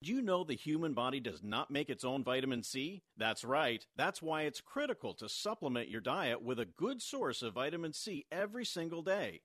[0.00, 3.02] Did you know the human body does not make its own vitamin C?
[3.16, 3.86] That's right.
[3.94, 8.24] That's why it's critical to supplement your diet with a good source of vitamin C
[8.32, 9.42] every single day.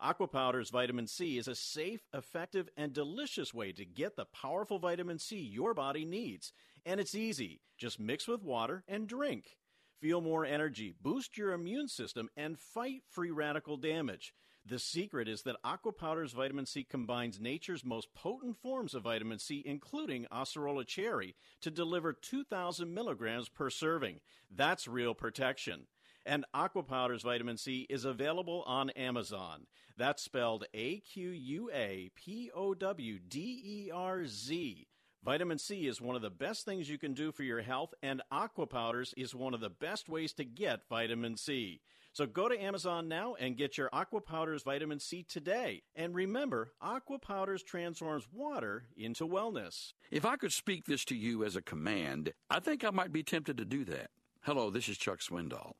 [0.00, 4.78] Aqua Powderz vitamin C is a safe, effective, and delicious way to get the powerful
[4.78, 6.52] vitamin C your body needs.
[6.88, 7.60] And it's easy.
[7.76, 9.58] Just mix with water and drink.
[10.00, 14.32] Feel more energy, boost your immune system, and fight free radical damage.
[14.64, 19.38] The secret is that Aqua Powderz vitamin C combines nature's most potent forms of vitamin
[19.38, 24.20] C, including acerola cherry, to deliver 2,000 milligrams per serving.
[24.50, 25.88] That's real protection.
[26.24, 29.66] And Aqua Powderz vitamin C is available on Amazon.
[29.98, 34.86] That's spelled A Q U A P O W D E R Z.
[35.24, 38.22] Vitamin C is one of the best things you can do for your health, and
[38.30, 41.80] Aqua Powderz is one of the best ways to get vitamin C.
[42.12, 45.82] So go to Amazon now and get your Aqua Powderz vitamin C today.
[45.96, 49.92] And remember, Aqua Powderz transforms water into wellness.
[50.10, 53.22] If I could speak this to you as a command, I think I might be
[53.22, 54.10] tempted to do that.
[54.42, 55.74] Hello, this is Chuck Swindoll.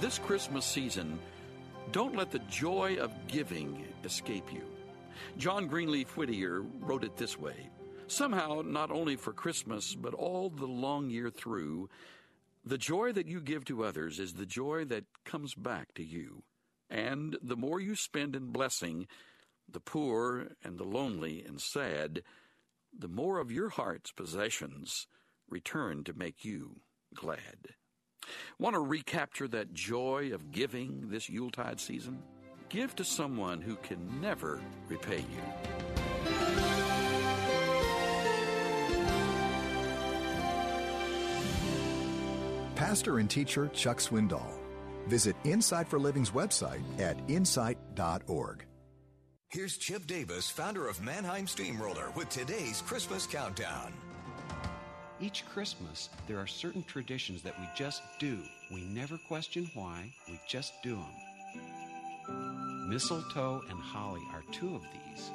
[0.00, 1.18] This Christmas season,
[1.92, 4.62] don't let the joy of giving escape you.
[5.38, 7.70] John Greenleaf Whittier wrote it this way
[8.08, 11.88] Somehow, not only for Christmas, but all the long year through,
[12.64, 16.42] the joy that you give to others is the joy that comes back to you.
[16.88, 19.06] And the more you spend in blessing
[19.68, 22.22] the poor and the lonely and sad,
[22.96, 25.06] the more of your heart's possessions
[25.48, 26.80] return to make you
[27.14, 27.75] glad.
[28.58, 32.22] Want to recapture that joy of giving this Yuletide season?
[32.68, 36.66] Give to someone who can never repay you.
[42.74, 44.58] Pastor and teacher Chuck Swindoll.
[45.06, 48.64] Visit Insight for Living's website at insight.org.
[49.48, 53.92] Here's Chip Davis, founder of Mannheim Steamroller, with today's Christmas Countdown.
[55.18, 58.38] Each Christmas, there are certain traditions that we just do.
[58.70, 62.90] We never question why, we just do them.
[62.90, 65.30] Mistletoe and holly are two of these.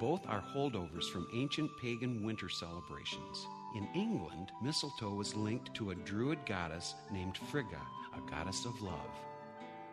[0.00, 3.46] Both are holdovers from ancient pagan winter celebrations.
[3.76, 7.82] In England, mistletoe was linked to a druid goddess named Frigga,
[8.16, 9.10] a goddess of love.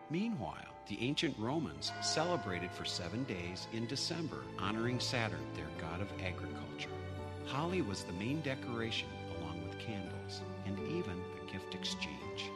[0.09, 6.09] Meanwhile, the ancient Romans celebrated for seven days in December, honoring Saturn, their god of
[6.23, 6.89] agriculture.
[7.47, 9.07] Holly was the main decoration,
[9.39, 12.51] along with candles, and even a gift exchange.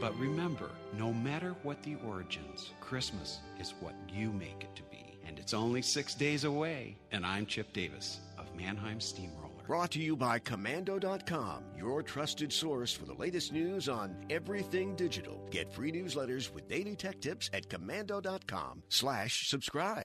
[0.00, 5.18] But remember, no matter what the origins, Christmas is what you make it to be.
[5.26, 6.96] And it's only six days away.
[7.12, 9.48] And I'm Chip Davis of Mannheim Steamroller.
[9.66, 15.46] Brought to you by Komando.com, your trusted source for the latest news on everything digital.
[15.50, 20.04] Get free newsletters with daily tech tips at Komando.com slash subscribe.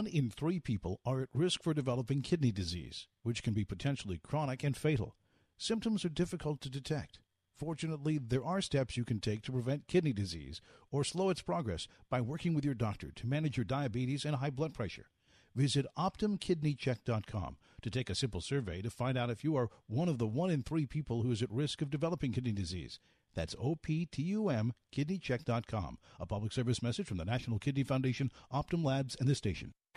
[0.07, 4.63] in three people are at risk for developing kidney disease, which can be potentially chronic
[4.63, 5.15] and fatal.
[5.57, 7.19] Symptoms are difficult to detect.
[7.55, 10.61] Fortunately, there are steps you can take to prevent kidney disease
[10.91, 14.49] or slow its progress by working with your doctor to manage your diabetes and high
[14.49, 15.11] blood pressure.
[15.53, 20.17] Visit OptumKidneyCheck.com to take a simple survey to find out if you are one of
[20.17, 22.99] the one in three people who is at risk of developing kidney disease.
[23.33, 25.97] That's O-P-T-U-M, kidneycheck.com.
[26.19, 29.73] A public service message from the National Kidney Foundation, Optum Labs, and this station.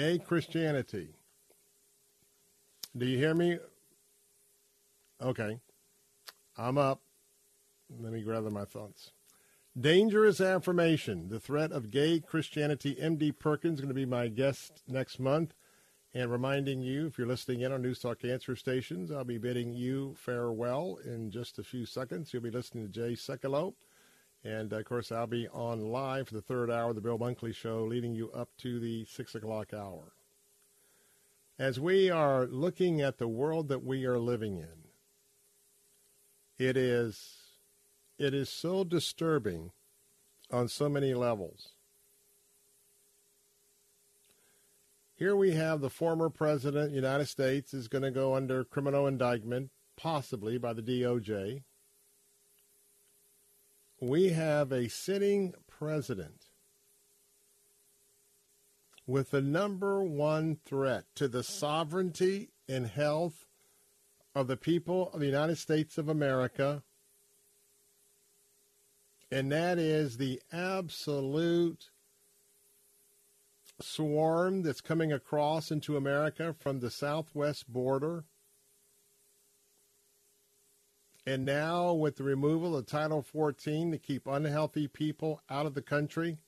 [0.00, 1.08] Gay Christianity.
[2.96, 3.58] Do you hear me?
[5.20, 5.58] Okay.
[6.56, 7.02] I'm up.
[8.00, 9.10] Let me gather my thoughts.
[9.78, 11.28] Dangerous affirmation.
[11.28, 12.96] The threat of gay Christianity.
[12.98, 15.52] MD Perkins is going to be my guest next month.
[16.14, 19.74] And reminding you, if you're listening in on News Talk Answer stations, I'll be bidding
[19.74, 22.32] you farewell in just a few seconds.
[22.32, 23.74] You'll be listening to Jay Sekulow.
[24.42, 27.18] And uh, of course, I'll be on live for the third hour of the Bill
[27.18, 30.12] Bunkley Show, leading you up to the six o'clock hour.
[31.58, 34.88] As we are looking at the world that we are living in,
[36.58, 37.36] it is
[38.18, 39.72] it is so disturbing
[40.50, 41.70] on so many levels.
[45.14, 48.64] Here we have the former president of the United States is going to go under
[48.64, 51.62] criminal indictment, possibly by the DOJ.
[54.00, 56.46] We have a sitting president
[59.06, 63.46] with the number one threat to the sovereignty and health
[64.34, 66.82] of the people of the United States of America,
[69.30, 71.90] and that is the absolute
[73.82, 78.24] swarm that's coming across into America from the southwest border.
[81.26, 85.82] And now, with the removal of Title 14 to keep unhealthy people out of the
[85.82, 86.38] country,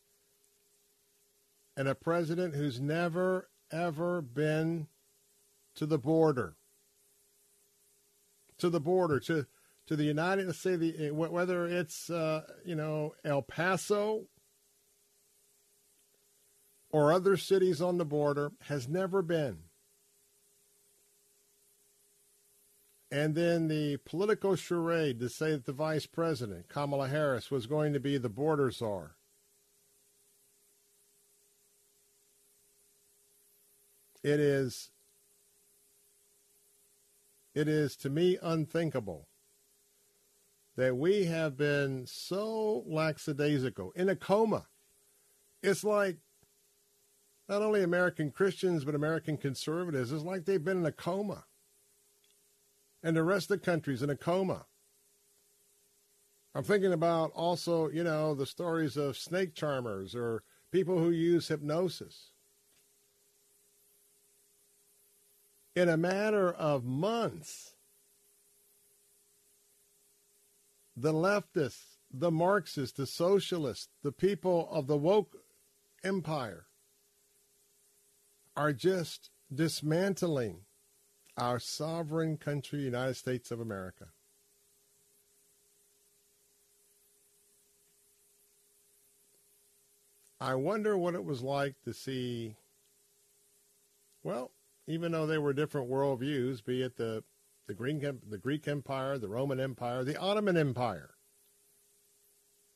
[1.77, 4.89] and a president who's never, ever been
[5.75, 6.57] to the border,
[8.59, 9.47] to the border, to,
[9.87, 14.27] to the United, the, whether it's, uh, you know, El Paso
[16.91, 19.59] or other cities on the border, has never been.
[23.13, 27.93] And then the political charade to say that the vice president, Kamala Harris, was going
[27.93, 29.17] to be the border czar.
[34.25, 34.91] It is
[37.55, 39.29] it is to me unthinkable
[40.77, 44.69] that we have been so lackadaisical in a coma.
[45.63, 46.17] It's like
[47.47, 50.13] not only American Christians but American conservatives.
[50.13, 51.45] It's like they've been in a coma.
[53.03, 54.67] And the rest of the country's in a coma.
[56.55, 61.49] I'm thinking about also, you know, the stories of snake charmers or people who use
[61.49, 62.33] hypnosis.
[65.75, 67.75] in a matter of months,
[70.97, 75.37] the leftists, the Marxists, the socialists, the people of the woke
[76.05, 76.67] empire
[78.55, 80.61] are just dismantling
[81.37, 84.07] our sovereign country, United States of America.
[90.41, 92.57] I wonder what it was like to see,
[94.25, 94.51] well,
[94.89, 97.23] even though they were different worldviews, be it the
[97.69, 101.15] the Greek, the Greek Empire, the Roman Empire, the Ottoman Empire,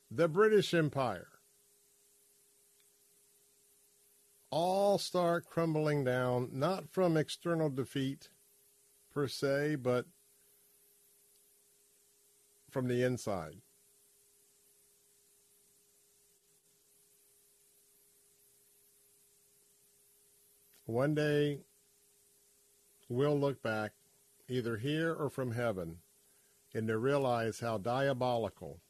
[0.08, 1.26] the British Empire,
[4.50, 8.28] all start crumbling down, not from external defeat
[9.16, 10.04] per se, but
[12.70, 13.56] from the inside.
[20.84, 21.60] One day,
[23.08, 23.92] we'll look back,
[24.50, 25.96] either here or from heaven,
[26.74, 28.80] and to realize how diabolical,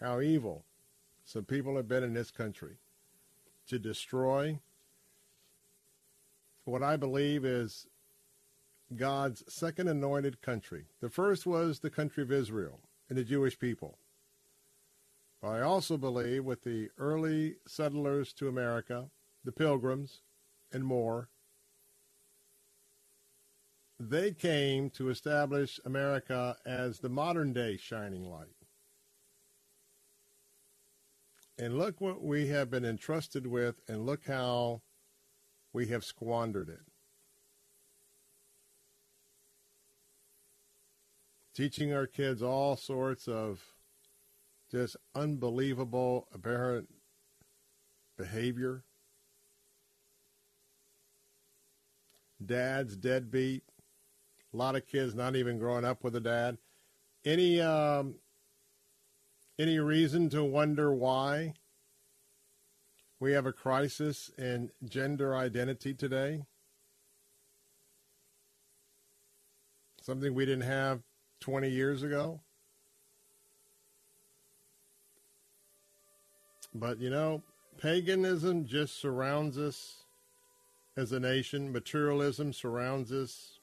[0.00, 0.64] how evil
[1.26, 2.78] some people have been in this country
[3.68, 4.58] to destroy
[6.64, 7.86] what I believe is
[8.94, 10.86] God's second anointed country.
[11.00, 13.98] The first was the country of Israel and the Jewish people.
[15.42, 19.10] But I also believe with the early settlers to America,
[19.44, 20.22] the pilgrims,
[20.72, 21.28] and more,
[23.98, 28.48] they came to establish America as the modern day shining light.
[31.58, 34.82] And look what we have been entrusted with, and look how
[35.72, 36.80] we have squandered it.
[41.56, 43.64] Teaching our kids all sorts of
[44.70, 46.86] just unbelievable, aberrant
[48.18, 48.84] behavior.
[52.44, 53.62] Dad's deadbeat.
[54.52, 56.58] A lot of kids not even growing up with a dad.
[57.24, 58.16] Any um,
[59.58, 61.54] any reason to wonder why
[63.18, 66.42] we have a crisis in gender identity today?
[70.02, 71.00] Something we didn't have
[71.40, 72.40] 20 years ago.
[76.74, 77.42] But you know,
[77.78, 80.04] paganism just surrounds us
[80.96, 83.60] as a nation, materialism surrounds us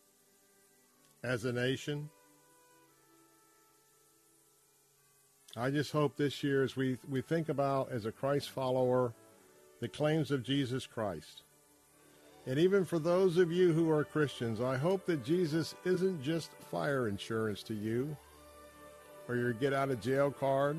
[1.24, 2.10] as a nation.
[5.56, 9.14] I just hope this year, as we, we think about as a Christ follower,
[9.80, 11.44] the claims of Jesus Christ,
[12.45, 16.52] And even for those of you who are Christians, I hope that Jesus isn't just
[16.70, 18.18] fire insurance to you
[19.30, 20.78] or your get out of jail card.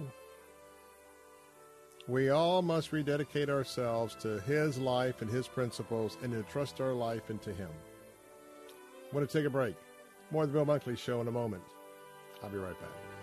[2.07, 7.31] We all must rededicate ourselves to His life and His principles and entrust our life
[7.31, 7.71] into Him.
[9.11, 9.75] I want to take a break.
[10.31, 11.63] More of the Bill Bunkley Show in a moment.
[12.43, 13.14] I'll be right back.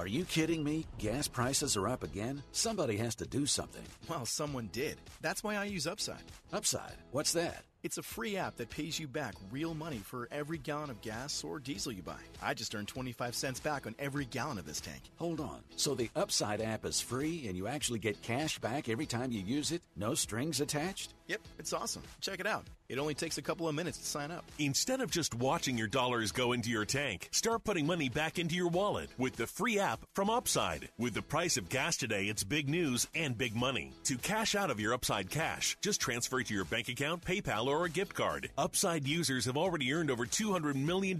[0.00, 0.86] Are you kidding me?
[0.96, 2.42] Gas prices are up again?
[2.52, 3.82] Somebody has to do something.
[4.08, 4.96] Well, someone did.
[5.20, 6.22] That's why I use Upside.
[6.54, 6.94] Upside?
[7.10, 7.64] What's that?
[7.82, 11.44] It's a free app that pays you back real money for every gallon of gas
[11.44, 12.20] or diesel you buy.
[12.42, 15.02] I just earned 25 cents back on every gallon of this tank.
[15.16, 15.60] Hold on.
[15.76, 19.40] So the Upside app is free and you actually get cash back every time you
[19.40, 19.82] use it?
[19.96, 21.12] No strings attached?
[21.30, 22.02] Yep, it's awesome.
[22.20, 22.66] Check it out.
[22.88, 24.44] It only takes a couple of minutes to sign up.
[24.58, 28.56] Instead of just watching your dollars go into your tank, start putting money back into
[28.56, 30.88] your wallet with the free app from Upside.
[30.98, 33.92] With the price of gas today, it's big news and big money.
[34.06, 37.68] To cash out of your Upside cash, just transfer it to your bank account, PayPal,
[37.68, 38.50] or a gift card.
[38.58, 41.16] Upside users have already earned over $200 million.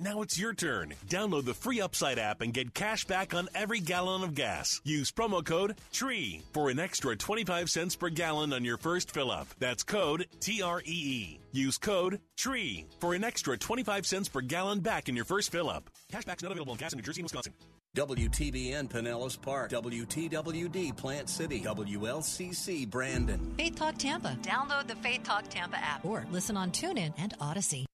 [0.00, 0.94] Now it's your turn.
[1.06, 4.80] Download the free Upside app and get cash back on every gallon of gas.
[4.82, 9.30] Use promo code TREE for an extra 25 cents per gallon on your first fill
[9.30, 9.43] up.
[9.58, 11.40] That's code T R E E.
[11.52, 15.70] Use code TREE for an extra 25 cents per gallon back in your first fill
[15.70, 15.90] up.
[16.12, 17.52] Cashback's not available in gas in New Jersey and Wisconsin.
[17.96, 23.54] WTBN Pinellas Park, WTWD Plant City, WLCC Brandon.
[23.56, 24.36] Faith Talk Tampa.
[24.42, 27.84] Download the Faith Talk Tampa app or listen on TuneIn and Audacy.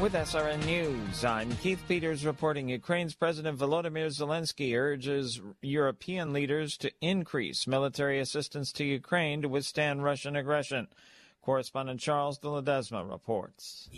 [0.00, 6.90] With SRN News, I'm Keith Peters reporting Ukraine's President Volodymyr Zelensky urges European leaders to
[7.00, 10.88] increase military assistance to Ukraine to withstand Russian aggression.
[11.42, 13.88] Correspondent Charles de Ledesma reports.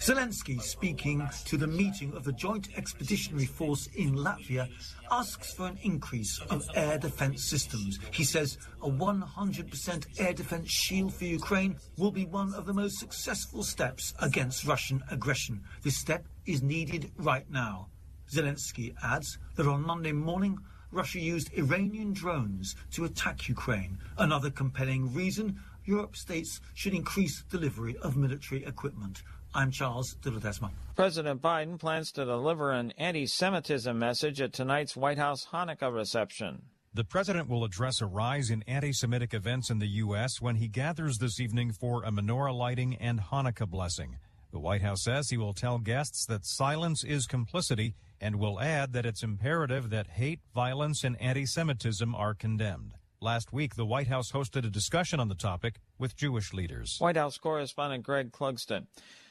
[0.00, 4.68] Zelensky, speaking to the meeting of the Joint Expeditionary Force in Latvia,
[5.10, 7.98] asks for an increase of air defence systems.
[8.10, 12.98] He says a 100% air defence shield for Ukraine will be one of the most
[12.98, 15.62] successful steps against Russian aggression.
[15.82, 17.88] This step is needed right now.
[18.30, 20.58] Zelensky adds that on Monday morning,
[20.90, 27.96] Russia used Iranian drones to attack Ukraine, another compelling reason Europe states should increase delivery
[28.02, 29.22] of military equipment.
[29.54, 30.70] I'm Charles de Ledesma.
[30.94, 36.60] President Biden plans to deliver an anti Semitism message at tonight's White House Hanukkah reception.
[36.92, 40.42] The president will address a rise in anti Semitic events in the U.S.
[40.42, 44.18] when he gathers this evening for a menorah lighting and Hanukkah blessing.
[44.52, 48.92] The White House says he will tell guests that silence is complicity and will add
[48.92, 52.97] that it's imperative that hate, violence, and anti Semitism are condemned.
[53.20, 56.98] Last week, the White House hosted a discussion on the topic with Jewish leaders.
[57.00, 58.86] White House correspondent Greg Clugston.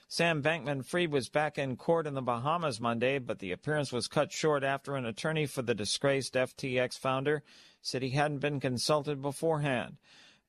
[0.09, 4.09] Sam Bankman Fried was back in court in the Bahamas Monday, but the appearance was
[4.09, 7.43] cut short after an attorney for the disgraced FTX founder
[7.81, 9.95] said he hadn't been consulted beforehand.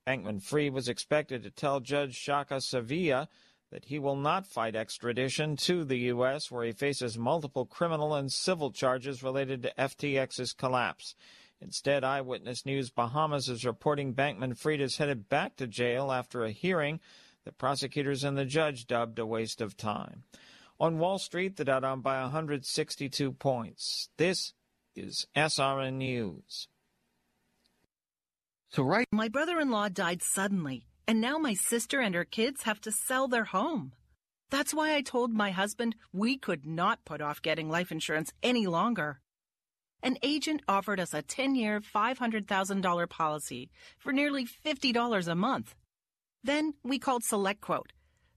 [0.05, 3.29] Bankman Fried was expected to tell Judge Shaka Serville
[3.71, 8.33] that he will not fight extradition to the U.S., where he faces multiple criminal and
[8.33, 11.15] civil charges related to FTX's collapse.
[11.61, 16.53] Instead, Eyewitness News Bahamas is reporting Bankman Fried is headed back to jail after a
[16.53, 17.01] hearing
[17.45, 20.23] that prosecutors and the judge dubbed a waste of time.
[20.79, 24.09] On Wall Street, the Dow down by 162 points.
[24.17, 24.53] This
[24.95, 26.69] is SRN News.
[28.71, 29.07] So, right.
[29.11, 32.93] My brother in law died suddenly, and now my sister and her kids have to
[32.93, 33.93] sell their home.
[34.51, 38.67] That's why I told my husband we could not put off getting life insurance any
[38.67, 39.21] longer.
[40.03, 45.75] An agent offered us a 10 year, $500,000 policy for nearly $50 a month.
[46.45, 47.91] Then we called SelectQuote.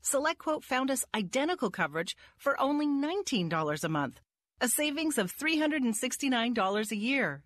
[0.04, 4.20] SelectQuote found us identical coverage for only $19 a month,
[4.60, 7.44] a savings of $369 a year.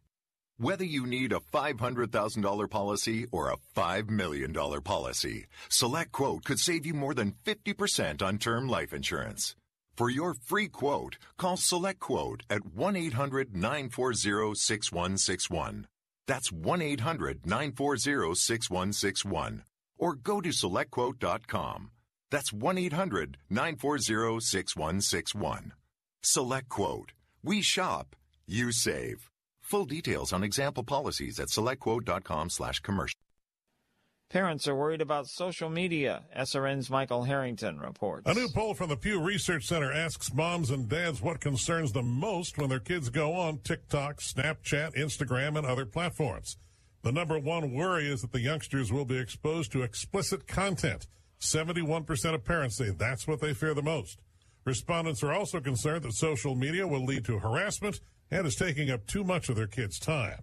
[0.58, 6.86] Whether you need a $500,000 policy or a $5 million policy, Select Quote could save
[6.86, 9.58] you more than 50% on term life insurance.
[9.98, 15.88] For your free quote, call SelectQuote at 1 800 940 6161.
[16.28, 19.64] That's 1 800 940 6161.
[19.98, 21.92] Or go to SelectQuote.com.
[22.30, 25.72] That's 1 800 940 6161.
[26.22, 27.14] Select Quote.
[27.44, 28.16] We shop,
[28.46, 29.30] you save.
[29.62, 33.20] Full details on example policies at selectquote.com slash commercial.
[34.30, 36.24] Parents are worried about social media.
[36.36, 38.30] SRN's Michael Harrington reports.
[38.30, 42.08] A new poll from the Pew Research Center asks moms and dads what concerns them
[42.08, 46.58] most when their kids go on TikTok, Snapchat, Instagram, and other platforms.
[47.04, 51.06] The number one worry is that the youngsters will be exposed to explicit content.
[51.40, 54.20] 71% of parents say that's what they fear the most.
[54.66, 58.00] Respondents are also concerned that social media will lead to harassment
[58.32, 60.42] and is taking up too much of their kids' time.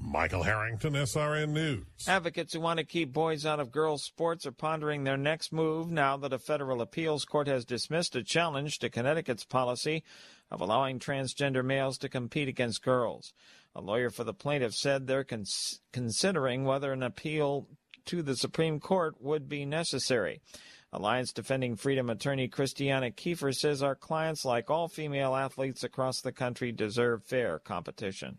[0.00, 1.84] Michael Harrington, SRN News.
[2.06, 5.90] Advocates who want to keep boys out of girls' sports are pondering their next move
[5.90, 10.04] now that a federal appeals court has dismissed a challenge to Connecticut's policy
[10.50, 13.32] of allowing transgender males to compete against girls.
[13.74, 17.68] A lawyer for the plaintiff said they're cons- considering whether an appeal
[18.06, 20.40] to the Supreme Court would be necessary.
[20.90, 26.32] Alliance Defending Freedom attorney Christiana Kiefer says our clients, like all female athletes across the
[26.32, 28.38] country, deserve fair competition.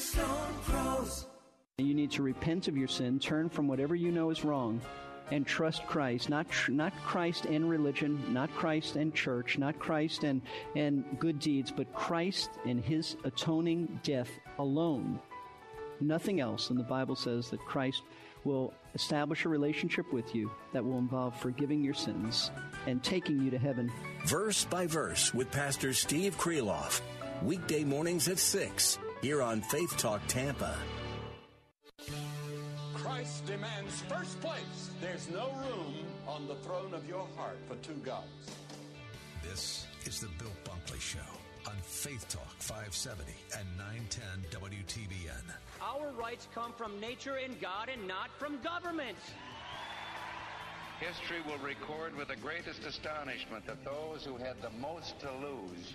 [0.00, 1.26] Cornerstone Pros.
[1.78, 4.80] You need to repent of your sin, turn from whatever you know is wrong,
[5.30, 6.30] and trust Christ.
[6.30, 10.40] Not tr- not Christ and religion, not Christ and church, not Christ and
[10.74, 15.20] and good deeds, but Christ and His atoning death alone.
[16.00, 16.70] Nothing else.
[16.70, 18.02] And the Bible says that Christ
[18.44, 22.50] will establish a relationship with you that will involve forgiving your sins
[22.86, 23.92] and taking you to heaven.
[24.24, 27.02] Verse by verse with Pastor Steve Kreloff.
[27.42, 30.74] Weekday mornings at 6 here on Faith Talk Tampa.
[32.94, 34.90] Christ demands first place.
[35.00, 35.94] There's no room
[36.26, 38.26] on the throne of your heart for two gods.
[39.42, 41.18] This is the Bill Bunkley Show
[41.66, 45.54] on Faith Talk 570 and 910 WTBN.
[45.82, 49.18] Our rights come from nature and God and not from government.
[50.98, 55.94] History will record with the greatest astonishment that those who had the most to lose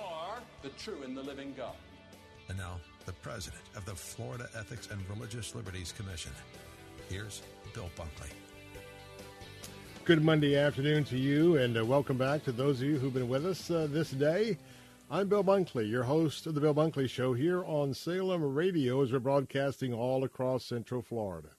[0.00, 1.74] or the true and the living God.
[2.48, 6.32] And now, the president of the Florida Ethics and Religious Liberties Commission.
[7.08, 7.42] Here's
[7.74, 8.30] Bill Bunkley.
[10.04, 13.28] Good Monday afternoon to you, and uh, welcome back to those of you who've been
[13.28, 14.56] with us uh, this day.
[15.10, 19.12] I'm Bill Bunkley, your host of the Bill Bunkley Show here on Salem Radio as
[19.12, 21.50] we're broadcasting all across Central Florida.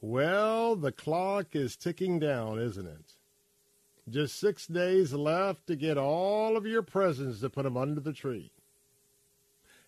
[0.00, 3.14] Well, the clock is ticking down, isn't it?
[4.08, 8.12] Just six days left to get all of your presents to put them under the
[8.12, 8.50] tree.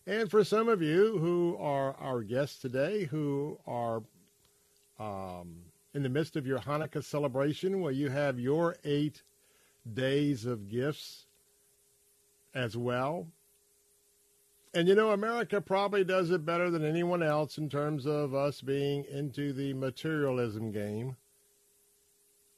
[0.06, 4.02] And for some of you who are our guests today, who are
[4.98, 5.62] um,
[5.94, 9.22] in the midst of your Hanukkah celebration, where you have your eight
[9.94, 11.26] days of gifts
[12.54, 13.26] as well.
[14.74, 18.60] And you know, America probably does it better than anyone else in terms of us
[18.60, 21.16] being into the materialism game.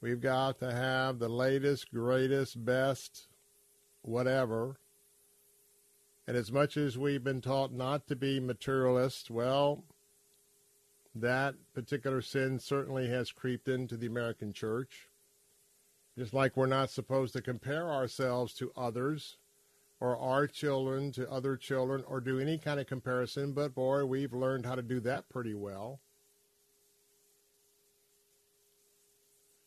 [0.05, 3.27] We've got to have the latest, greatest, best,
[4.03, 4.77] whatever.
[6.27, 9.83] And as much as we've been taught not to be materialists, well,
[11.15, 15.09] that particular sin certainly has creeped into the American church.
[16.15, 19.37] Just like we're not supposed to compare ourselves to others
[19.99, 24.33] or our children to other children or do any kind of comparison, but boy, we've
[24.33, 25.99] learned how to do that pretty well.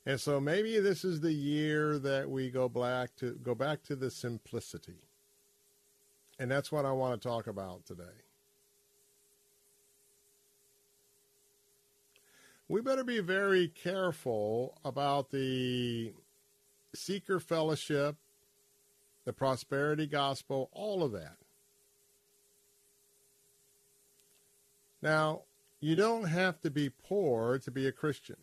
[0.09, 3.95] And so maybe this is the year that we go back to go back to
[3.95, 5.03] the simplicity.
[6.39, 8.25] And that's what I want to talk about today.
[12.69, 16.15] We better be very careful about the
[16.95, 18.17] seeker fellowship,
[19.27, 21.37] the prosperity gospel, all of that.
[25.03, 25.43] Now,
[25.81, 28.37] you don't have to be poor to be a Christian.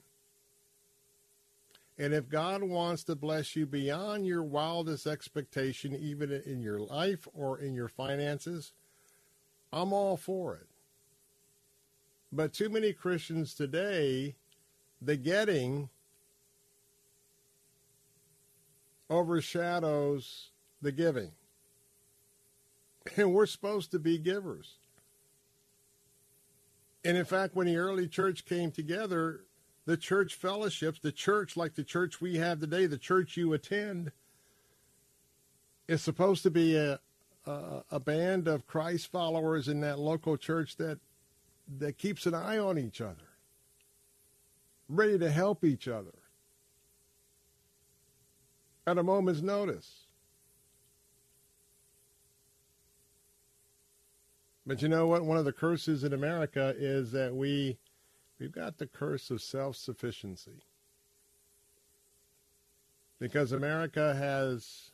[1.97, 7.27] And if God wants to bless you beyond your wildest expectation, even in your life
[7.34, 8.73] or in your finances,
[9.72, 10.67] I'm all for it.
[12.31, 14.35] But too many Christians today,
[15.01, 15.89] the getting
[19.09, 20.49] overshadows
[20.81, 21.31] the giving.
[23.15, 24.73] And we're supposed to be givers.
[27.05, 29.41] And in fact, when the early church came together,
[29.86, 34.12] the church fellowships, the church like the church we have today, the church you attend,
[35.88, 36.99] is supposed to be a,
[37.45, 40.99] a, a band of Christ followers in that local church that
[41.80, 43.30] that keeps an eye on each other,
[44.88, 46.14] ready to help each other
[48.86, 50.06] at a moment's notice.
[54.68, 55.24] But you know what?
[55.26, 57.78] One of the curses in America is that we
[58.40, 60.64] we've got the curse of self-sufficiency.
[63.20, 64.91] Because America has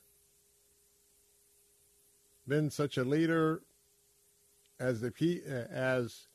[2.47, 3.61] been such a leader
[4.79, 6.27] as the as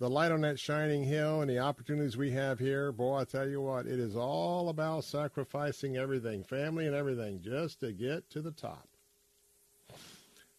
[0.00, 3.48] the light on that shining hill and the opportunities we have here, boy, I tell
[3.48, 8.42] you what, it is all about sacrificing everything, family and everything, just to get to
[8.42, 8.88] the top.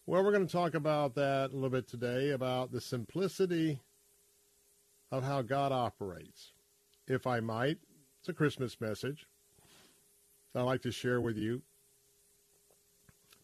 [0.06, 3.80] Well, we're going to talk about that a little bit today about the simplicity
[5.10, 6.52] of how God operates.
[7.06, 7.78] If I might,
[8.20, 9.26] it's a Christmas message
[10.54, 11.62] I'd like to share with you.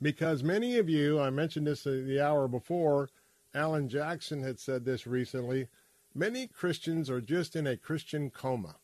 [0.00, 3.10] Because many of you, I mentioned this the hour before,
[3.54, 5.68] Allen Jackson had said this recently.
[6.14, 8.76] Many Christians are just in a Christian coma.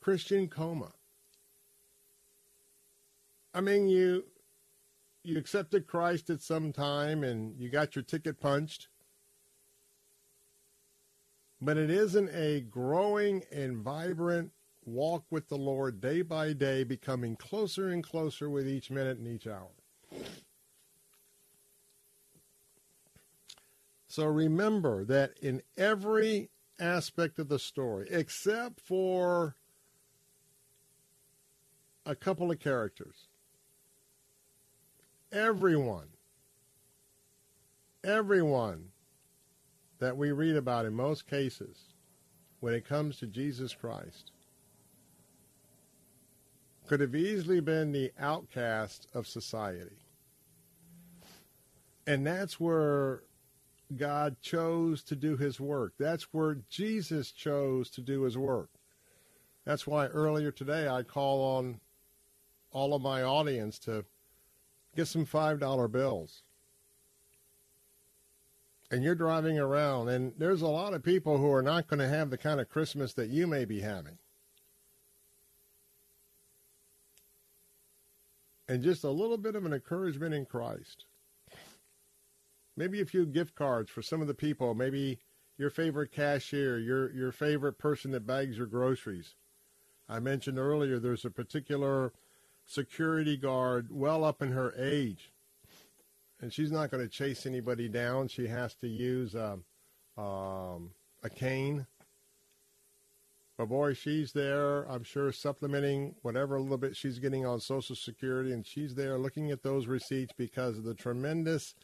[0.00, 0.92] Christian coma.
[3.54, 4.24] I mean, you
[5.22, 8.88] you accepted Christ at some time and you got your ticket punched.
[11.64, 14.50] But it isn't a growing and vibrant
[14.84, 19.28] walk with the Lord day by day, becoming closer and closer with each minute and
[19.28, 19.70] each hour.
[24.08, 29.54] So remember that in every aspect of the story, except for
[32.04, 33.28] a couple of characters,
[35.30, 36.08] everyone,
[38.02, 38.91] everyone
[40.02, 41.78] that we read about in most cases
[42.58, 44.32] when it comes to Jesus Christ
[46.88, 50.00] could have easily been the outcast of society.
[52.04, 53.22] And that's where
[53.96, 55.92] God chose to do his work.
[56.00, 58.70] That's where Jesus chose to do his work.
[59.64, 61.78] That's why earlier today I call on
[62.72, 64.04] all of my audience to
[64.96, 66.42] get some $5 bills.
[68.92, 72.08] And you're driving around, and there's a lot of people who are not going to
[72.08, 74.18] have the kind of Christmas that you may be having.
[78.68, 81.06] And just a little bit of an encouragement in Christ.
[82.76, 85.20] Maybe a few gift cards for some of the people, maybe
[85.56, 89.36] your favorite cashier, your, your favorite person that bags your groceries.
[90.06, 92.12] I mentioned earlier there's a particular
[92.66, 95.31] security guard well up in her age.
[96.42, 98.26] And she's not going to chase anybody down.
[98.26, 99.58] She has to use a,
[100.18, 100.90] um, um,
[101.22, 101.86] a cane.
[103.56, 108.52] But boy, she's there, I'm sure, supplementing whatever little bit she's getting on Social Security.
[108.52, 111.76] And she's there looking at those receipts because of the tremendous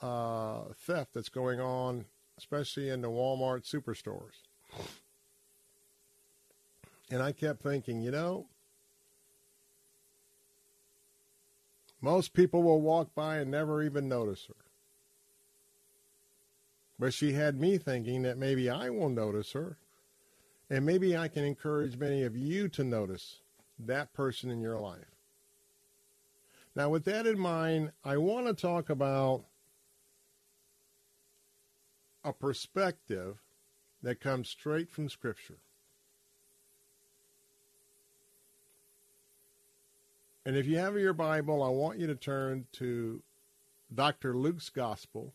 [0.00, 2.04] uh, theft that's going on,
[2.38, 4.44] especially in the Walmart superstores.
[7.10, 8.46] And I kept thinking, you know,
[12.00, 14.64] Most people will walk by and never even notice her.
[16.98, 19.78] But she had me thinking that maybe I will notice her.
[20.68, 23.40] And maybe I can encourage many of you to notice
[23.78, 25.16] that person in your life.
[26.76, 29.44] Now, with that in mind, I want to talk about
[32.22, 33.38] a perspective
[34.02, 35.58] that comes straight from Scripture.
[40.44, 43.22] And if you have your Bible, I want you to turn to
[43.94, 44.34] Dr.
[44.36, 45.34] Luke's Gospel,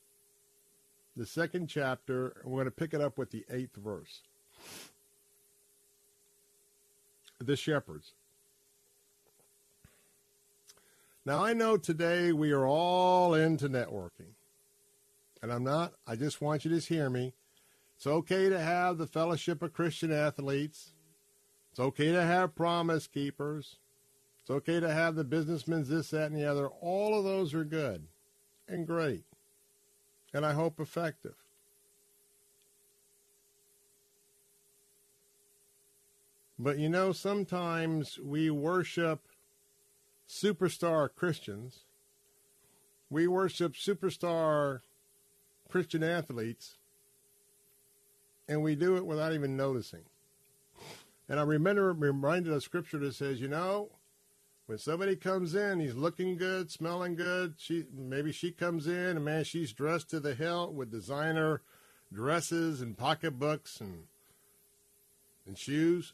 [1.15, 2.37] the second chapter.
[2.43, 4.21] And we're going to pick it up with the eighth verse.
[7.39, 8.13] The shepherds.
[11.25, 14.33] Now, I know today we are all into networking.
[15.41, 17.33] And I'm not, I just want you to hear me.
[17.95, 20.93] It's okay to have the Fellowship of Christian Athletes.
[21.71, 23.77] It's okay to have promise keepers.
[24.45, 26.67] It's okay to have the businessmen's this, that, and the other.
[26.67, 28.05] All of those are good
[28.67, 29.23] and great.
[30.35, 31.33] And I hope effective.
[36.59, 39.27] But you know, sometimes we worship
[40.29, 41.79] superstar Christians.
[43.09, 44.81] We worship superstar
[45.71, 46.75] Christian athletes.
[48.47, 50.03] And we do it without even noticing.
[51.27, 53.89] And I remember reminded of scripture that says, you know,
[54.65, 57.55] when somebody comes in, he's looking good, smelling good.
[57.57, 61.61] She maybe she comes in and man, she's dressed to the hilt with designer
[62.11, 64.03] dresses and pocketbooks and
[65.45, 66.13] and shoes.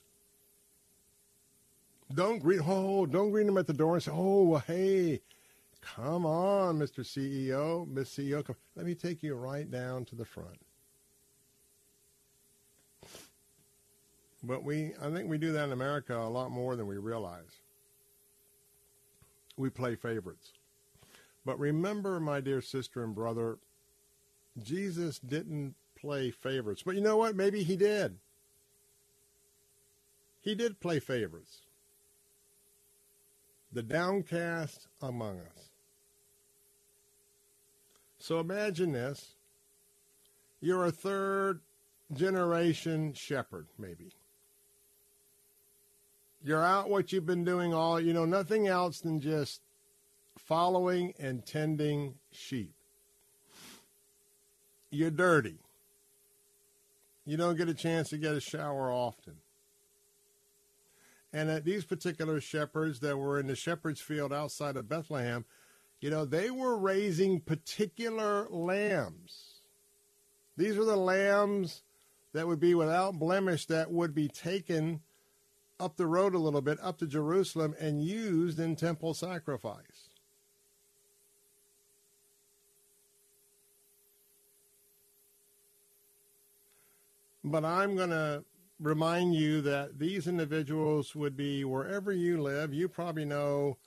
[2.13, 5.21] Don't greet oh, don't greet them at the door and say, "Oh, well, hey,
[5.79, 7.05] come on, Mr.
[7.05, 8.57] CEO, Miss CEO, come.
[8.75, 10.59] let me take you right down to the front."
[14.43, 17.60] But we, I think we do that in America a lot more than we realize.
[19.61, 20.53] We play favorites.
[21.45, 23.59] But remember, my dear sister and brother,
[24.61, 26.81] Jesus didn't play favorites.
[26.83, 27.35] But you know what?
[27.35, 28.17] Maybe he did.
[30.41, 31.61] He did play favorites.
[33.71, 35.69] The downcast among us.
[38.17, 39.35] So imagine this.
[40.59, 41.61] You're a third
[42.11, 44.11] generation shepherd, maybe.
[46.43, 49.61] You're out what you've been doing all, you know, nothing else than just
[50.37, 52.73] following and tending sheep.
[54.89, 55.59] You're dirty.
[57.25, 59.35] You don't get a chance to get a shower often.
[61.31, 65.45] And at these particular shepherds that were in the shepherd's field outside of Bethlehem,
[66.01, 69.61] you know, they were raising particular lambs.
[70.57, 71.83] These were the lambs
[72.33, 75.01] that would be without blemish that would be taken
[75.81, 80.09] up the road a little bit, up to Jerusalem, and used in temple sacrifice.
[87.43, 88.43] But I'm going to
[88.79, 92.73] remind you that these individuals would be wherever you live.
[92.73, 93.77] You probably know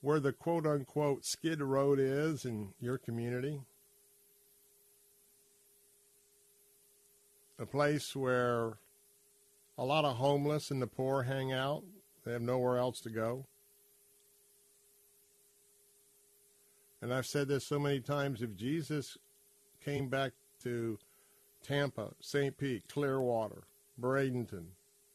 [0.00, 3.60] where the quote unquote skid road is in your community.
[7.58, 8.78] A place where
[9.76, 11.82] a lot of homeless and the poor hang out.
[12.24, 13.46] They have nowhere else to go.
[17.02, 19.18] And I've said this so many times if Jesus
[19.84, 20.32] came back
[20.62, 20.98] to
[21.62, 22.56] Tampa, St.
[22.56, 23.64] Pete, Clearwater,
[24.00, 24.66] Bradenton,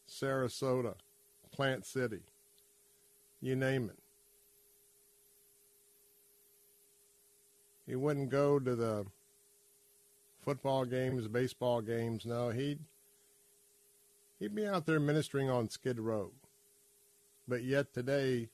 [0.07, 0.93] Sarasota,
[1.51, 2.21] Plant City,
[3.41, 3.97] you name it.
[7.87, 9.05] He wouldn't go to the
[10.43, 12.23] football games, baseball games.
[12.23, 12.79] No, he'd
[14.39, 16.31] he'd be out there ministering on Skid Row.
[17.47, 18.49] But yet today,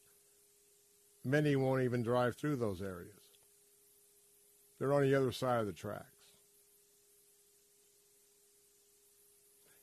[1.24, 3.12] many won't even drive through those areas.
[4.80, 6.06] They're on the other side of the tracks.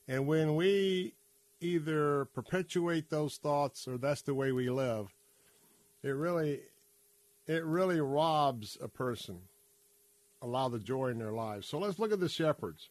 [0.07, 1.13] And when we
[1.61, 5.13] either perpetuate those thoughts or that's the way we live,
[6.03, 6.59] it really
[7.47, 9.39] it really robs a person
[10.41, 11.67] a lot of the joy in their lives.
[11.67, 12.89] So let's look at the shepherds.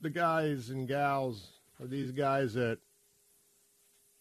[0.00, 2.78] The guys and gals are these guys that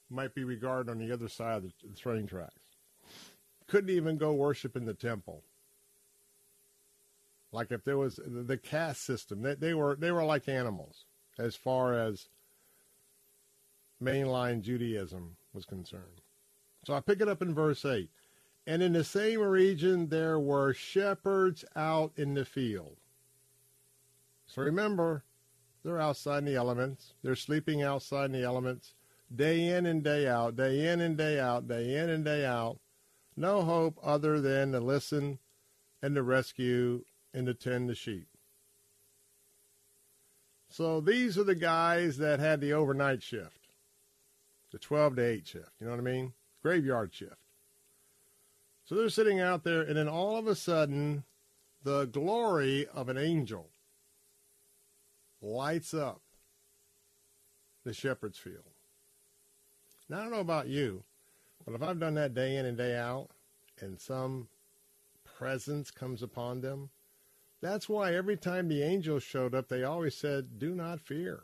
[0.10, 2.54] might be regarded on the other side of the train tracks.
[3.68, 5.44] Couldn't even go worship in the temple.
[7.52, 11.06] Like if there was the caste system, they, they were they were like animals
[11.40, 12.30] as far as
[14.02, 16.22] mainline Judaism was concerned.
[16.86, 18.10] So I pick it up in verse 8.
[18.66, 22.98] And in the same region there were shepherds out in the field.
[24.46, 25.24] So remember,
[25.88, 27.14] they're outside in the elements.
[27.24, 28.94] They're sleeping outside in the elements
[29.34, 32.80] day in and day out, day in and day out, day in and day out.
[33.38, 35.40] No hope other than to listen
[36.02, 37.04] and to rescue
[37.34, 38.28] and to tend the sheep.
[40.70, 43.70] So these are the guys that had the overnight shift,
[44.72, 45.72] the 12 to 8 shift.
[45.80, 46.34] You know what I mean?
[46.62, 47.38] Graveyard shift.
[48.84, 51.24] So they're sitting out there, and then all of a sudden,
[51.84, 53.70] the glory of an angel
[55.48, 56.22] lights up
[57.84, 58.64] the shepherd's field.
[60.10, 61.04] Now, I don't know about you,
[61.66, 63.30] but if I've done that day in and day out,
[63.80, 64.48] and some
[65.24, 66.90] presence comes upon them,
[67.62, 71.44] that's why every time the angels showed up, they always said, Do not fear.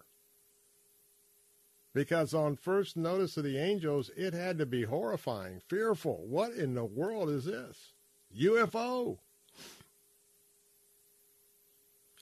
[1.94, 6.26] Because on first notice of the angels, it had to be horrifying, fearful.
[6.26, 7.94] What in the world is this?
[8.36, 9.20] UFO.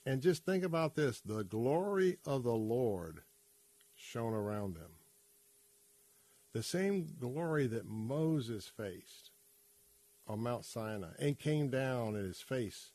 [0.04, 3.22] And just think about this the glory of the Lord
[3.94, 4.92] shone around them.
[6.52, 9.30] The same glory that Moses faced
[10.26, 12.90] on Mount Sinai and came down in his face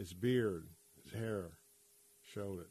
[0.00, 0.68] his beard,
[1.02, 1.58] his hair
[2.22, 2.70] showed it.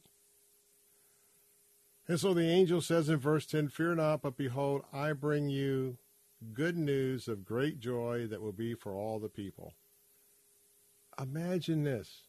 [2.08, 6.00] And so the angel says in verse 10 Fear not, but behold, I bring you
[6.54, 9.76] good news of great joy that will be for all the people.
[11.22, 12.24] Imagine this.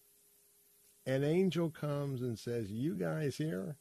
[1.06, 3.76] An angel comes and says, You guys here,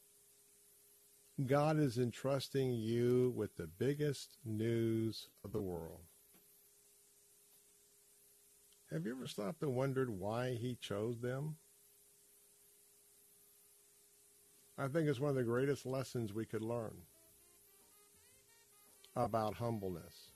[1.45, 6.01] God is entrusting you with the biggest news of the world.
[8.91, 11.57] Have you ever stopped and wondered why he chose them?
[14.77, 16.95] I think it's one of the greatest lessons we could learn
[19.15, 20.31] about humbleness,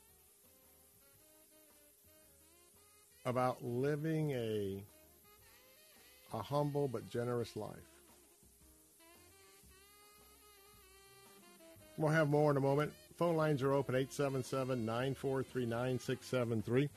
[3.25, 4.83] about living a,
[6.33, 7.75] a humble but generous life.
[11.97, 12.91] We'll have more in a moment.
[13.17, 16.89] Phone lines are open 877 943 9673.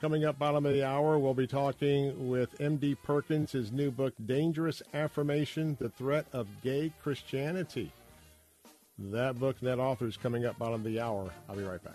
[0.00, 2.96] Coming up bottom of the hour, we'll be talking with M.D.
[3.04, 7.92] Perkins, his new book, Dangerous Affirmation, The Threat of Gay Christianity.
[8.98, 11.30] That book that author is coming up bottom of the hour.
[11.48, 11.94] I'll be right back.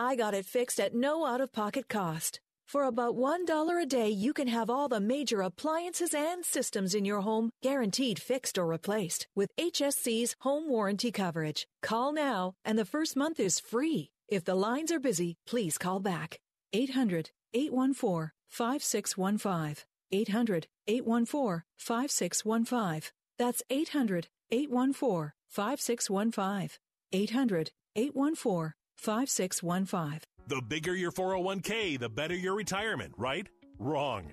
[0.00, 2.38] I got it fixed at no out of pocket cost.
[2.68, 7.04] For about $1 a day, you can have all the major appliances and systems in
[7.04, 11.66] your home guaranteed fixed or replaced with HSC's home warranty coverage.
[11.82, 14.10] Call now, and the first month is free.
[14.28, 16.38] If the lines are busy, please call back.
[16.72, 19.84] 800 814 5615.
[20.12, 23.10] 800 814 5615.
[23.36, 26.78] That's 800 814 5615.
[27.10, 30.20] 800 814 5615.
[30.48, 33.48] The bigger your 401k, the better your retirement, right?
[33.78, 34.32] Wrong.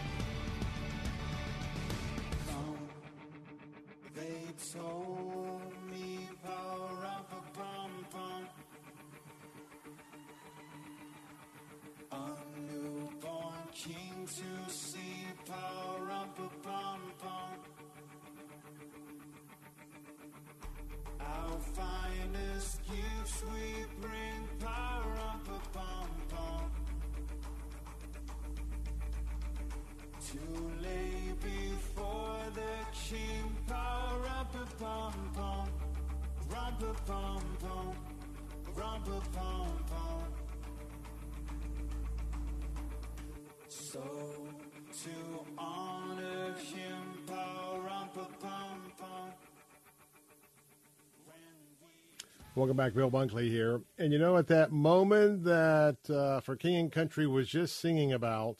[14.25, 17.51] To see power up pum pum.
[21.19, 26.71] Our finest gifts we bring power up pum pum.
[30.29, 35.69] To lay before the king, power up a pom pom,
[36.51, 37.95] rump a pom pom,
[38.75, 39.61] rump a pom
[43.71, 45.09] So to
[45.57, 47.11] honor him.
[52.53, 53.79] Welcome back, Bill Bunkley here.
[53.97, 58.11] And you know, at that moment that uh, for King and Country was just singing
[58.11, 58.57] about,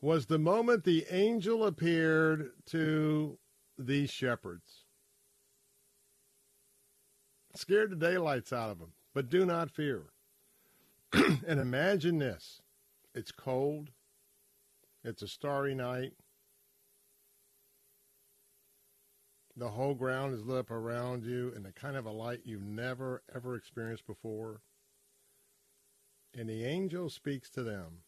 [0.00, 3.36] was the moment the angel appeared to
[3.76, 4.84] these shepherds.
[7.56, 10.04] Scared the daylights out of them, but do not fear.
[11.12, 12.62] and imagine this
[13.16, 13.90] it's cold,
[15.02, 16.12] it's a starry night,
[19.56, 22.62] the whole ground is lit up around you in the kind of a light you've
[22.62, 24.60] never, ever experienced before.
[26.34, 28.02] And the angel speaks to them.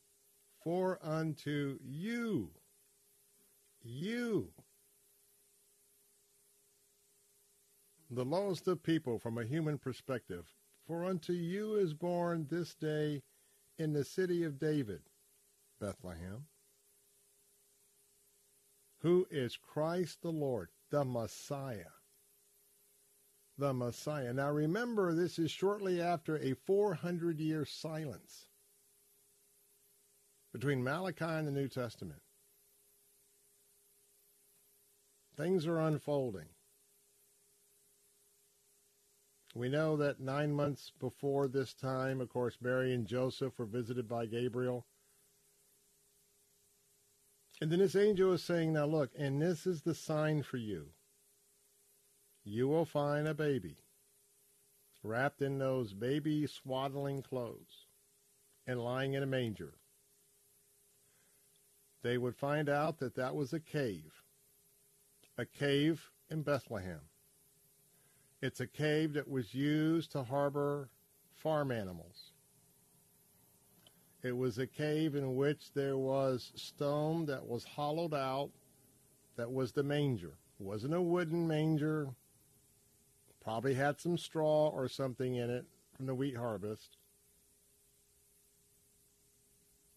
[0.63, 2.51] For unto you,
[3.83, 4.51] you,
[8.11, 10.53] the lowest of people from a human perspective,
[10.87, 13.23] for unto you is born this day
[13.79, 15.03] in the city of David,
[15.81, 16.47] Bethlehem,
[19.01, 21.93] who is Christ the Lord, the Messiah.
[23.57, 24.33] The Messiah.
[24.33, 28.47] Now remember, this is shortly after a 400 year silence
[30.53, 32.21] between Malachi and the New Testament.
[35.37, 36.49] Things are unfolding.
[39.55, 44.09] We know that nine months before this time, of course, Mary and Joseph were visited
[44.09, 44.87] by Gabriel.
[47.61, 50.91] And then this angel is saying, Now look, and this is the sign for you.
[52.45, 53.79] You will find a baby
[55.03, 57.87] wrapped in those baby swaddling clothes
[58.67, 59.75] and lying in a manger.
[62.03, 64.23] They would find out that that was a cave,
[65.37, 67.01] a cave in Bethlehem.
[68.41, 70.91] It's a cave that was used to harbor
[71.35, 72.33] farm animals.
[74.23, 78.51] It was a cave in which there was stone that was hollowed out
[79.37, 80.35] that was the manger.
[80.59, 82.09] It wasn't a wooden manger.
[83.41, 85.65] Probably had some straw or something in it
[85.97, 86.97] from the wheat harvest.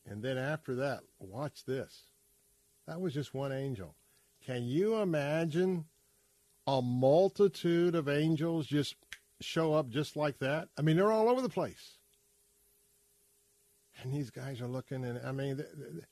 [0.08, 2.04] And then after that, watch this.
[2.88, 3.96] That was just one angel.
[4.46, 5.86] Can you imagine
[6.68, 8.96] a multitude of angels just
[9.42, 10.70] show up just like that?
[10.78, 11.98] I mean, they're all over the place.
[14.02, 15.64] And these guys are looking, and I mean,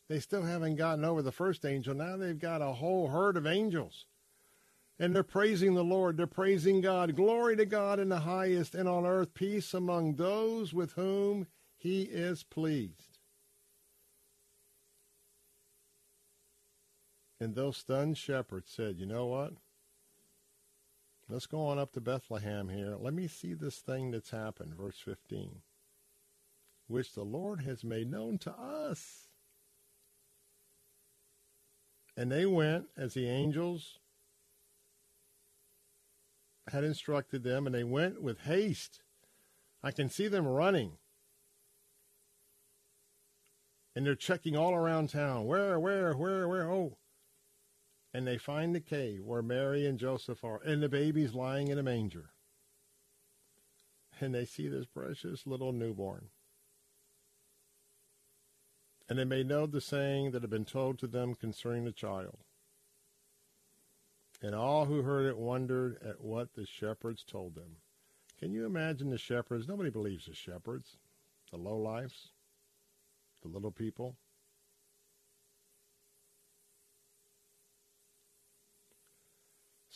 [0.10, 1.96] they still haven't gotten over the first angel.
[1.96, 4.06] Now they've got a whole herd of angels.
[5.00, 6.18] And they're praising the Lord.
[6.18, 7.16] They're praising God.
[7.16, 11.48] Glory to God in the highest, and on earth peace among those with whom
[11.78, 13.20] he is pleased.
[17.40, 19.54] And those stunned shepherds said, You know what?
[21.30, 22.96] Let's go on up to Bethlehem here.
[23.00, 24.76] Let me see this thing that's happened.
[24.76, 25.62] Verse 15
[26.90, 29.28] which the Lord has made known to us.
[32.18, 34.00] And they went as the angels
[36.72, 39.02] had instructed them, and they went with haste.
[39.84, 40.94] I can see them running.
[43.96, 45.46] And they're checking all around town.
[45.46, 46.72] Where, where, where, where?
[46.72, 46.98] Oh.
[48.14, 51.78] And they find the cave where Mary and Joseph are, and the baby's lying in
[51.78, 52.32] a manger.
[54.20, 56.30] And they see this precious little newborn.
[59.08, 62.40] And they may know the saying that had been told to them concerning the child.
[64.42, 67.78] And all who heard it wondered at what the shepherds told them.
[68.40, 69.68] Can you imagine the shepherds?
[69.68, 70.98] Nobody believes the shepherds,
[71.52, 72.30] the lowlifes,
[73.42, 74.16] the little people.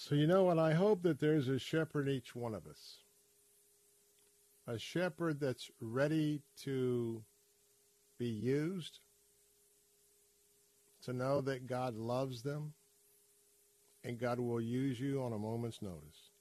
[0.06, 0.60] So, you know what?
[0.60, 2.98] I hope that there's a shepherd in each one of us.
[4.68, 7.24] A shepherd that's ready to
[8.20, 9.00] be used,
[11.06, 12.74] to know that God loves them,
[14.04, 16.32] and God will use you on a moment's notice.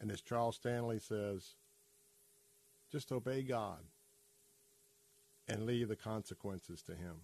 [0.00, 1.56] And as Charles Stanley says,
[2.90, 3.80] just obey God
[5.46, 7.16] and leave the consequences to Him.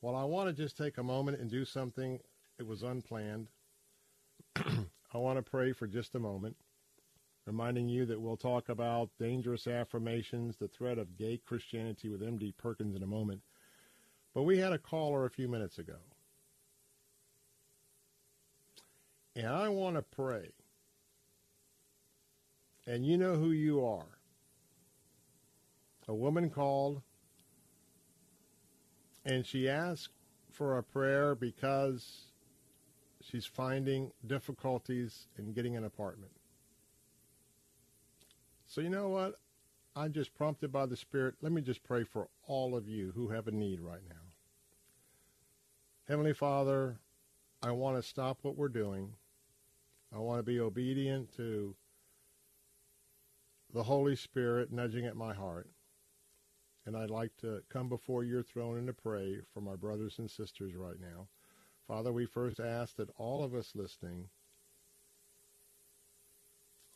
[0.00, 2.20] Well, I want to just take a moment and do something.
[2.62, 3.48] It was unplanned.
[4.56, 6.54] I want to pray for just a moment
[7.44, 12.54] reminding you that we'll talk about dangerous affirmations, the threat of gay Christianity with M.D.
[12.56, 13.40] Perkins in a moment.
[14.32, 15.96] But we had a caller a few minutes ago.
[19.34, 20.50] And I want to pray.
[22.86, 24.18] And you know who you are.
[26.06, 27.02] A woman called
[29.24, 30.10] and she asked
[30.52, 32.31] for a prayer because
[33.22, 36.32] she's finding difficulties in getting an apartment.
[38.66, 39.34] So, you know what?
[39.94, 41.34] I'm just prompted by the Spirit.
[41.42, 44.16] Let me just pray for all of you who have a need right now.
[46.08, 46.96] Heavenly Father,
[47.62, 49.12] I want to stop what we're doing.
[50.14, 51.74] I want to be obedient to
[53.72, 55.68] the Holy Spirit nudging at my heart.
[56.84, 60.30] And I'd like to come before your throne and to pray for my brothers and
[60.30, 61.28] sisters right now.
[61.86, 64.28] Father, we first ask that all of us listening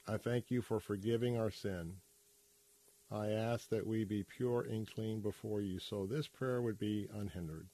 [0.09, 1.95] I thank you for forgiving our sin.
[3.11, 7.09] I ask that we be pure and clean before you so this prayer would be
[7.13, 7.69] unhindered.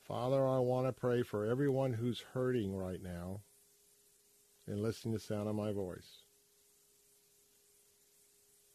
[0.00, 3.40] Father, I want to pray for everyone who's hurting right now
[4.66, 6.24] and listening to the sound of my voice.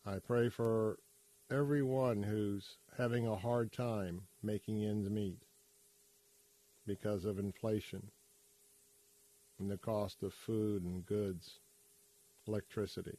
[0.05, 0.99] I pray for
[1.49, 5.44] everyone who's having a hard time making ends meet
[6.85, 8.11] because of inflation
[9.59, 11.59] and the cost of food and goods,
[12.47, 13.17] electricity.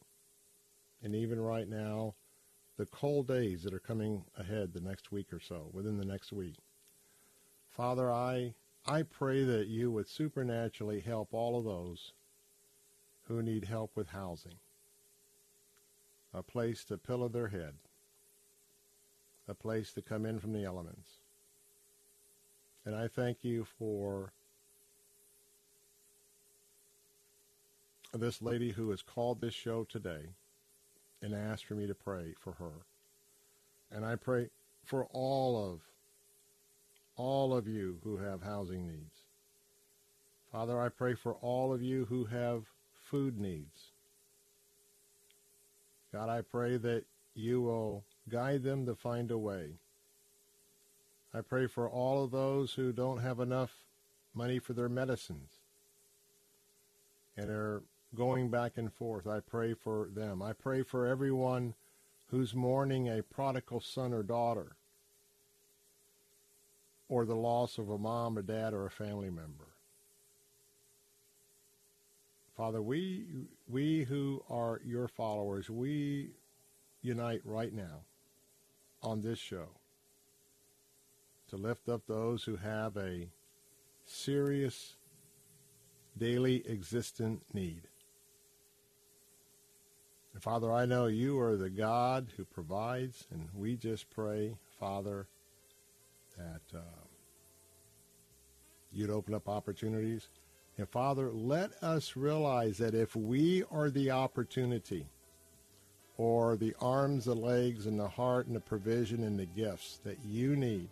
[1.02, 2.14] And even right now,
[2.76, 6.32] the cold days that are coming ahead the next week or so, within the next
[6.32, 6.56] week.
[7.70, 8.54] Father, I,
[8.86, 12.12] I pray that you would supernaturally help all of those
[13.28, 14.58] who need help with housing,
[16.32, 17.74] a place to pillow their head,
[19.48, 21.08] a place to come in from the elements.
[22.86, 24.32] And I thank you for
[28.14, 30.30] this lady who has called this show today
[31.20, 32.86] and asked for me to pray for her.
[33.90, 34.50] And I pray,
[34.84, 35.80] for all of
[37.16, 39.24] all of you who have housing needs.
[40.52, 42.64] Father, I pray for all of you who have
[43.10, 43.92] food needs.
[46.12, 49.78] God, I pray that you will guide them to find a way.
[51.36, 53.84] I pray for all of those who don't have enough
[54.32, 55.50] money for their medicines
[57.36, 57.82] and are
[58.14, 59.26] going back and forth.
[59.26, 60.40] I pray for them.
[60.40, 61.74] I pray for everyone
[62.28, 64.76] who's mourning a prodigal son or daughter
[67.10, 69.74] or the loss of a mom, a dad, or a family member.
[72.56, 73.26] Father, we,
[73.68, 76.30] we who are your followers, we
[77.02, 78.00] unite right now
[79.02, 79.68] on this show
[81.50, 83.28] to lift up those who have a
[84.04, 84.96] serious
[86.18, 87.82] daily existent need.
[90.34, 95.26] And Father, I know you are the God who provides, and we just pray, Father,
[96.36, 97.06] that uh,
[98.92, 100.28] you'd open up opportunities.
[100.78, 105.06] And Father, let us realize that if we are the opportunity
[106.18, 110.18] or the arms, the legs, and the heart, and the provision and the gifts that
[110.24, 110.88] you need,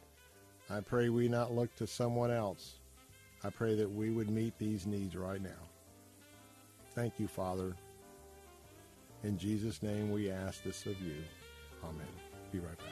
[0.70, 2.78] I pray we not look to someone else.
[3.42, 5.50] I pray that we would meet these needs right now.
[6.94, 7.74] Thank you, Father.
[9.22, 11.16] In Jesus' name we ask this of you.
[11.82, 12.06] Amen.
[12.52, 12.88] Be right back.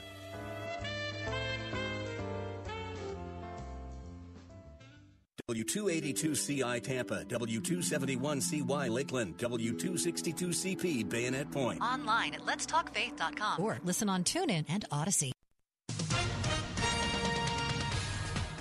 [5.50, 11.80] W282CI Tampa, W271CY Lakeland, W262CP Bayonet Point.
[11.82, 15.32] Online at letstalkfaith.com or listen on TuneIn and Audacy.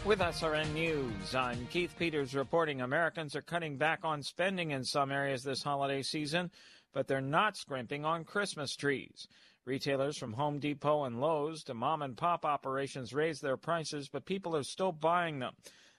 [0.03, 5.11] With SRN News, I'm Keith Peters reporting Americans are cutting back on spending in some
[5.11, 6.49] areas this holiday season,
[6.91, 9.27] but they're not scrimping on Christmas trees.
[9.63, 14.25] Retailers from Home Depot and Lowe's to mom and pop operations raised their prices, but
[14.25, 15.53] people are still buying them.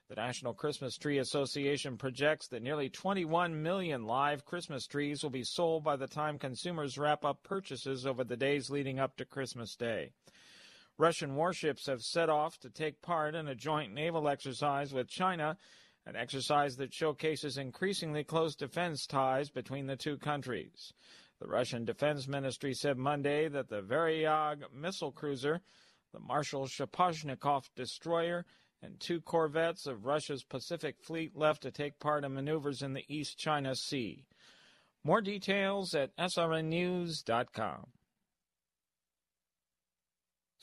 [0.09, 5.45] The National Christmas Tree Association projects that nearly 21 million live Christmas trees will be
[5.45, 9.77] sold by the time consumers wrap up purchases over the days leading up to Christmas
[9.77, 10.11] Day.
[11.03, 15.57] Russian warships have set off to take part in a joint naval exercise with China,
[16.07, 20.93] an exercise that showcases increasingly close defense ties between the two countries.
[21.41, 25.61] The Russian Defense Ministry said Monday that the Varyag missile cruiser,
[26.13, 28.47] the Marshal Shaposhnikov destroyer,
[28.81, 33.05] and two corvettes of Russia's Pacific Fleet left to take part in maneuvers in the
[33.09, 34.25] East China Sea.
[35.03, 37.89] More details at srnnews.com.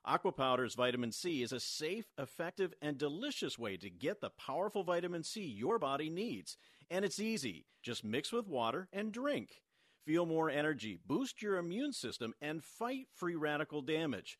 [0.04, 4.84] Aqua Powderz vitamin C is a safe, effective, and delicious way to get the powerful
[4.84, 6.58] vitamin C your body needs.
[6.90, 7.68] And it's easy.
[7.82, 9.62] Just mix with water and drink.
[10.06, 14.40] Feel more energy, boost your immune system, and fight free radical damage.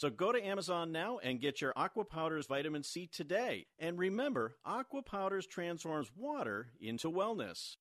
[0.00, 3.66] So go to Amazon now and get your Aqua Powderz vitamin C today.
[3.78, 7.76] And remember, Aqua Powderz transforms water into wellness.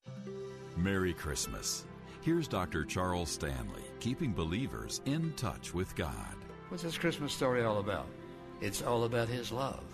[0.76, 1.86] Merry Christmas.
[2.20, 2.84] Here's Dr.
[2.84, 6.36] Charles Stanley, keeping believers in touch with God.
[6.68, 8.08] What's this Christmas story all about?
[8.60, 9.86] It's all about His love.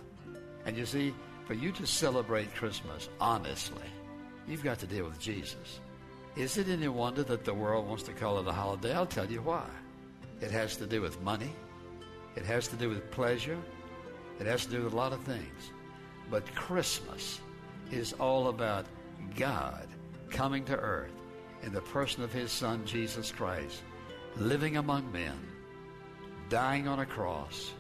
[0.65, 1.13] And you see,
[1.45, 3.85] for you to celebrate Christmas honestly,
[4.47, 5.79] You've got to deal with Jesus.
[6.35, 8.95] Is it any wonder that the world wants to call it a holiday?
[8.95, 9.67] I'll tell you why.
[10.41, 11.51] It has to do with money.
[12.35, 13.57] It has to do with pleasure.
[14.39, 15.71] It has to do with a lot of things.
[16.29, 17.39] But Christmas
[17.91, 18.85] is all about
[19.35, 19.87] God
[20.29, 21.11] coming to earth
[21.63, 23.81] in the person of his son Jesus Christ,
[24.37, 25.39] living among men,
[26.49, 27.71] dying on a cross,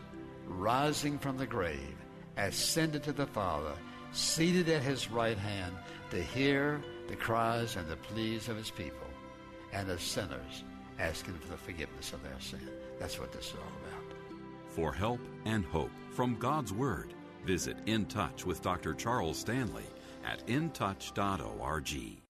[0.47, 1.95] rising from the grave,
[2.37, 3.73] ascended to the Father,
[4.11, 5.75] seated at his right hand
[6.11, 9.07] to hear the cries and the pleas of his people
[9.73, 10.63] and of sinners
[10.99, 12.67] asking for the forgiveness of their sin.
[12.99, 13.84] That's what this is all about.
[14.75, 17.13] For help and hope from God's Word,
[17.45, 18.93] visit In Touch with Dr.
[18.93, 19.85] Charles Stanley
[20.25, 22.24] at intouch.org.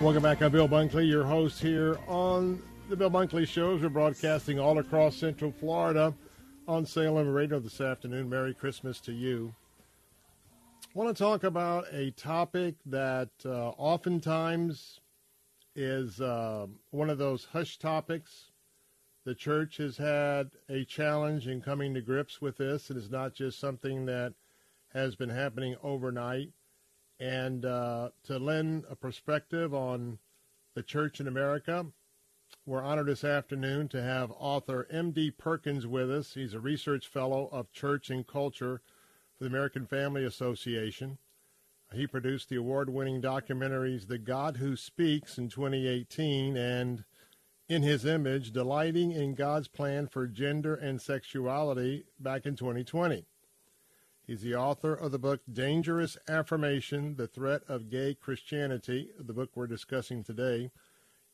[0.00, 0.40] Welcome back.
[0.42, 3.82] I'm Bill Bunkley, your host here on the Bill Bunkley Shows.
[3.82, 6.14] We're broadcasting all across Central Florida
[6.68, 8.30] on Salem Radio this afternoon.
[8.30, 9.52] Merry Christmas to you.
[10.84, 15.00] I want to talk about a topic that uh, oftentimes
[15.74, 18.52] is uh, one of those hush topics.
[19.24, 22.88] The church has had a challenge in coming to grips with this.
[22.88, 24.32] It is not just something that
[24.94, 26.50] has been happening overnight.
[27.20, 30.18] And uh, to lend a perspective on
[30.74, 31.86] the church in America,
[32.64, 35.32] we're honored this afternoon to have author M.D.
[35.32, 36.34] Perkins with us.
[36.34, 38.80] He's a research fellow of church and culture
[39.36, 41.18] for the American Family Association.
[41.92, 47.04] He produced the award winning documentaries The God Who Speaks in 2018 and
[47.68, 53.24] In His Image, Delighting in God's Plan for Gender and Sexuality back in 2020.
[54.28, 59.48] He's the author of the book Dangerous Affirmation The Threat of Gay Christianity, the book
[59.54, 60.70] we're discussing today.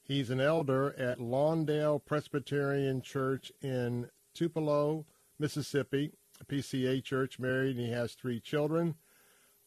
[0.04, 5.06] He's an elder at Lawndale Presbyterian Church in Tupelo,
[5.40, 8.94] Mississippi, a PCA church, married, and he has three children.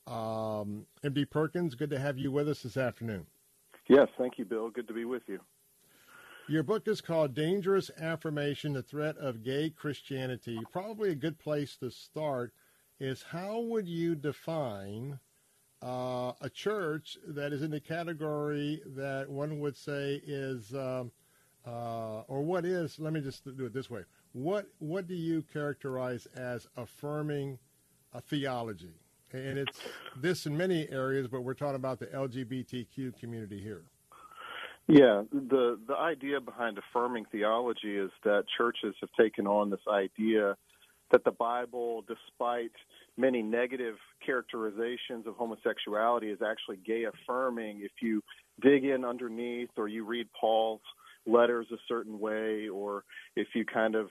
[0.08, 3.26] Um, MD Perkins, good to have you with us this afternoon.
[3.90, 4.70] Yes, thank you, Bill.
[4.70, 5.42] Good to be with you.
[6.48, 10.62] Your book is called Dangerous Affirmation The Threat of Gay Christianity.
[10.72, 12.54] Probably a good place to start
[13.00, 15.20] is how would you define
[15.84, 21.12] uh, a church that is in the category that one would say is, um,
[21.66, 24.04] uh, or what is, let me just do it this way.
[24.34, 27.60] What, what do you characterize as affirming
[28.14, 28.94] a theology?
[29.34, 29.80] And it's
[30.16, 33.84] this in many areas, but we're talking about the LGBTQ community here.
[34.88, 40.56] Yeah, the the idea behind affirming theology is that churches have taken on this idea
[41.12, 42.72] that the Bible, despite
[43.18, 43.96] many negative
[44.26, 47.82] characterizations of homosexuality, is actually gay affirming.
[47.82, 48.22] If you
[48.62, 50.82] dig in underneath, or you read Paul's
[51.26, 53.04] letters a certain way, or
[53.36, 54.10] if you kind of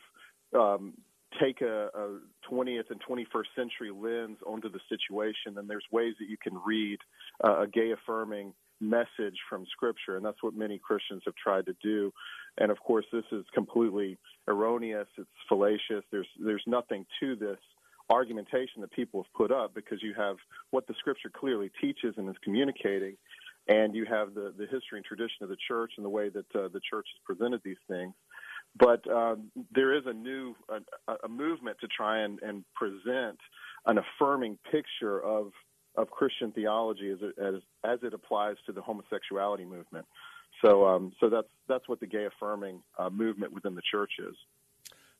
[0.54, 0.94] um,
[1.40, 2.18] take a, a
[2.50, 6.98] 20th and 21st century lens onto the situation, then there's ways that you can read
[7.44, 11.74] uh, a gay affirming message from Scripture, and that's what many Christians have tried to
[11.82, 12.12] do.
[12.58, 15.08] And of course, this is completely erroneous.
[15.18, 16.04] It's fallacious.
[16.10, 17.58] There's there's nothing to this
[18.08, 20.36] argumentation that people have put up because you have
[20.70, 23.16] what the Scripture clearly teaches and is communicating,
[23.68, 26.46] and you have the the history and tradition of the church and the way that
[26.54, 28.14] uh, the church has presented these things.
[28.78, 33.38] But um, there is a new a, a movement to try and, and present
[33.86, 35.52] an affirming picture of
[35.96, 40.06] of Christian theology as it, as, as it applies to the homosexuality movement.
[40.64, 44.34] So, um, so that's that's what the gay affirming uh, movement within the church is.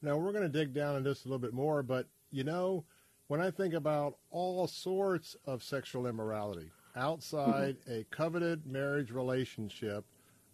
[0.02, 2.84] Now we're going to dig down into this a little bit more, but you know,
[3.28, 10.05] when I think about all sorts of sexual immorality outside a coveted marriage relationship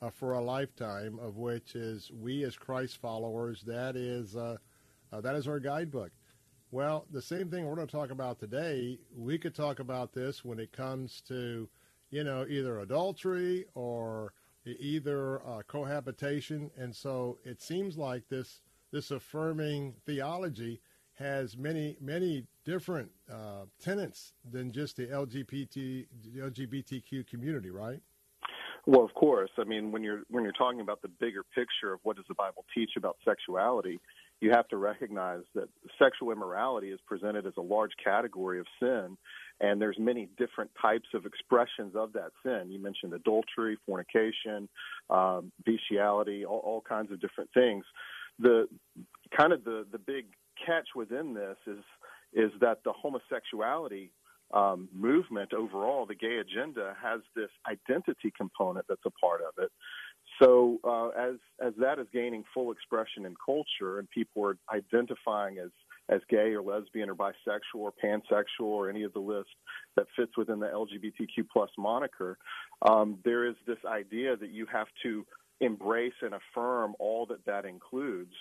[0.00, 4.56] uh, for a lifetime, of which is we as Christ followers, that is uh,
[5.12, 6.10] uh, that is our guidebook.
[6.72, 10.42] Well, the same thing we're going to talk about today, we could talk about this
[10.42, 11.68] when it comes to,
[12.10, 14.32] you know, either adultery or
[14.64, 16.70] either uh, cohabitation.
[16.78, 20.80] And so it seems like this this affirming theology
[21.18, 26.06] has many many different uh, tenets than just the LGBT
[26.38, 28.00] LGBTQ community, right?
[28.86, 29.50] Well, of course.
[29.58, 32.34] I mean, when you're when you're talking about the bigger picture of what does the
[32.34, 34.00] Bible teach about sexuality,
[34.42, 35.68] you have to recognize that
[36.00, 39.16] sexual immorality is presented as a large category of sin,
[39.60, 42.70] and there's many different types of expressions of that sin.
[42.70, 44.68] You mentioned adultery, fornication,
[45.10, 47.84] um, bestiality, all, all kinds of different things.
[48.40, 48.66] The
[49.36, 50.26] kind of the the big
[50.66, 51.84] catch within this is
[52.34, 54.10] is that the homosexuality
[54.52, 59.70] um, movement overall, the gay agenda, has this identity component that's a part of it.
[60.42, 65.58] So uh, as as that is gaining full expression in culture, and people are identifying
[65.58, 65.70] as
[66.08, 69.50] as gay or lesbian or bisexual or pansexual or any of the list
[69.96, 72.38] that fits within the LGBTQ plus moniker,
[72.82, 75.24] um, there is this idea that you have to
[75.60, 78.34] embrace and affirm all that that includes,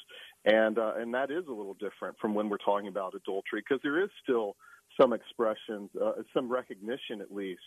[0.45, 3.79] and uh, and that is a little different from when we're talking about adultery because
[3.83, 4.55] there is still
[4.99, 7.61] some expressions, uh, some recognition at least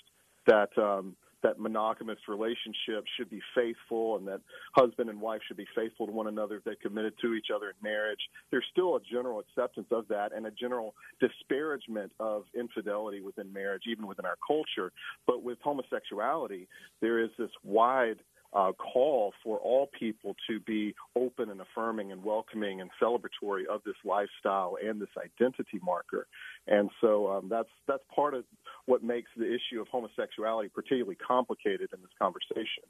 [0.46, 4.40] that um, that monogamous relationship should be faithful and that
[4.72, 7.66] husband and wife should be faithful to one another if they committed to each other
[7.66, 8.18] in marriage.
[8.50, 13.82] There's still a general acceptance of that and a general disparagement of infidelity within marriage,
[13.88, 14.90] even within our culture.
[15.26, 16.66] But with homosexuality,
[17.00, 18.18] there is this wide
[18.54, 23.82] uh, call for all people to be open and affirming and welcoming and celebratory of
[23.84, 26.26] this lifestyle and this identity marker.
[26.68, 28.44] And so um, that's that's part of
[28.86, 32.84] what makes the issue of homosexuality particularly complicated in this conversation.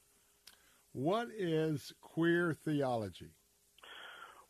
[0.93, 3.31] What is queer theology?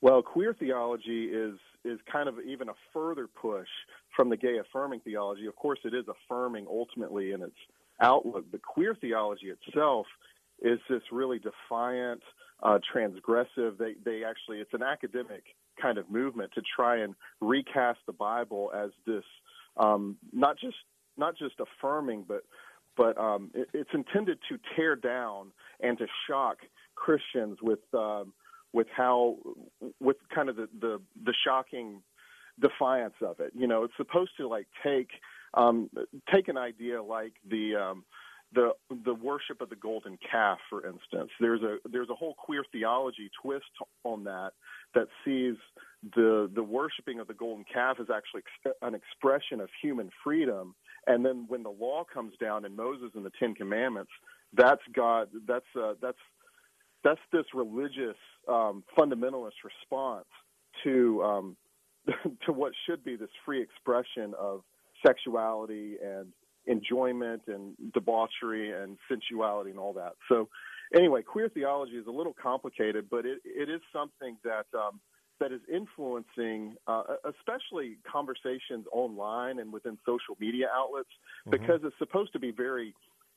[0.00, 3.68] Well, queer theology is is kind of even a further push
[4.16, 5.46] from the gay affirming theology.
[5.46, 7.56] Of course, it is affirming ultimately in its
[8.00, 10.06] outlook, but queer theology itself
[10.62, 12.22] is this really defiant,
[12.62, 13.78] uh, transgressive.
[13.78, 15.44] They they actually it's an academic
[15.80, 19.24] kind of movement to try and recast the Bible as this
[19.76, 20.76] um, not just
[21.16, 22.42] not just affirming, but
[22.96, 26.58] but um, it, it's intended to tear down and to shock
[26.94, 28.32] Christians with um,
[28.72, 29.36] with how
[30.00, 32.02] with kind of the, the the shocking
[32.60, 33.52] defiance of it.
[33.54, 35.10] You know, it's supposed to like take
[35.54, 35.90] um,
[36.32, 38.04] take an idea like the um,
[38.52, 38.70] the
[39.04, 41.30] the worship of the golden calf, for instance.
[41.40, 43.64] There's a there's a whole queer theology twist
[44.04, 44.52] on that
[44.94, 45.56] that sees
[46.14, 48.42] the the worshiping of the golden calf is actually
[48.82, 50.74] an expression of human freedom.
[51.06, 54.10] And then when the law comes down in Moses and the Ten Commandments,
[54.52, 55.28] that's God.
[55.46, 56.18] That's uh, that's
[57.02, 58.16] that's this religious
[58.48, 60.26] um, fundamentalist response
[60.84, 61.56] to um,
[62.46, 64.62] to what should be this free expression of
[65.04, 66.32] sexuality and
[66.66, 70.12] enjoyment and debauchery and sensuality and all that.
[70.28, 70.48] So,
[70.94, 75.00] anyway, queer theology is a little complicated, but it, it is something that um,
[75.40, 81.08] that is influencing, uh, especially conversations online and within social media outlets,
[81.46, 81.50] mm-hmm.
[81.50, 82.94] because it's supposed to be very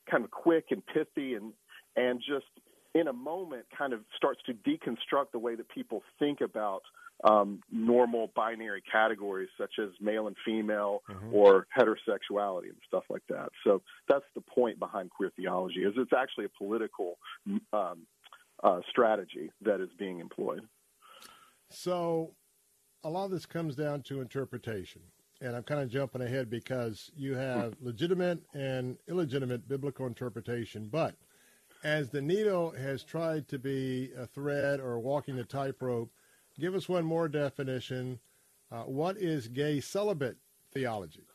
[0.09, 1.53] kind of quick and pithy and
[1.95, 2.45] and just
[2.93, 6.81] in a moment kind of starts to deconstruct the way that people think about
[7.23, 11.33] um, normal binary categories such as male and female mm-hmm.
[11.33, 13.49] or heterosexuality and stuff like that.
[13.63, 17.17] So that's the point behind queer theology is it's actually a political
[17.73, 18.05] um,
[18.63, 20.61] uh, strategy that is being employed.
[21.69, 22.33] So
[23.03, 25.01] a lot of this comes down to interpretation.
[25.39, 30.89] And I'm kind of jumping ahead because you have legitimate and illegitimate biblical interpretation.
[30.91, 31.15] But
[31.83, 36.09] as the needle has tried to be a thread or walking the tightrope,
[36.59, 38.19] give us one more definition.
[38.71, 40.37] Uh, what is gay celibate
[40.73, 41.25] theology?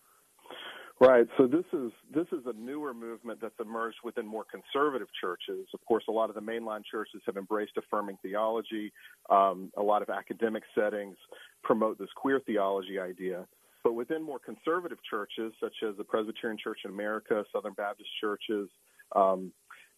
[1.01, 1.27] Right.
[1.37, 5.67] So this is this is a newer movement that's emerged within more conservative churches.
[5.75, 8.93] Of course, a lot of the mainline churches have embraced affirming theology.
[9.29, 11.17] Um, a lot of academic settings
[11.65, 13.49] promote this queer theology idea.
[13.83, 18.69] But within more conservative churches, such as the Presbyterian Church in America, Southern Baptist churches,
[19.17, 19.51] um,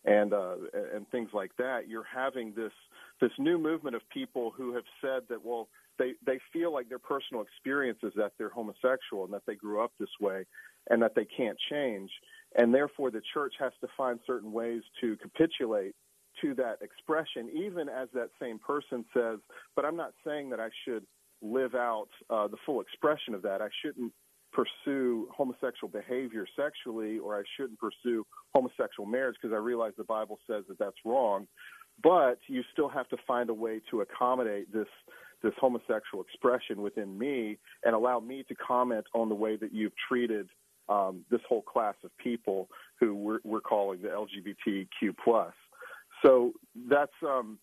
[0.07, 0.55] and uh,
[0.95, 2.73] and things like that, you're having this
[3.21, 5.69] this new movement of people who have said that well
[5.99, 9.83] they they feel like their personal experience is that they're homosexual and that they grew
[9.83, 10.45] up this way
[10.91, 12.11] and that they can't change
[12.57, 15.95] and therefore the church has to find certain ways to capitulate
[16.41, 19.39] to that expression even as that same person says
[19.77, 21.05] but I'm not saying that I should
[21.43, 24.13] live out uh, the full expression of that I shouldn't
[24.55, 30.39] pursue homosexual behavior sexually or I shouldn't pursue homosexual marriage because I realize the Bible
[30.47, 31.47] says that that's wrong.
[32.03, 34.89] But you still have to find a way to accommodate this
[35.43, 39.93] this homosexual expression within me and allow me to comment on the way that you've
[40.09, 40.49] treated
[40.89, 45.53] um, this whole class of people who we're, we're calling the LGBTQ plus.
[46.25, 46.53] So
[46.89, 47.59] that's um,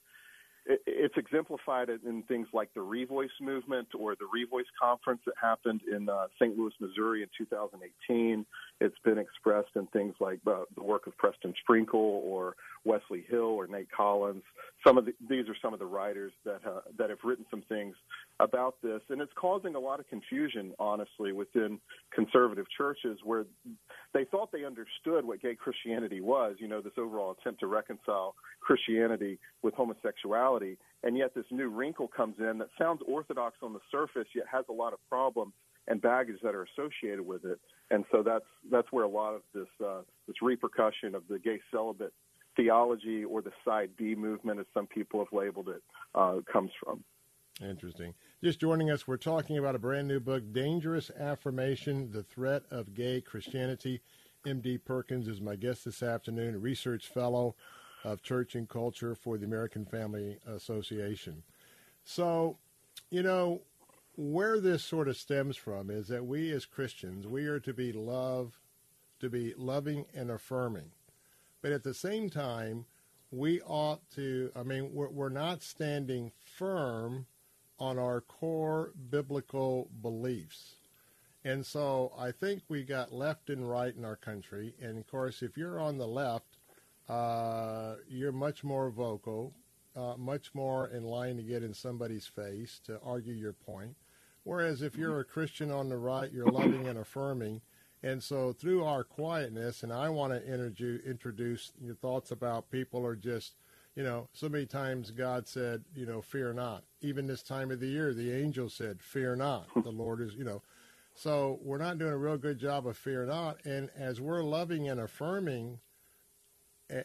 [0.65, 6.07] it's exemplified in things like the Revoice movement or the Revoice conference that happened in
[6.07, 6.57] uh, St.
[6.57, 8.45] Louis, Missouri in 2018.
[8.80, 13.40] It's been expressed in things like uh, the work of Preston Sprinkle or Wesley Hill
[13.41, 14.43] or Nate Collins.
[14.85, 17.64] Some of the, these are some of the writers that uh, that have written some
[17.64, 17.95] things
[18.41, 21.79] about this, and it's causing a lot of confusion, honestly, within
[22.13, 23.45] conservative churches where
[24.13, 26.55] they thought they understood what gay Christianity was.
[26.59, 32.07] You know, this overall attempt to reconcile Christianity with homosexuality, and yet this new wrinkle
[32.07, 35.53] comes in that sounds orthodox on the surface, yet has a lot of problems
[35.87, 37.59] and baggage that are associated with it.
[37.89, 41.59] And so that's that's where a lot of this uh, this repercussion of the gay
[41.71, 42.13] celibate
[42.55, 45.81] theology or the side B movement, as some people have labeled it,
[46.15, 47.03] uh, comes from.
[47.61, 48.15] Interesting.
[48.43, 52.95] Just joining us, we're talking about a brand new book, Dangerous Affirmation The Threat of
[52.95, 54.01] Gay Christianity.
[54.48, 54.80] M.D.
[54.80, 57.56] Perkins is my guest this afternoon, a research fellow
[58.03, 61.43] of church and culture for the American Family Association.
[62.03, 62.57] So,
[63.11, 63.61] you know,
[64.15, 67.93] where this sort of stems from is that we as Christians, we are to be
[67.93, 68.59] love,
[69.19, 70.93] to be loving and affirming.
[71.61, 72.85] But at the same time,
[73.30, 77.27] we ought to, I mean, we're, we're not standing firm
[77.82, 80.76] on our core biblical beliefs.
[81.43, 84.76] And so I think we got left and right in our country.
[84.80, 86.60] And of course, if you're on the left,
[87.10, 89.56] uh, you're much more vocal,
[89.95, 93.95] uh, much more in line to get in somebody's face to argue your point.
[94.43, 97.61] Whereas if you're a Christian on the right, you're loving and affirming.
[98.03, 103.03] And so through our quietness, and I want to introduce, introduce your thoughts about people
[103.03, 103.53] are just,
[103.95, 106.83] you know, so many times God said, you know, fear not.
[107.01, 109.67] Even this time of the year, the angel said, fear not.
[109.83, 110.61] The Lord is, you know.
[111.13, 113.57] So we're not doing a real good job of fear not.
[113.65, 115.79] And as we're loving and affirming,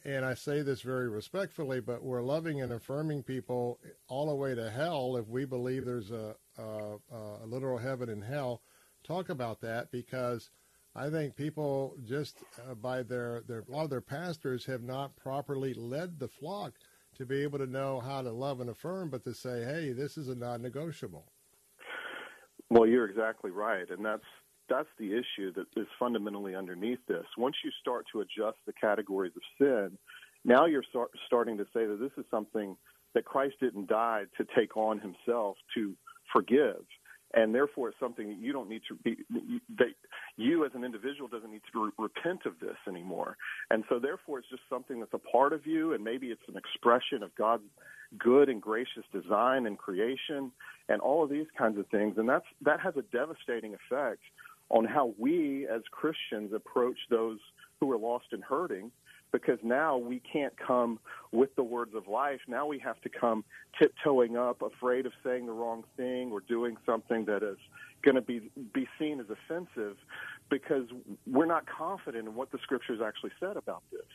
[0.05, 4.55] and I say this very respectfully, but we're loving and affirming people all the way
[4.55, 8.63] to hell if we believe there's a, a, a literal heaven and hell.
[9.03, 10.51] Talk about that because–
[10.97, 15.15] I think people just uh, by their, their a lot of their pastors have not
[15.15, 16.73] properly led the flock
[17.17, 20.17] to be able to know how to love and affirm, but to say, hey, this
[20.17, 21.27] is a non-negotiable.
[22.71, 24.25] Well, you're exactly right, and that's
[24.69, 27.25] that's the issue that is fundamentally underneath this.
[27.39, 29.97] Once you start to adjust the categories of sin,
[30.45, 32.77] now you're start, starting to say that this is something
[33.15, 35.95] that Christ didn't die to take on himself to
[36.33, 36.83] forgive
[37.35, 39.17] and therefore it's something that you don't need to be
[39.79, 39.89] that
[40.37, 43.37] you as an individual doesn't need to repent of this anymore.
[43.71, 46.57] And so therefore it's just something that's a part of you and maybe it's an
[46.57, 47.65] expression of god's
[48.19, 50.53] good and gracious design and creation
[50.89, 52.17] and all of these kinds of things.
[52.19, 54.23] And that's that has a devastating effect
[54.69, 57.39] on how we as christians approach those
[57.81, 58.91] who are lost and hurting
[59.43, 60.99] because now we can't come
[61.33, 62.41] with the words of life.
[62.49, 63.45] Now we have to come
[63.81, 67.59] tiptoeing up, afraid of saying the wrong thing or doing something that is
[68.03, 69.97] going to be be seen as offensive
[70.49, 70.85] because
[71.27, 74.07] we're not confident in what the scriptures actually said about this.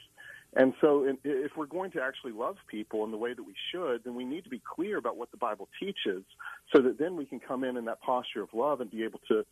[0.54, 4.04] And so, if we're going to actually love people in the way that we should,
[4.04, 6.24] then we need to be clear about what the Bible teaches
[6.76, 9.22] so that then we can come in in that posture of love and be able
[9.30, 9.46] to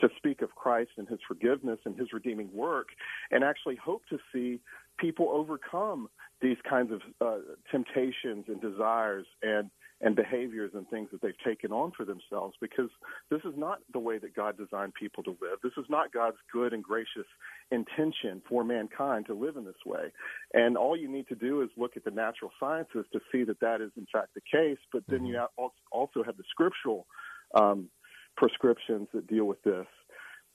[0.00, 2.88] to speak of Christ and his forgiveness and his redeeming work
[3.30, 4.60] and actually hope to see
[4.98, 6.08] people overcome
[6.40, 7.38] these kinds of uh,
[7.70, 9.70] temptations and desires and
[10.02, 12.90] and behaviors and things that they've taken on for themselves because
[13.30, 15.58] this is not the way that God designed people to live.
[15.62, 17.26] This is not God's good and gracious
[17.70, 20.12] intention for mankind to live in this way.
[20.52, 23.60] And all you need to do is look at the natural sciences to see that
[23.60, 24.78] that is in fact the case.
[24.92, 25.64] But then you mm-hmm.
[25.90, 27.06] also have the scriptural
[27.54, 27.88] um,
[28.36, 29.86] prescriptions that deal with this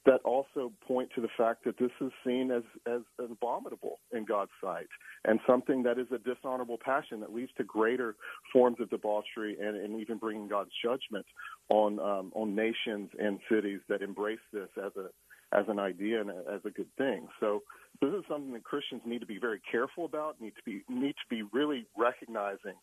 [0.05, 4.51] that also point to the fact that this is seen as, as abominable in God's
[4.61, 4.87] sight
[5.25, 8.15] and something that is a dishonorable passion that leads to greater
[8.51, 11.25] forms of debauchery and, and even bringing God's judgment
[11.69, 15.09] on um, on nations and cities that embrace this as a
[15.53, 17.27] as an idea and as a good thing.
[17.39, 17.61] So
[18.01, 20.41] this is something that Christians need to be very careful about.
[20.41, 22.75] Need to be need to be really recognizing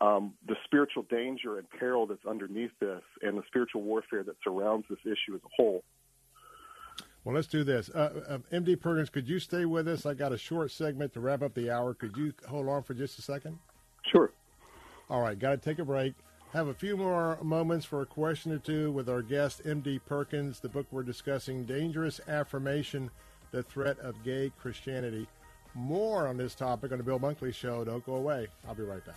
[0.00, 4.86] um, the spiritual danger and peril that's underneath this, and the spiritual warfare that surrounds
[4.90, 5.84] this issue as a whole.
[7.24, 7.88] Well, let's do this.
[7.88, 10.04] Uh, uh, MD Perkins, could you stay with us?
[10.04, 11.94] I got a short segment to wrap up the hour.
[11.94, 13.58] Could you hold on for just a second?
[14.02, 14.30] Sure.
[15.08, 16.14] All right, got to take a break.
[16.52, 20.60] Have a few more moments for a question or two with our guest, MD Perkins.
[20.60, 23.10] The book we're discussing, Dangerous Affirmation
[23.50, 25.26] The Threat of Gay Christianity.
[25.74, 27.84] More on this topic on the Bill Bunkley Show.
[27.84, 28.46] Don't go away.
[28.68, 29.16] I'll be right back.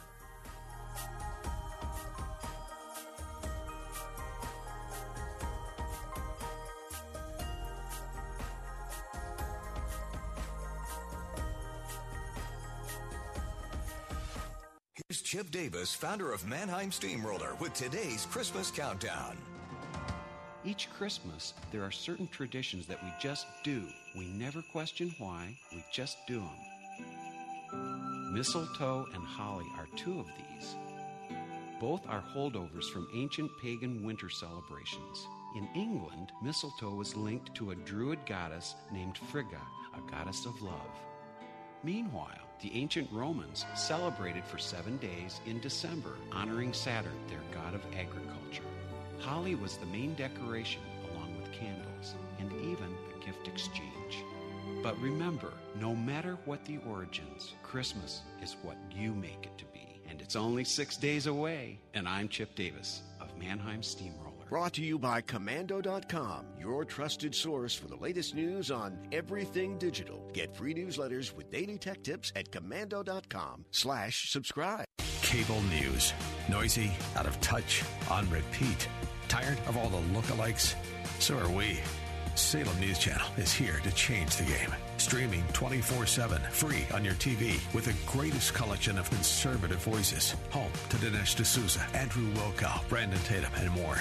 [15.38, 19.38] Chip Davis, founder of Mannheim Steamroller, with today's Christmas countdown.
[20.66, 23.84] Each Christmas, there are certain traditions that we just do.
[24.18, 28.34] We never question why, we just do them.
[28.34, 30.76] Mistletoe and holly are two of these.
[31.80, 35.28] Both are holdovers from ancient pagan winter celebrations.
[35.56, 39.62] In England, mistletoe was linked to a druid goddess named Frigga,
[39.94, 40.98] a goddess of love.
[41.84, 47.82] Meanwhile, the ancient Romans celebrated for seven days in December, honoring Saturn, their god of
[47.94, 48.64] agriculture.
[49.20, 54.24] Holly was the main decoration, along with candles and even a gift exchange.
[54.82, 60.02] But remember, no matter what the origins, Christmas is what you make it to be.
[60.10, 61.80] And it's only six days away.
[61.94, 64.27] And I'm Chip Davis of Mannheim Steamroller.
[64.50, 70.30] Brought to you by Komando.com, your trusted source for the latest news on everything digital.
[70.34, 74.86] Get free newsletters with daily tech tips at Komando.com slash subscribe.
[75.22, 76.14] Cable news.
[76.50, 78.88] Noisy, out of touch, on repeat.
[79.28, 80.76] Tired of all the lookalikes?
[81.20, 81.80] So are we.
[82.36, 84.74] Salem News Channel is here to change the game.
[84.98, 90.36] Streaming 24 7, free on your TV, with the greatest collection of conservative voices.
[90.52, 93.98] Home to Dinesh D'Souza, Andrew Wilkow, Brandon Tatum, and more.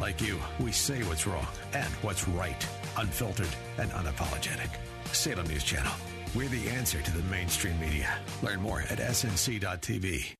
[0.00, 4.70] Like you, we say what's wrong and what's right, unfiltered and unapologetic.
[5.12, 5.92] Salem News Channel.
[6.34, 8.08] We're the answer to the mainstream media.
[8.42, 10.34] Learn more at snc.tv.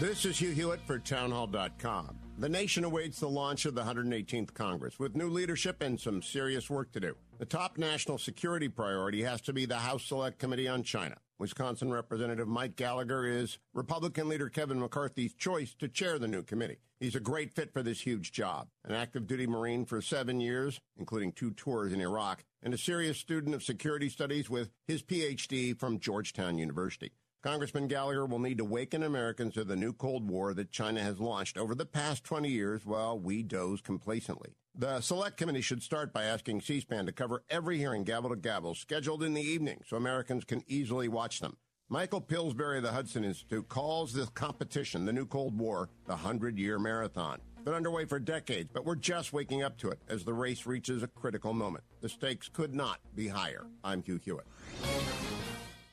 [0.00, 2.18] This is Hugh Hewitt for Townhall.com.
[2.38, 6.68] The nation awaits the launch of the 118th Congress with new leadership and some serious
[6.68, 7.14] work to do.
[7.38, 11.18] The top national security priority has to be the House Select Committee on China.
[11.38, 16.78] Wisconsin Representative Mike Gallagher is Republican leader Kevin McCarthy's choice to chair the new committee.
[16.98, 18.66] He's a great fit for this huge job.
[18.84, 23.18] An active duty Marine for seven years, including two tours in Iraq, and a serious
[23.18, 27.12] student of security studies with his PhD from Georgetown University.
[27.40, 31.20] Congressman Gallagher will need to waken Americans to the new Cold War that China has
[31.20, 34.56] launched over the past 20 years while we doze complacently.
[34.80, 38.76] The Select Committee should start by asking C-SPAN to cover every hearing gavel to gavel
[38.76, 41.56] scheduled in the evening so Americans can easily watch them.
[41.88, 46.78] Michael Pillsbury of the Hudson Institute calls this competition, the new Cold War, the 100-year
[46.78, 47.40] marathon.
[47.64, 51.02] Been underway for decades, but we're just waking up to it as the race reaches
[51.02, 51.82] a critical moment.
[52.00, 53.66] The stakes could not be higher.
[53.82, 54.46] I'm Hugh Hewitt.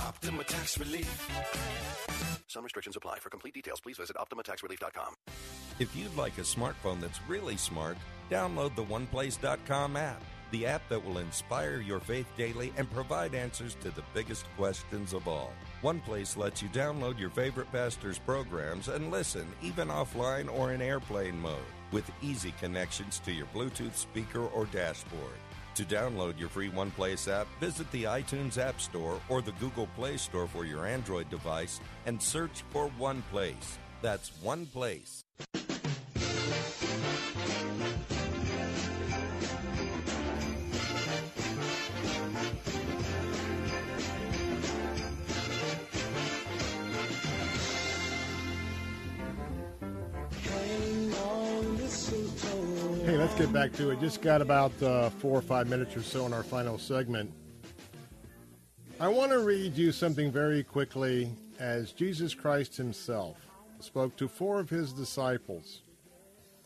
[0.00, 1.28] Optima Tax Relief.
[2.46, 3.18] Some restrictions apply.
[3.18, 5.14] For complete details, please visit OptimaTaxRelief.com.
[5.78, 7.96] If you'd like a smartphone that's really smart,
[8.30, 13.76] download the OnePlace.com app, the app that will inspire your faith daily and provide answers
[13.82, 15.52] to the biggest questions of all.
[15.82, 21.38] OnePlace lets you download your favorite pastor's programs and listen, even offline or in airplane
[21.38, 21.58] mode,
[21.92, 25.38] with easy connections to your Bluetooth speaker or dashboard.
[25.78, 30.16] To download your free OnePlace app, visit the iTunes App Store or the Google Play
[30.16, 33.76] Store for your Android device and search for OnePlace.
[34.02, 35.22] That's OnePlace.
[53.18, 53.98] Let's get back to it.
[53.98, 57.32] Just got about uh, four or five minutes or so in our final segment.
[59.00, 63.36] I want to read you something very quickly as Jesus Christ himself
[63.80, 65.82] spoke to four of his disciples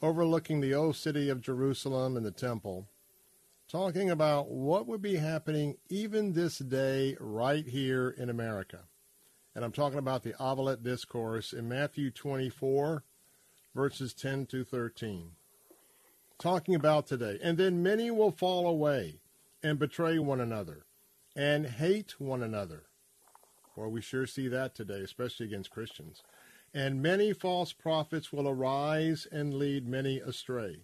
[0.02, 2.86] overlooking the old city of Jerusalem and the temple,
[3.66, 8.80] talking about what would be happening even this day right here in America.
[9.54, 13.04] And I'm talking about the Olivet Discourse in Matthew 24,
[13.74, 15.30] verses 10 to 13
[16.42, 17.38] talking about today.
[17.42, 19.20] And then many will fall away
[19.62, 20.84] and betray one another
[21.36, 22.82] and hate one another.
[23.76, 26.22] Well, we sure see that today, especially against Christians.
[26.74, 30.80] And many false prophets will arise and lead many astray.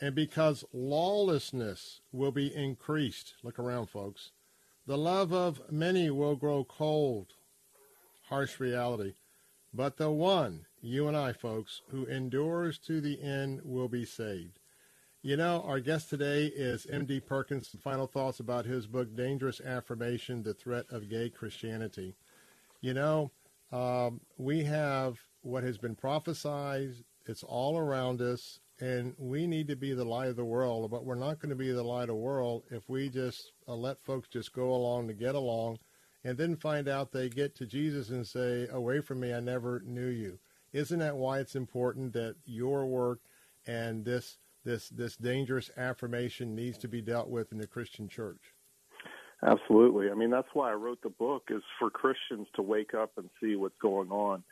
[0.00, 4.32] And because lawlessness will be increased, look around, folks,
[4.86, 7.32] the love of many will grow cold.
[8.28, 9.14] Harsh reality.
[9.72, 14.58] But the one, you and I, folks, who endures to the end will be saved.
[15.26, 17.18] You know, our guest today is M.D.
[17.18, 17.74] Perkins.
[17.82, 22.14] Final thoughts about his book, Dangerous Affirmation The Threat of Gay Christianity.
[22.80, 23.32] You know,
[23.72, 26.92] um, we have what has been prophesied,
[27.26, 31.04] it's all around us, and we need to be the light of the world, but
[31.04, 33.98] we're not going to be the light of the world if we just uh, let
[34.04, 35.80] folks just go along to get along
[36.22, 39.82] and then find out they get to Jesus and say, Away from me, I never
[39.84, 40.38] knew you.
[40.72, 43.18] Isn't that why it's important that your work
[43.66, 48.52] and this this this dangerous affirmation needs to be dealt with in the Christian church?
[49.42, 50.10] Absolutely.
[50.10, 53.28] I mean, that's why I wrote the book is for Christians to wake up and
[53.40, 54.42] see what's going on.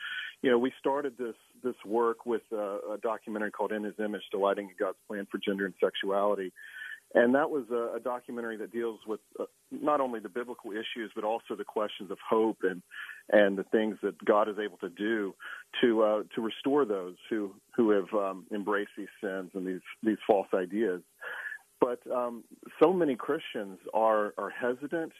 [0.42, 4.22] You know, we started this this work with a, a documentary called In His Image:
[4.30, 6.52] Delighting in God's Plan for Gender and Sexuality,
[7.14, 11.10] and that was a, a documentary that deals with uh, not only the biblical issues
[11.14, 12.82] but also the questions of hope and
[13.30, 15.34] and the things that God is able to do
[15.80, 20.18] to uh, to restore those who who have um, embraced these sins and these these
[20.26, 21.00] false ideas.
[21.80, 22.44] But um,
[22.82, 25.12] so many Christians are are hesitant,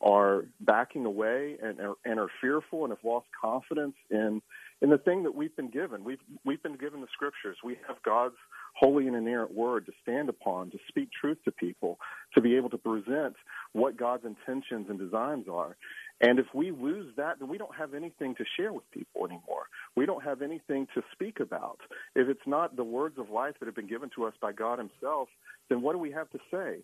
[0.00, 4.42] are backing away, and are, and are fearful, and have lost confidence in
[4.82, 6.04] in the thing that we've been given.
[6.04, 7.56] We've we've been given the scriptures.
[7.64, 8.34] We have God's
[8.74, 11.98] holy and inerrant word to stand upon, to speak truth to people,
[12.34, 13.36] to be able to present
[13.72, 15.76] what God's intentions and designs are.
[16.20, 19.66] And if we lose that, then we don't have anything to share with people anymore.
[19.96, 21.78] We don't have anything to speak about.
[22.14, 24.78] If it's not the words of life that have been given to us by God
[24.78, 25.28] Himself,
[25.68, 26.78] then what do we have to say?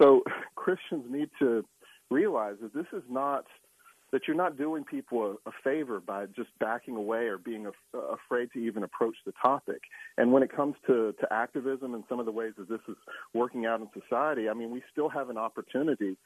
[0.00, 0.22] So
[0.54, 1.64] Christians need to
[2.10, 3.44] realize that this is not
[4.12, 7.98] that you're not doing people a, a favor by just backing away or being a,
[7.98, 9.82] afraid to even approach the topic.
[10.18, 12.96] And when it comes to, to activism and some of the ways that this is
[13.34, 16.16] working out in society, I mean, we still have an opportunity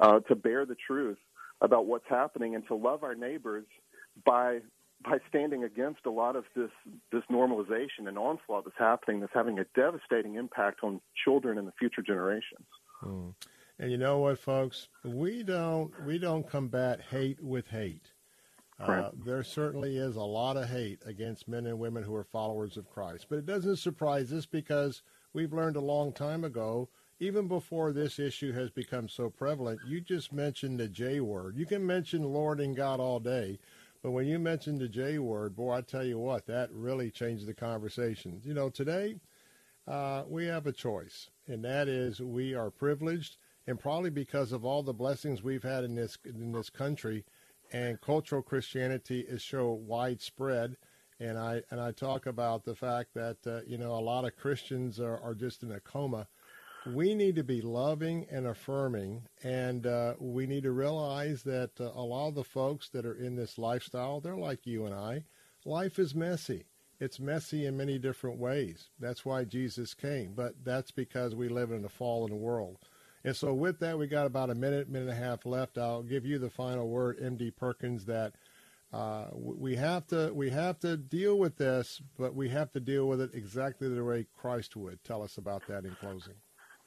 [0.00, 1.18] uh, to bear the truth
[1.60, 3.66] about what's happening and to love our neighbors
[4.24, 4.60] by
[5.04, 6.70] by standing against a lot of this
[7.10, 11.72] this normalization and onslaught that's happening that's having a devastating impact on children and the
[11.78, 12.66] future generations.
[13.00, 13.30] Hmm.
[13.82, 14.86] And you know what, folks?
[15.02, 18.12] We don't we don't combat hate with hate.
[18.78, 22.76] Uh, there certainly is a lot of hate against men and women who are followers
[22.76, 25.02] of Christ, but it doesn't surprise us because
[25.32, 29.80] we've learned a long time ago, even before this issue has become so prevalent.
[29.84, 31.56] You just mentioned the J word.
[31.56, 33.58] You can mention Lord and God all day,
[34.00, 37.46] but when you mention the J word, boy, I tell you what, that really changed
[37.46, 38.40] the conversation.
[38.44, 39.16] You know, today
[39.88, 44.64] uh, we have a choice, and that is we are privileged and probably because of
[44.64, 47.24] all the blessings we've had in this in this country,
[47.72, 50.76] and cultural Christianity is so widespread.
[51.20, 54.36] And I and I talk about the fact that uh, you know a lot of
[54.36, 56.26] Christians are, are just in a coma.
[56.84, 61.84] We need to be loving and affirming, and uh, we need to realize that uh,
[61.94, 65.24] a lot of the folks that are in this lifestyle, they're like you and I.
[65.64, 66.64] Life is messy.
[66.98, 68.90] It's messy in many different ways.
[68.98, 72.78] That's why Jesus came, but that's because we live in a fallen world.
[73.24, 75.78] And so, with that, we got about a minute, minute and a half left.
[75.78, 78.04] I'll give you the final word, MD Perkins.
[78.06, 78.32] That
[78.92, 83.06] uh, we have to we have to deal with this, but we have to deal
[83.06, 85.02] with it exactly the way Christ would.
[85.04, 86.34] Tell us about that in closing.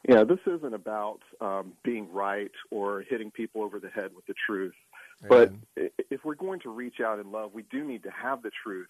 [0.07, 4.35] Yeah, this isn't about um, being right or hitting people over the head with the
[4.45, 4.75] truth.
[5.23, 5.61] Amen.
[5.75, 8.51] But if we're going to reach out in love, we do need to have the
[8.63, 8.89] truth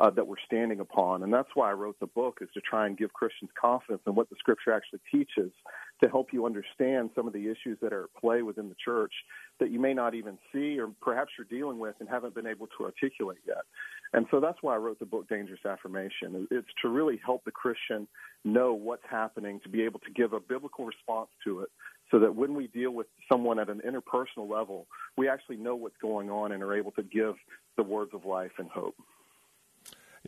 [0.00, 1.22] uh, that we're standing upon.
[1.22, 4.14] And that's why I wrote the book is to try and give Christians confidence in
[4.14, 5.52] what the scripture actually teaches
[6.02, 9.12] to help you understand some of the issues that are at play within the church
[9.58, 12.66] that you may not even see or perhaps you're dealing with and haven't been able
[12.78, 13.62] to articulate yet.
[14.14, 16.48] And so that's why I wrote the book Dangerous Affirmation.
[16.50, 18.08] It's to really help the Christian
[18.42, 21.68] know what's happening, to be able to give a biblical response to it
[22.10, 24.86] so that when we deal with someone at an interpersonal level,
[25.18, 27.34] we actually know what's going on and are able to give
[27.76, 28.96] the words of life and hope.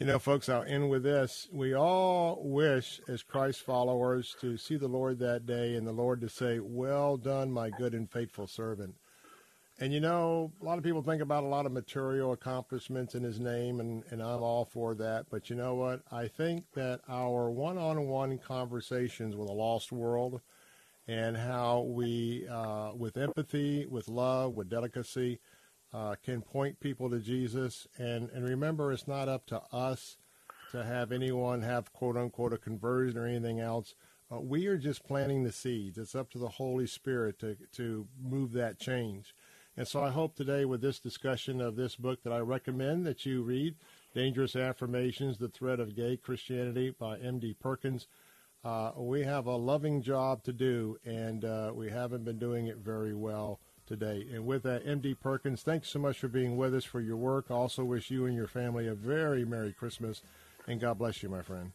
[0.00, 1.48] You know, folks, I'll end with this.
[1.52, 6.22] We all wish, as Christ followers, to see the Lord that day and the Lord
[6.22, 8.94] to say, Well done, my good and faithful servant.
[9.78, 13.22] And you know, a lot of people think about a lot of material accomplishments in
[13.22, 15.26] his name, and, and I'm all for that.
[15.30, 16.00] But you know what?
[16.10, 20.40] I think that our one on one conversations with a lost world
[21.06, 25.38] and how we, uh, with empathy, with love, with delicacy,
[25.92, 27.86] uh, can point people to Jesus.
[27.98, 30.16] And, and remember, it's not up to us
[30.70, 33.94] to have anyone have quote unquote a conversion or anything else.
[34.32, 35.98] Uh, we are just planting the seeds.
[35.98, 39.34] It's up to the Holy Spirit to, to move that change.
[39.76, 43.24] And so I hope today with this discussion of this book that I recommend that
[43.24, 43.74] you read,
[44.14, 47.56] Dangerous Affirmations, The Threat of Gay Christianity by M.D.
[47.60, 48.06] Perkins.
[48.64, 52.76] Uh, we have a loving job to do, and uh, we haven't been doing it
[52.76, 53.60] very well
[53.92, 54.26] today.
[54.32, 55.14] And with that, M.D.
[55.14, 57.50] Perkins, thanks so much for being with us for your work.
[57.50, 60.22] Also, wish you and your family a very Merry Christmas,
[60.66, 61.72] and God bless you, my friend.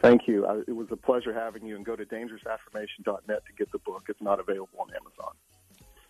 [0.00, 0.46] Thank you.
[0.46, 1.76] I, it was a pleasure having you.
[1.76, 4.04] And go to dangerousaffirmation.net to get the book.
[4.08, 5.34] It's not available on Amazon.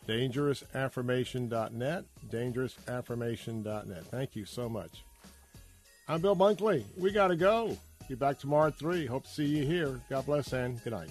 [0.07, 2.05] Dangerousaffirmation.net.
[2.29, 4.05] Dangerousaffirmation.net.
[4.07, 5.05] Thank you so much.
[6.07, 6.85] I'm Bill Bunkley.
[6.99, 7.77] We got to go.
[8.09, 9.07] Be back tomorrow at 3.
[9.07, 10.01] Hope to see you here.
[10.11, 11.11] God bless and good night.